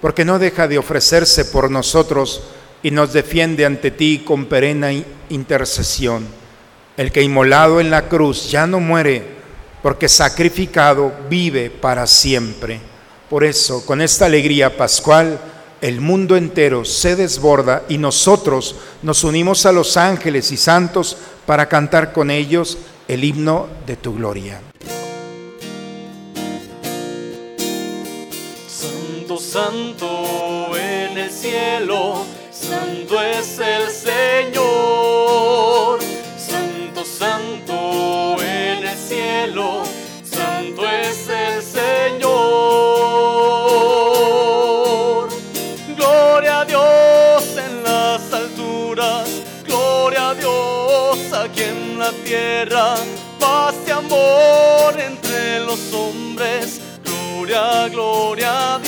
porque 0.00 0.24
no 0.24 0.38
deja 0.38 0.68
de 0.68 0.78
ofrecerse 0.78 1.44
por 1.46 1.70
nosotros 1.70 2.42
y 2.82 2.90
nos 2.90 3.12
defiende 3.12 3.66
ante 3.66 3.90
ti 3.90 4.22
con 4.24 4.46
perena 4.46 4.90
intercesión. 5.28 6.26
El 6.96 7.12
que 7.12 7.22
inmolado 7.22 7.80
en 7.80 7.90
la 7.90 8.08
cruz 8.08 8.50
ya 8.50 8.66
no 8.66 8.80
muere, 8.80 9.22
porque 9.82 10.08
sacrificado 10.08 11.12
vive 11.28 11.70
para 11.70 12.06
siempre. 12.06 12.80
Por 13.28 13.44
eso, 13.44 13.84
con 13.84 14.00
esta 14.00 14.26
alegría 14.26 14.76
pascual, 14.76 15.38
el 15.80 16.00
mundo 16.00 16.36
entero 16.36 16.84
se 16.84 17.14
desborda 17.14 17.84
y 17.88 17.98
nosotros 17.98 18.74
nos 19.02 19.22
unimos 19.22 19.64
a 19.66 19.72
los 19.72 19.96
ángeles 19.96 20.50
y 20.50 20.56
santos 20.56 21.16
para 21.46 21.68
cantar 21.68 22.12
con 22.12 22.30
ellos 22.30 22.78
el 23.06 23.24
himno 23.24 23.68
de 23.86 23.96
tu 23.96 24.14
gloria. 24.14 24.60
Santo 29.58 30.70
en 30.76 31.18
el 31.18 31.30
cielo, 31.32 32.24
santo 32.52 33.20
es 33.20 33.58
el 33.58 33.90
Señor. 33.90 35.98
Santo, 36.36 37.04
santo 37.04 38.36
en 38.40 38.86
el 38.86 38.96
cielo, 38.96 39.82
santo 40.22 40.88
es 40.88 41.28
el 41.28 41.60
Señor. 41.60 42.28
Gloria 45.96 46.60
a 46.60 46.64
Dios 46.64 47.56
en 47.66 47.82
las 47.82 48.32
alturas, 48.32 49.28
gloria 49.66 50.30
a 50.30 50.34
Dios 50.34 51.32
aquí 51.32 51.62
en 51.62 51.98
la 51.98 52.12
tierra, 52.24 52.94
paz 53.40 53.74
y 53.88 53.90
amor 53.90 55.00
entre 55.00 55.58
los 55.60 55.92
hombres, 55.92 56.80
gloria, 57.02 57.88
gloria 57.88 58.74
a 58.74 58.78
Dios. 58.78 58.87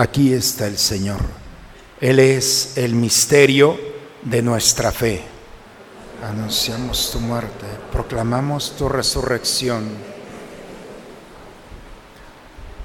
Aquí 0.00 0.32
está 0.32 0.66
el 0.66 0.78
Señor. 0.78 1.20
Él 2.00 2.20
es 2.20 2.78
el 2.78 2.94
misterio 2.94 3.78
de 4.22 4.40
nuestra 4.40 4.92
fe. 4.92 5.20
Anunciamos 6.26 7.10
tu 7.12 7.20
muerte, 7.20 7.66
proclamamos 7.92 8.74
tu 8.78 8.88
resurrección. 8.88 9.90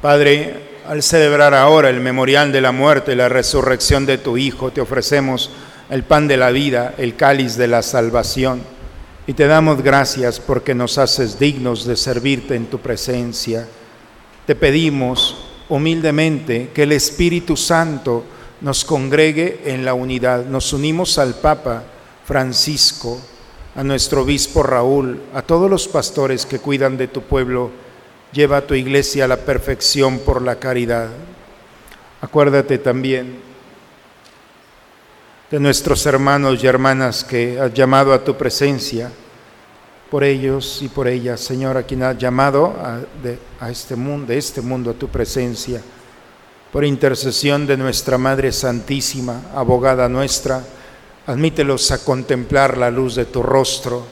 Padre, 0.02 0.82
al 0.90 1.02
celebrar 1.02 1.54
ahora 1.54 1.90
el 1.90 2.02
memorial 2.02 2.52
de 2.52 2.60
la 2.60 2.74
muerte 2.74 3.14
y 3.14 3.16
la 3.16 3.30
resurrección 3.30 4.06
de 4.06 4.18
tu 4.18 4.36
Hijo, 4.36 4.72
te 4.72 4.82
ofrecemos 4.82 5.52
el 5.90 6.04
pan 6.04 6.28
de 6.28 6.36
la 6.36 6.50
vida, 6.50 6.96
el 6.98 7.16
cáliz 7.16 7.56
de 7.56 7.70
la 7.70 7.82
salvación, 7.82 8.62
y 9.26 9.32
te 9.36 9.48
damos 9.48 9.82
gracias 9.82 10.42
porque 10.42 10.76
nos 10.76 10.98
haces 10.98 11.40
dignos 11.40 11.86
de 11.86 11.96
servirte 11.96 12.56
en 12.56 12.66
tu 12.66 12.80
presencia. 12.80 13.66
Te 14.46 14.54
pedimos 14.54 15.45
humildemente 15.70 16.70
que 16.74 16.84
el 16.84 16.92
Espíritu 16.92 17.58
Santo 17.58 18.24
nos 18.62 18.86
congregue 18.86 19.62
en 19.66 19.86
la 19.86 19.94
unidad. 19.94 20.46
Nos 20.46 20.74
unimos 20.74 21.18
al 21.18 21.36
Papa 21.36 21.84
Francisco, 22.26 23.20
a 23.76 23.84
nuestro 23.84 24.22
obispo 24.22 24.64
Raúl, 24.64 25.22
a 25.34 25.42
todos 25.42 25.70
los 25.70 25.88
pastores 25.88 26.46
que 26.46 26.60
cuidan 26.60 26.98
de 26.98 27.08
tu 27.08 27.22
pueblo. 27.22 27.72
Lleva 28.32 28.58
a 28.58 28.68
tu 28.68 28.74
iglesia 28.74 29.26
a 29.26 29.28
la 29.28 29.38
perfección 29.38 30.20
por 30.20 30.42
la 30.42 30.56
caridad. 30.58 31.10
Acuérdate 32.22 32.78
también 32.78 33.40
de 35.52 35.60
nuestros 35.60 36.06
hermanos 36.06 36.64
y 36.64 36.68
hermanas 36.68 37.24
que 37.24 37.60
has 37.60 37.74
llamado 37.74 38.14
a 38.14 38.24
tu 38.24 38.36
presencia 38.36 39.12
por 40.10 40.24
ellos 40.24 40.80
y 40.82 40.88
por 40.88 41.08
ellas, 41.08 41.42
Señor, 41.42 41.78
a 41.78 41.84
quien 41.84 42.04
has 42.04 42.18
llamado 42.18 42.76
a, 43.60 43.70
este 43.70 43.96
mundo, 43.96 44.28
de 44.28 44.38
este 44.38 44.62
mundo 44.62 44.92
a 44.92 44.94
tu 44.94 45.08
presencia, 45.08 45.82
por 46.72 46.86
intercesión 46.86 47.66
de 47.66 47.78
nuestra 47.78 48.18
Madre 48.18 48.52
Santísima, 48.52 49.42
abogada 49.54 50.08
nuestra, 50.10 50.64
admítelos 51.26 51.92
a 51.92 52.04
contemplar 52.04 52.78
la 52.78 52.92
luz 52.92 53.16
de 53.16 53.26
tu 53.26 53.42
rostro. 53.42 54.04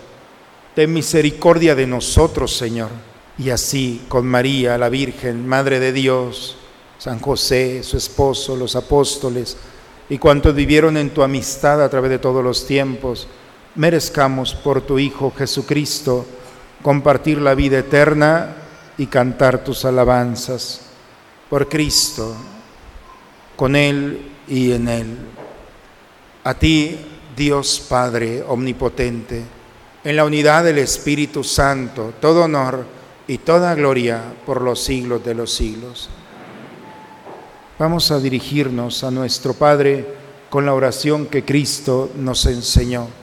Ten 0.75 0.91
misericordia 0.91 1.75
de 1.75 1.85
nosotros, 1.85 2.55
Señor, 2.55 2.89
y 3.37 3.49
así 3.49 4.05
con 4.07 4.25
María, 4.25 4.77
la 4.77 4.89
Virgen, 4.89 5.47
Madre 5.47 5.79
de 5.79 5.91
Dios, 5.91 6.57
San 6.97 7.19
José, 7.19 7.83
su 7.83 7.97
esposo, 7.97 8.55
los 8.55 8.75
apóstoles 8.75 9.57
y 10.09 10.17
cuantos 10.17 10.53
vivieron 10.53 10.97
en 10.97 11.09
tu 11.11 11.23
amistad 11.23 11.81
a 11.83 11.89
través 11.89 12.11
de 12.11 12.19
todos 12.19 12.43
los 12.43 12.65
tiempos, 12.65 13.27
merezcamos 13.75 14.53
por 14.53 14.81
tu 14.81 14.99
Hijo 14.99 15.33
Jesucristo 15.35 16.25
compartir 16.81 17.41
la 17.41 17.55
vida 17.55 17.79
eterna 17.79 18.55
y 18.97 19.07
cantar 19.07 19.63
tus 19.63 19.85
alabanzas. 19.85 20.81
Por 21.49 21.69
Cristo, 21.69 22.35
con 23.55 23.75
Él 23.75 24.31
y 24.47 24.71
en 24.71 24.87
Él. 24.87 25.17
A 26.43 26.53
ti, 26.53 26.97
Dios 27.35 27.85
Padre 27.87 28.43
Omnipotente, 28.47 29.41
en 30.03 30.15
la 30.15 30.25
unidad 30.25 30.63
del 30.63 30.79
Espíritu 30.79 31.43
Santo, 31.43 32.13
todo 32.19 32.43
honor 32.43 32.85
y 33.27 33.37
toda 33.37 33.73
gloria 33.75 34.21
por 34.45 34.61
los 34.61 34.83
siglos 34.83 35.23
de 35.23 35.33
los 35.33 35.53
siglos. 35.53 36.09
Vamos 37.79 38.11
a 38.11 38.19
dirigirnos 38.19 39.03
a 39.03 39.11
nuestro 39.11 39.53
Padre 39.53 40.05
con 40.49 40.65
la 40.65 40.73
oración 40.73 41.25
que 41.27 41.43
Cristo 41.43 42.11
nos 42.15 42.45
enseñó. 42.45 43.22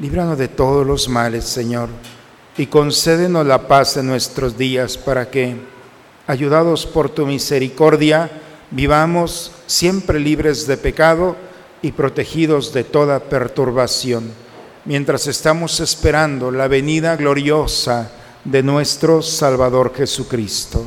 Líbranos 0.00 0.38
de 0.38 0.48
todos 0.48 0.86
los 0.86 1.10
males, 1.10 1.44
Señor. 1.44 1.90
Y 2.56 2.66
concédenos 2.66 3.46
la 3.46 3.68
paz 3.68 3.98
en 3.98 4.06
nuestros 4.06 4.56
días 4.56 4.96
para 4.96 5.30
que, 5.30 5.56
ayudados 6.26 6.86
por 6.86 7.10
tu 7.10 7.26
misericordia, 7.26 8.30
vivamos 8.70 9.52
siempre 9.66 10.18
libres 10.18 10.66
de 10.66 10.78
pecado 10.78 11.36
y 11.82 11.92
protegidos 11.92 12.72
de 12.72 12.82
toda 12.82 13.20
perturbación, 13.20 14.32
mientras 14.86 15.26
estamos 15.26 15.80
esperando 15.80 16.50
la 16.50 16.66
venida 16.66 17.14
gloriosa 17.16 18.10
de 18.42 18.62
nuestro 18.62 19.20
Salvador 19.20 19.92
Jesucristo. 19.94 20.82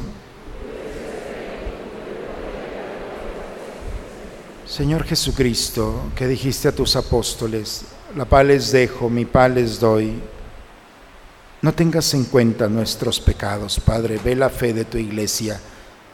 Señor 4.66 5.04
Jesucristo, 5.04 6.06
que 6.16 6.28
dijiste 6.28 6.68
a 6.68 6.72
tus 6.72 6.96
apóstoles, 6.96 7.86
la 8.16 8.26
paz 8.26 8.46
les 8.46 8.72
dejo, 8.72 9.10
mi 9.10 9.26
paz 9.26 9.52
les 9.52 9.80
doy. 9.80 10.22
No 11.62 11.74
tengas 11.74 12.14
en 12.14 12.26
cuenta 12.26 12.68
nuestros 12.68 13.20
pecados, 13.20 13.80
Padre, 13.80 14.20
ve 14.24 14.36
la 14.36 14.50
fe 14.50 14.74
de 14.74 14.86
tu 14.86 14.98
iglesia 14.98 15.60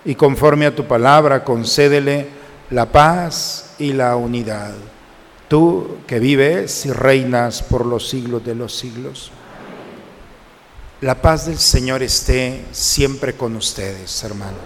y 0.06 0.16
conforme 0.16 0.66
a 0.66 0.76
tu 0.76 0.86
palabra 0.86 1.44
concédele 1.44 2.28
la 2.70 2.86
paz 2.86 3.72
y 3.80 3.94
la 3.94 4.16
unidad. 4.16 4.74
Tú 5.48 5.98
que 6.06 6.20
vives 6.20 6.86
y 6.86 6.92
reinas 6.92 7.64
por 7.64 7.86
los 7.86 8.08
siglos 8.08 8.46
de 8.46 8.54
los 8.54 8.76
siglos. 8.76 9.32
La 11.02 11.16
paz 11.22 11.48
del 11.48 11.58
Señor 11.58 12.04
esté 12.04 12.66
siempre 12.72 13.34
con 13.34 13.56
ustedes, 13.56 14.24
hermano. 14.24 14.58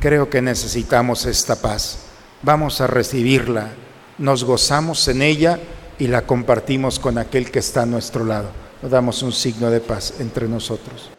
Creo 0.00 0.28
que 0.28 0.42
necesitamos 0.42 1.26
esta 1.26 1.54
paz 1.54 1.98
vamos 2.42 2.80
a 2.80 2.86
recibirla, 2.86 3.70
nos 4.18 4.44
gozamos 4.44 5.06
en 5.08 5.22
ella 5.22 5.58
y 6.02 6.08
la 6.08 6.26
compartimos 6.26 6.98
con 6.98 7.16
aquel 7.16 7.52
que 7.52 7.60
está 7.60 7.82
a 7.82 7.86
nuestro 7.86 8.24
lado. 8.24 8.48
Nos 8.82 8.90
damos 8.90 9.22
un 9.22 9.30
signo 9.30 9.70
de 9.70 9.78
paz 9.78 10.14
entre 10.18 10.48
nosotros. 10.48 11.12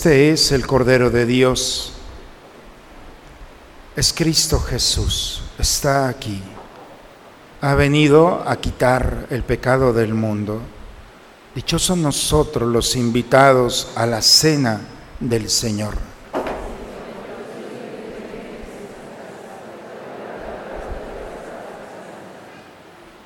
Este 0.00 0.30
es 0.30 0.50
el 0.50 0.66
Cordero 0.66 1.10
de 1.10 1.26
Dios. 1.26 1.92
Es 3.94 4.14
Cristo 4.14 4.58
Jesús. 4.58 5.42
Está 5.58 6.08
aquí. 6.08 6.40
Ha 7.60 7.74
venido 7.74 8.42
a 8.46 8.56
quitar 8.56 9.26
el 9.28 9.42
pecado 9.42 9.92
del 9.92 10.14
mundo. 10.14 10.62
Dichosos 11.54 11.98
nosotros 11.98 12.66
los 12.66 12.96
invitados 12.96 13.88
a 13.94 14.06
la 14.06 14.22
cena 14.22 14.80
del 15.20 15.50
Señor. 15.50 15.98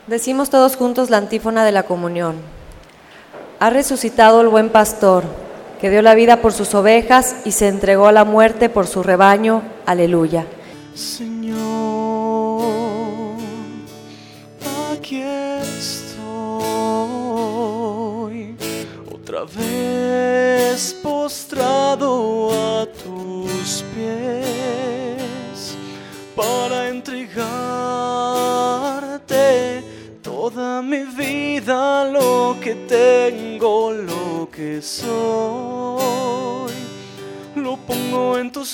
Decimos 0.09 0.51
todos 0.51 0.75
juntos 0.75 1.09
la 1.09 1.19
antífona 1.19 1.65
de 1.65 1.71
la 1.71 1.85
comunión. 1.85 2.35
Ha 3.61 3.71
resucitado 3.71 4.41
el 4.41 4.49
buen 4.49 4.71
pastor, 4.71 5.44
que 5.85 5.91
dio 5.91 6.01
la 6.01 6.15
vida 6.15 6.41
por 6.41 6.55
sus 6.55 6.75
ovejas 6.75 7.37
y 7.45 7.53
se 7.53 7.69
entregó 7.69 8.07
a 8.07 8.13
la 8.13 8.25
muerte 8.25 8.71
por 8.71 8.87
su 8.87 9.03
rebaño. 9.03 9.61
Aleluya. 9.85 10.47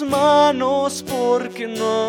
Manos 0.02 1.02
porque 1.02 1.66
no 1.66 1.99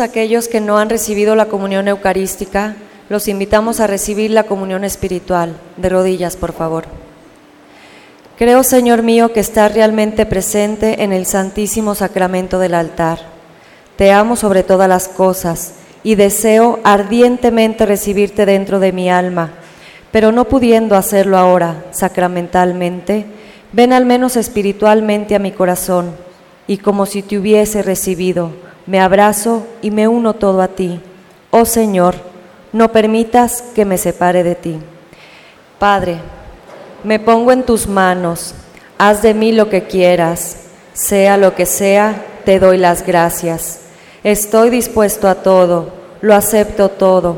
aquellos 0.00 0.48
que 0.48 0.60
no 0.60 0.78
han 0.78 0.90
recibido 0.90 1.34
la 1.34 1.46
comunión 1.46 1.88
eucarística, 1.88 2.76
los 3.08 3.28
invitamos 3.28 3.80
a 3.80 3.86
recibir 3.86 4.30
la 4.30 4.44
comunión 4.44 4.84
espiritual. 4.84 5.56
De 5.76 5.88
rodillas, 5.88 6.36
por 6.36 6.52
favor. 6.52 6.84
Creo, 8.36 8.62
Señor 8.62 9.02
mío, 9.02 9.32
que 9.32 9.40
estás 9.40 9.74
realmente 9.74 10.26
presente 10.26 11.02
en 11.02 11.12
el 11.12 11.26
santísimo 11.26 11.94
sacramento 11.94 12.58
del 12.58 12.74
altar. 12.74 13.18
Te 13.96 14.12
amo 14.12 14.36
sobre 14.36 14.62
todas 14.62 14.88
las 14.88 15.08
cosas 15.08 15.72
y 16.04 16.14
deseo 16.14 16.78
ardientemente 16.84 17.84
recibirte 17.84 18.46
dentro 18.46 18.78
de 18.78 18.92
mi 18.92 19.10
alma, 19.10 19.50
pero 20.12 20.30
no 20.30 20.44
pudiendo 20.44 20.94
hacerlo 20.94 21.36
ahora 21.36 21.84
sacramentalmente, 21.90 23.26
ven 23.72 23.92
al 23.92 24.06
menos 24.06 24.36
espiritualmente 24.36 25.34
a 25.34 25.40
mi 25.40 25.50
corazón 25.50 26.14
y 26.68 26.78
como 26.78 27.06
si 27.06 27.22
te 27.22 27.38
hubiese 27.38 27.82
recibido, 27.82 28.52
me 28.88 29.00
abrazo 29.00 29.66
y 29.82 29.90
me 29.90 30.08
uno 30.08 30.32
todo 30.32 30.62
a 30.62 30.68
ti. 30.68 30.98
Oh 31.50 31.66
Señor, 31.66 32.14
no 32.72 32.90
permitas 32.90 33.62
que 33.74 33.84
me 33.84 33.98
separe 33.98 34.42
de 34.42 34.54
ti. 34.54 34.78
Padre, 35.78 36.16
me 37.04 37.20
pongo 37.20 37.52
en 37.52 37.64
tus 37.64 37.86
manos, 37.86 38.54
haz 38.96 39.20
de 39.20 39.34
mí 39.34 39.52
lo 39.52 39.68
que 39.68 39.84
quieras, 39.84 40.68
sea 40.94 41.36
lo 41.36 41.54
que 41.54 41.66
sea, 41.66 42.24
te 42.46 42.58
doy 42.58 42.78
las 42.78 43.06
gracias. 43.06 43.80
Estoy 44.24 44.70
dispuesto 44.70 45.28
a 45.28 45.34
todo, 45.36 45.90
lo 46.22 46.34
acepto 46.34 46.88
todo, 46.88 47.36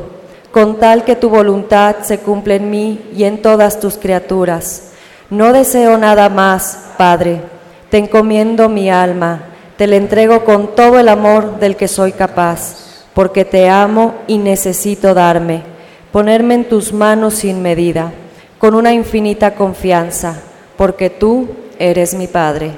con 0.53 0.79
tal 0.79 1.03
que 1.03 1.17
tu 1.17 1.29
voluntad 1.29 1.97
se 2.03 2.19
cumpla 2.19 2.55
en 2.55 2.69
mí 2.69 3.11
y 3.13 3.25
en 3.25 3.41
todas 3.41 3.81
tus 3.81 3.97
criaturas. 3.97 4.91
No 5.29 5.51
deseo 5.51 5.97
nada 5.97 6.29
más, 6.29 6.79
Padre, 6.97 7.41
te 7.89 7.97
encomiendo 7.97 8.69
mi 8.69 8.89
alma, 8.89 9.50
te 9.81 9.87
la 9.87 9.95
entrego 9.95 10.45
con 10.45 10.75
todo 10.75 10.99
el 10.99 11.09
amor 11.09 11.59
del 11.59 11.75
que 11.75 11.87
soy 11.87 12.11
capaz, 12.11 13.07
porque 13.15 13.45
te 13.45 13.67
amo 13.67 14.13
y 14.27 14.37
necesito 14.37 15.15
darme, 15.15 15.63
ponerme 16.11 16.53
en 16.53 16.69
tus 16.69 16.93
manos 16.93 17.33
sin 17.33 17.63
medida, 17.63 18.13
con 18.59 18.75
una 18.75 18.93
infinita 18.93 19.55
confianza, 19.55 20.39
porque 20.77 21.09
tú 21.09 21.49
eres 21.79 22.13
mi 22.13 22.27
Padre. 22.27 22.75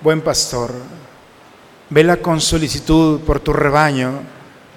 Buen 0.00 0.22
pastor, 0.22 0.72
vela 1.90 2.16
con 2.16 2.40
solicitud 2.40 3.20
por 3.20 3.40
tu 3.40 3.52
rebaño 3.52 4.12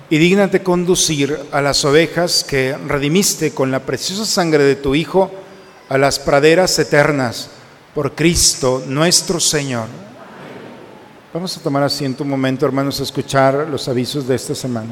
y 0.10 0.18
dígnate 0.18 0.62
conducir 0.64 1.40
a 1.54 1.62
las 1.62 1.86
ovejas 1.86 2.44
que 2.44 2.76
redimiste 2.86 3.54
con 3.54 3.72
la 3.72 3.80
preciosa 3.80 4.26
sangre 4.26 4.66
de 4.66 4.76
tu 4.76 4.94
Hijo 4.94 5.32
a 5.88 5.98
las 5.98 6.20
praderas 6.20 6.78
eternas, 6.80 7.50
por 7.96 8.14
Cristo 8.14 8.84
nuestro 8.86 9.40
Señor. 9.40 10.11
Vamos 11.34 11.56
a 11.56 11.62
tomar 11.62 11.82
asiento 11.82 12.26
un 12.26 12.30
momento, 12.30 12.66
hermanos, 12.66 13.00
a 13.00 13.04
escuchar 13.04 13.66
los 13.70 13.88
avisos 13.88 14.28
de 14.28 14.36
esta 14.36 14.54
semana. 14.54 14.90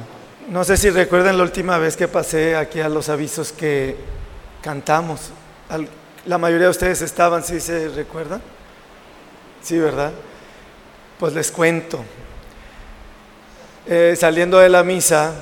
No 0.48 0.64
sé 0.64 0.78
si 0.78 0.90
recuerdan 0.90 1.38
la 1.38 1.44
última 1.44 1.78
vez 1.78 1.98
que 1.98 2.08
pasé 2.08 2.56
aquí 2.56 2.80
a 2.80 2.88
los 2.88 3.10
avisos 3.10 3.52
que 3.52 3.98
cantamos. 4.62 5.32
La 6.26 6.38
mayoría 6.38 6.68
de 6.68 6.72
ustedes 6.72 7.02
estaban, 7.02 7.44
¿sí 7.44 7.60
se 7.60 7.90
recuerdan? 7.90 8.42
Sí, 9.62 9.78
¿verdad? 9.78 10.14
Pues 11.20 11.34
les 11.34 11.52
cuento. 11.52 12.06
Eh, 13.86 14.16
saliendo 14.18 14.60
de 14.60 14.70
la 14.70 14.82
misa, 14.82 15.34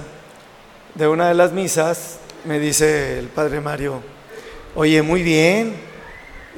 de 0.95 1.07
una 1.07 1.27
de 1.27 1.35
las 1.35 1.51
misas, 1.51 2.17
me 2.43 2.57
dice 2.57 3.19
el 3.19 3.27
padre 3.27 3.61
Mario, 3.61 4.01
oye, 4.73 5.03
muy 5.03 5.21
bien. 5.21 5.75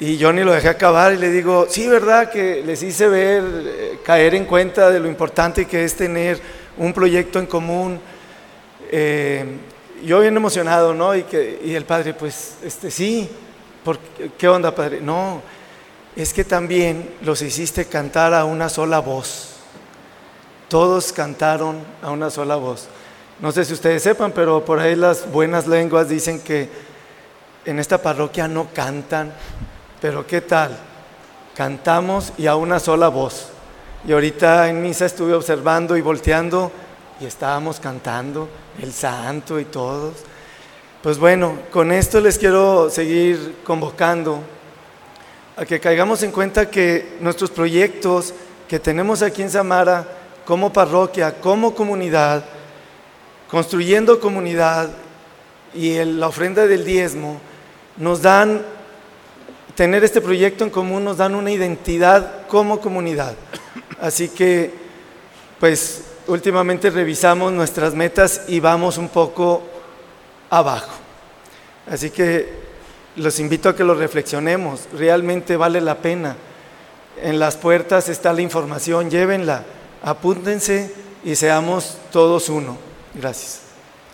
Y 0.01 0.15
yo 0.17 0.31
ni 0.31 0.43
lo 0.43 0.53
dejé 0.53 0.69
acabar 0.69 1.11
y 1.13 1.17
le 1.17 1.29
digo, 1.29 1.67
sí, 1.69 1.87
¿verdad? 1.87 2.31
Que 2.31 2.63
les 2.65 2.81
hice 2.83 3.09
ver, 3.09 3.43
eh, 3.45 3.99
caer 4.03 4.33
en 4.33 4.45
cuenta 4.45 4.89
de 4.89 4.99
lo 4.99 5.09
importante 5.09 5.65
que 5.65 5.83
es 5.83 5.95
tener 5.95 6.39
un 6.77 6.93
proyecto 6.93 7.37
en 7.37 7.45
común. 7.45 7.99
Eh, 8.91 9.43
yo 10.05 10.21
bien 10.21 10.37
emocionado, 10.37 10.93
¿no? 10.93 11.13
Y, 11.13 11.23
que, 11.23 11.59
y 11.65 11.75
el 11.75 11.83
padre, 11.83 12.13
pues, 12.13 12.55
este, 12.63 12.89
sí. 12.89 13.29
¿Por 13.83 13.99
qué- 13.99 14.31
¿Qué 14.37 14.47
onda, 14.47 14.73
padre? 14.73 15.01
No, 15.01 15.41
es 16.15 16.33
que 16.33 16.45
también 16.45 17.15
los 17.21 17.41
hiciste 17.41 17.83
cantar 17.85 18.33
a 18.33 18.45
una 18.45 18.69
sola 18.69 18.99
voz. 18.99 19.55
Todos 20.69 21.11
cantaron 21.11 21.77
a 22.01 22.11
una 22.11 22.29
sola 22.29 22.55
voz. 22.55 22.87
No 23.41 23.51
sé 23.51 23.65
si 23.65 23.73
ustedes 23.73 24.01
sepan, 24.03 24.31
pero 24.31 24.63
por 24.63 24.79
ahí 24.79 24.95
las 24.95 25.29
buenas 25.29 25.67
lenguas 25.67 26.07
dicen 26.07 26.39
que 26.39 26.69
en 27.65 27.79
esta 27.79 28.01
parroquia 28.01 28.47
no 28.47 28.67
cantan, 28.73 29.33
pero 30.01 30.25
¿qué 30.25 30.41
tal? 30.41 30.77
Cantamos 31.55 32.33
y 32.37 32.47
a 32.47 32.55
una 32.55 32.79
sola 32.79 33.09
voz. 33.09 33.49
Y 34.07 34.13
ahorita 34.13 34.69
en 34.69 34.81
misa 34.81 35.05
estuve 35.05 35.33
observando 35.33 35.97
y 35.97 36.01
volteando 36.01 36.71
y 37.19 37.25
estábamos 37.25 37.79
cantando 37.79 38.47
el 38.81 38.93
santo 38.93 39.59
y 39.59 39.65
todos. 39.65 40.13
Pues 41.03 41.17
bueno, 41.17 41.59
con 41.71 41.91
esto 41.91 42.19
les 42.19 42.37
quiero 42.37 42.89
seguir 42.89 43.57
convocando 43.63 44.41
a 45.55 45.65
que 45.65 45.79
caigamos 45.79 46.23
en 46.23 46.31
cuenta 46.31 46.69
que 46.69 47.17
nuestros 47.19 47.51
proyectos 47.51 48.33
que 48.67 48.79
tenemos 48.79 49.21
aquí 49.21 49.41
en 49.41 49.49
Samara, 49.49 50.05
como 50.45 50.71
parroquia, 50.71 51.39
como 51.41 51.75
comunidad, 51.75 52.45
construyendo 53.49 54.19
comunidad 54.19 54.89
y 55.73 56.03
la 56.03 56.27
ofrenda 56.27 56.67
del 56.67 56.85
diezmo, 56.85 57.41
nos 57.97 58.21
dan, 58.21 58.61
tener 59.75 60.03
este 60.03 60.21
proyecto 60.21 60.63
en 60.63 60.69
común 60.69 61.03
nos 61.03 61.17
dan 61.17 61.35
una 61.35 61.51
identidad 61.51 62.47
como 62.47 62.79
comunidad. 62.79 63.35
Así 63.99 64.29
que, 64.29 64.73
pues, 65.59 66.03
últimamente 66.27 66.89
revisamos 66.89 67.51
nuestras 67.51 67.93
metas 67.93 68.41
y 68.47 68.59
vamos 68.59 68.97
un 68.97 69.09
poco 69.09 69.63
abajo. 70.49 70.91
Así 71.89 72.09
que 72.09 72.59
los 73.15 73.39
invito 73.39 73.69
a 73.69 73.75
que 73.75 73.83
lo 73.83 73.95
reflexionemos, 73.95 74.87
realmente 74.93 75.57
vale 75.57 75.81
la 75.81 75.97
pena. 75.97 76.35
En 77.21 77.39
las 77.39 77.57
puertas 77.57 78.07
está 78.09 78.31
la 78.31 78.41
información, 78.41 79.09
llévenla, 79.09 79.63
apúntense 80.03 80.93
y 81.23 81.35
seamos 81.35 81.97
todos 82.11 82.49
uno. 82.49 82.77
Gracias. 83.13 83.61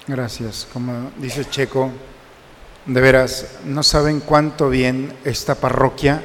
Gracias. 0.08 0.68
Como 0.72 1.12
dice 1.18 1.46
Checo, 1.46 1.92
de 2.86 3.02
veras, 3.02 3.48
no 3.66 3.84
saben 3.84 4.20
cuánto 4.20 4.70
bien 4.70 5.14
esta 5.24 5.56
parroquia 5.56 6.24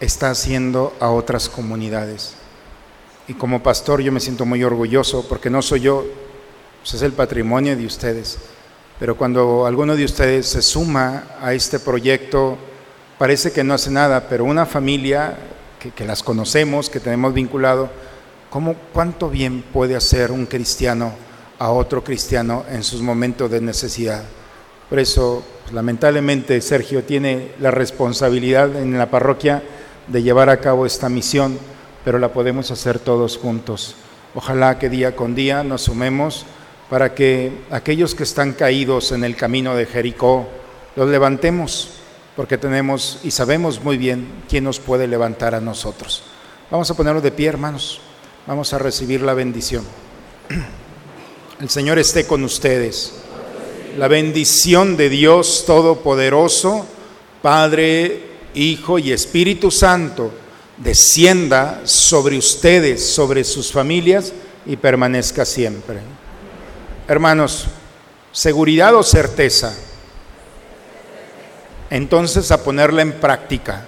está 0.00 0.30
haciendo 0.30 0.94
a 1.00 1.10
otras 1.10 1.48
comunidades. 1.48 2.34
Y 3.26 3.34
como 3.34 3.62
pastor 3.62 4.00
yo 4.00 4.12
me 4.12 4.20
siento 4.20 4.46
muy 4.46 4.62
orgulloso 4.64 5.26
porque 5.28 5.50
no 5.50 5.60
soy 5.60 5.80
yo, 5.80 6.06
pues 6.80 6.94
es 6.94 7.02
el 7.02 7.12
patrimonio 7.12 7.76
de 7.76 7.86
ustedes. 7.86 8.38
Pero 8.98 9.16
cuando 9.16 9.66
alguno 9.66 9.96
de 9.96 10.04
ustedes 10.04 10.46
se 10.46 10.62
suma 10.62 11.24
a 11.40 11.52
este 11.52 11.78
proyecto, 11.78 12.56
parece 13.18 13.52
que 13.52 13.64
no 13.64 13.74
hace 13.74 13.90
nada, 13.90 14.28
pero 14.28 14.44
una 14.44 14.66
familia 14.66 15.36
que, 15.78 15.90
que 15.90 16.04
las 16.04 16.22
conocemos, 16.22 16.90
que 16.90 17.00
tenemos 17.00 17.34
vinculado, 17.34 17.90
¿cómo, 18.50 18.74
¿cuánto 18.92 19.28
bien 19.28 19.62
puede 19.72 19.94
hacer 19.94 20.32
un 20.32 20.46
cristiano 20.46 21.12
a 21.58 21.70
otro 21.70 22.04
cristiano 22.04 22.64
en 22.70 22.84
sus 22.84 23.00
momentos 23.02 23.50
de 23.50 23.60
necesidad. 23.60 24.22
Por 24.88 24.98
eso, 24.98 25.42
pues, 25.62 25.74
lamentablemente, 25.74 26.60
Sergio 26.60 27.04
tiene 27.04 27.52
la 27.60 27.70
responsabilidad 27.70 28.74
en 28.76 28.96
la 28.96 29.10
parroquia 29.10 29.62
de 30.06 30.22
llevar 30.22 30.48
a 30.48 30.60
cabo 30.60 30.86
esta 30.86 31.08
misión, 31.08 31.58
pero 32.04 32.18
la 32.18 32.32
podemos 32.32 32.70
hacer 32.70 32.98
todos 32.98 33.36
juntos. 33.36 33.96
Ojalá 34.34 34.78
que 34.78 34.88
día 34.88 35.14
con 35.14 35.34
día 35.34 35.62
nos 35.62 35.82
sumemos 35.82 36.46
para 36.88 37.14
que 37.14 37.52
aquellos 37.70 38.14
que 38.14 38.22
están 38.22 38.52
caídos 38.52 39.12
en 39.12 39.24
el 39.24 39.36
camino 39.36 39.74
de 39.74 39.84
Jericó 39.84 40.48
los 40.96 41.08
levantemos, 41.08 41.90
porque 42.34 42.56
tenemos 42.56 43.20
y 43.24 43.30
sabemos 43.30 43.82
muy 43.82 43.98
bien 43.98 44.26
quién 44.48 44.64
nos 44.64 44.80
puede 44.80 45.06
levantar 45.06 45.54
a 45.54 45.60
nosotros. 45.60 46.22
Vamos 46.70 46.90
a 46.90 46.94
ponernos 46.94 47.22
de 47.22 47.30
pie, 47.30 47.48
hermanos. 47.48 48.00
Vamos 48.46 48.72
a 48.72 48.78
recibir 48.78 49.20
la 49.20 49.34
bendición. 49.34 49.84
El 51.60 51.68
Señor 51.68 51.98
esté 51.98 52.26
con 52.26 52.42
ustedes. 52.44 53.27
La 53.98 54.06
bendición 54.06 54.96
de 54.96 55.08
Dios 55.08 55.64
Todopoderoso, 55.66 56.86
Padre, 57.42 58.22
Hijo 58.54 59.00
y 59.00 59.10
Espíritu 59.10 59.72
Santo, 59.72 60.30
descienda 60.76 61.80
sobre 61.82 62.38
ustedes, 62.38 63.04
sobre 63.04 63.42
sus 63.42 63.72
familias 63.72 64.32
y 64.66 64.76
permanezca 64.76 65.44
siempre. 65.44 65.98
Hermanos, 67.08 67.66
seguridad 68.30 68.94
o 68.94 69.02
certeza. 69.02 69.76
Entonces 71.90 72.52
a 72.52 72.62
ponerla 72.62 73.02
en 73.02 73.14
práctica 73.14 73.84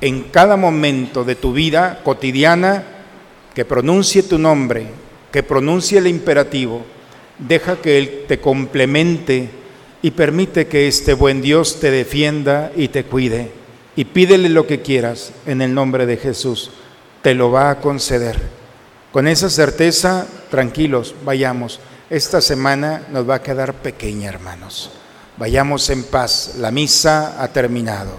en 0.00 0.30
cada 0.30 0.56
momento 0.56 1.24
de 1.24 1.34
tu 1.34 1.52
vida 1.52 2.00
cotidiana, 2.02 2.84
que 3.54 3.66
pronuncie 3.66 4.22
tu 4.22 4.38
nombre, 4.38 4.86
que 5.30 5.42
pronuncie 5.42 5.98
el 5.98 6.06
imperativo, 6.06 6.86
deja 7.46 7.76
que 7.76 7.98
Él 7.98 8.24
te 8.28 8.40
complemente 8.40 9.50
y 10.02 10.10
permite 10.12 10.66
que 10.66 10.88
este 10.88 11.14
buen 11.14 11.42
Dios 11.42 11.80
te 11.80 11.90
defienda 11.90 12.72
y 12.74 12.88
te 12.88 13.04
cuide. 13.04 13.50
Y 13.94 14.06
pídele 14.06 14.48
lo 14.48 14.66
que 14.66 14.80
quieras 14.80 15.32
en 15.46 15.62
el 15.62 15.74
nombre 15.74 16.06
de 16.06 16.16
Jesús, 16.16 16.70
te 17.22 17.34
lo 17.34 17.50
va 17.50 17.70
a 17.70 17.80
conceder. 17.80 18.38
Con 19.12 19.28
esa 19.28 19.50
certeza, 19.50 20.26
tranquilos, 20.50 21.14
vayamos. 21.24 21.80
Esta 22.08 22.40
semana 22.40 23.06
nos 23.10 23.28
va 23.28 23.36
a 23.36 23.42
quedar 23.42 23.74
pequeña, 23.74 24.28
hermanos. 24.28 24.90
Vayamos 25.36 25.88
en 25.90 26.04
paz. 26.04 26.54
La 26.58 26.70
misa 26.70 27.42
ha 27.42 27.48
terminado. 27.48 28.16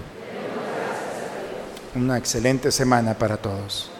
Una 1.95 2.17
excelente 2.17 2.71
semana 2.71 3.15
para 3.17 3.37
todos. 3.37 3.92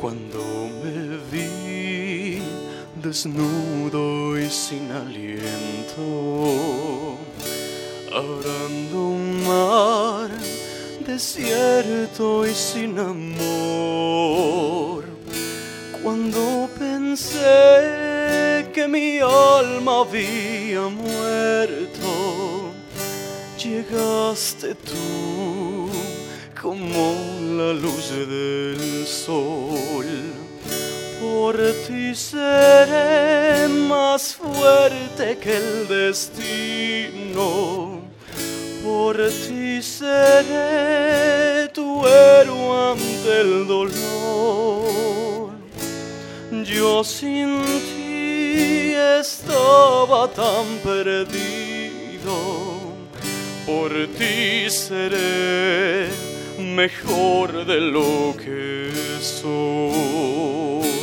Cuando 0.00 0.38
me 0.80 1.18
vi 1.32 2.38
desnudo 3.02 4.38
y 4.38 4.48
sin 4.48 4.92
aliento, 4.92 5.98
arando 8.12 9.08
un 9.08 9.44
mar 9.44 10.30
desierto 11.04 12.46
y 12.46 12.54
sin 12.54 12.96
amor, 12.96 13.24
cuando 16.00 16.70
pensé 16.78 18.70
que 18.72 18.86
mi 18.86 19.18
alma 19.18 20.02
había 20.02 20.82
muerto, 20.82 22.70
llegaste 23.58 24.76
tú 24.76 25.67
como 26.68 27.16
la 27.56 27.72
luz 27.72 28.10
del 28.10 29.06
sol. 29.06 30.04
Por 31.18 31.56
ti 31.86 32.14
seré 32.14 33.68
más 33.68 34.34
fuerte 34.34 35.38
que 35.38 35.56
el 35.56 35.88
destino. 35.88 37.46
Por 38.84 39.16
ti 39.16 39.82
seré 39.82 41.68
tu 41.68 42.06
héroe 42.06 42.92
ante 42.92 43.40
el 43.40 43.66
dolor. 43.66 45.52
Yo 46.64 47.02
sin 47.02 47.62
ti 47.88 48.92
estaba 49.20 50.28
tan 50.28 50.66
perdido. 50.84 52.36
Por 53.64 53.90
ti 54.18 54.68
seré 54.68 56.27
mejor 56.58 57.64
de 57.64 57.80
lo 57.80 58.34
que 58.36 58.90
soy. 59.20 60.97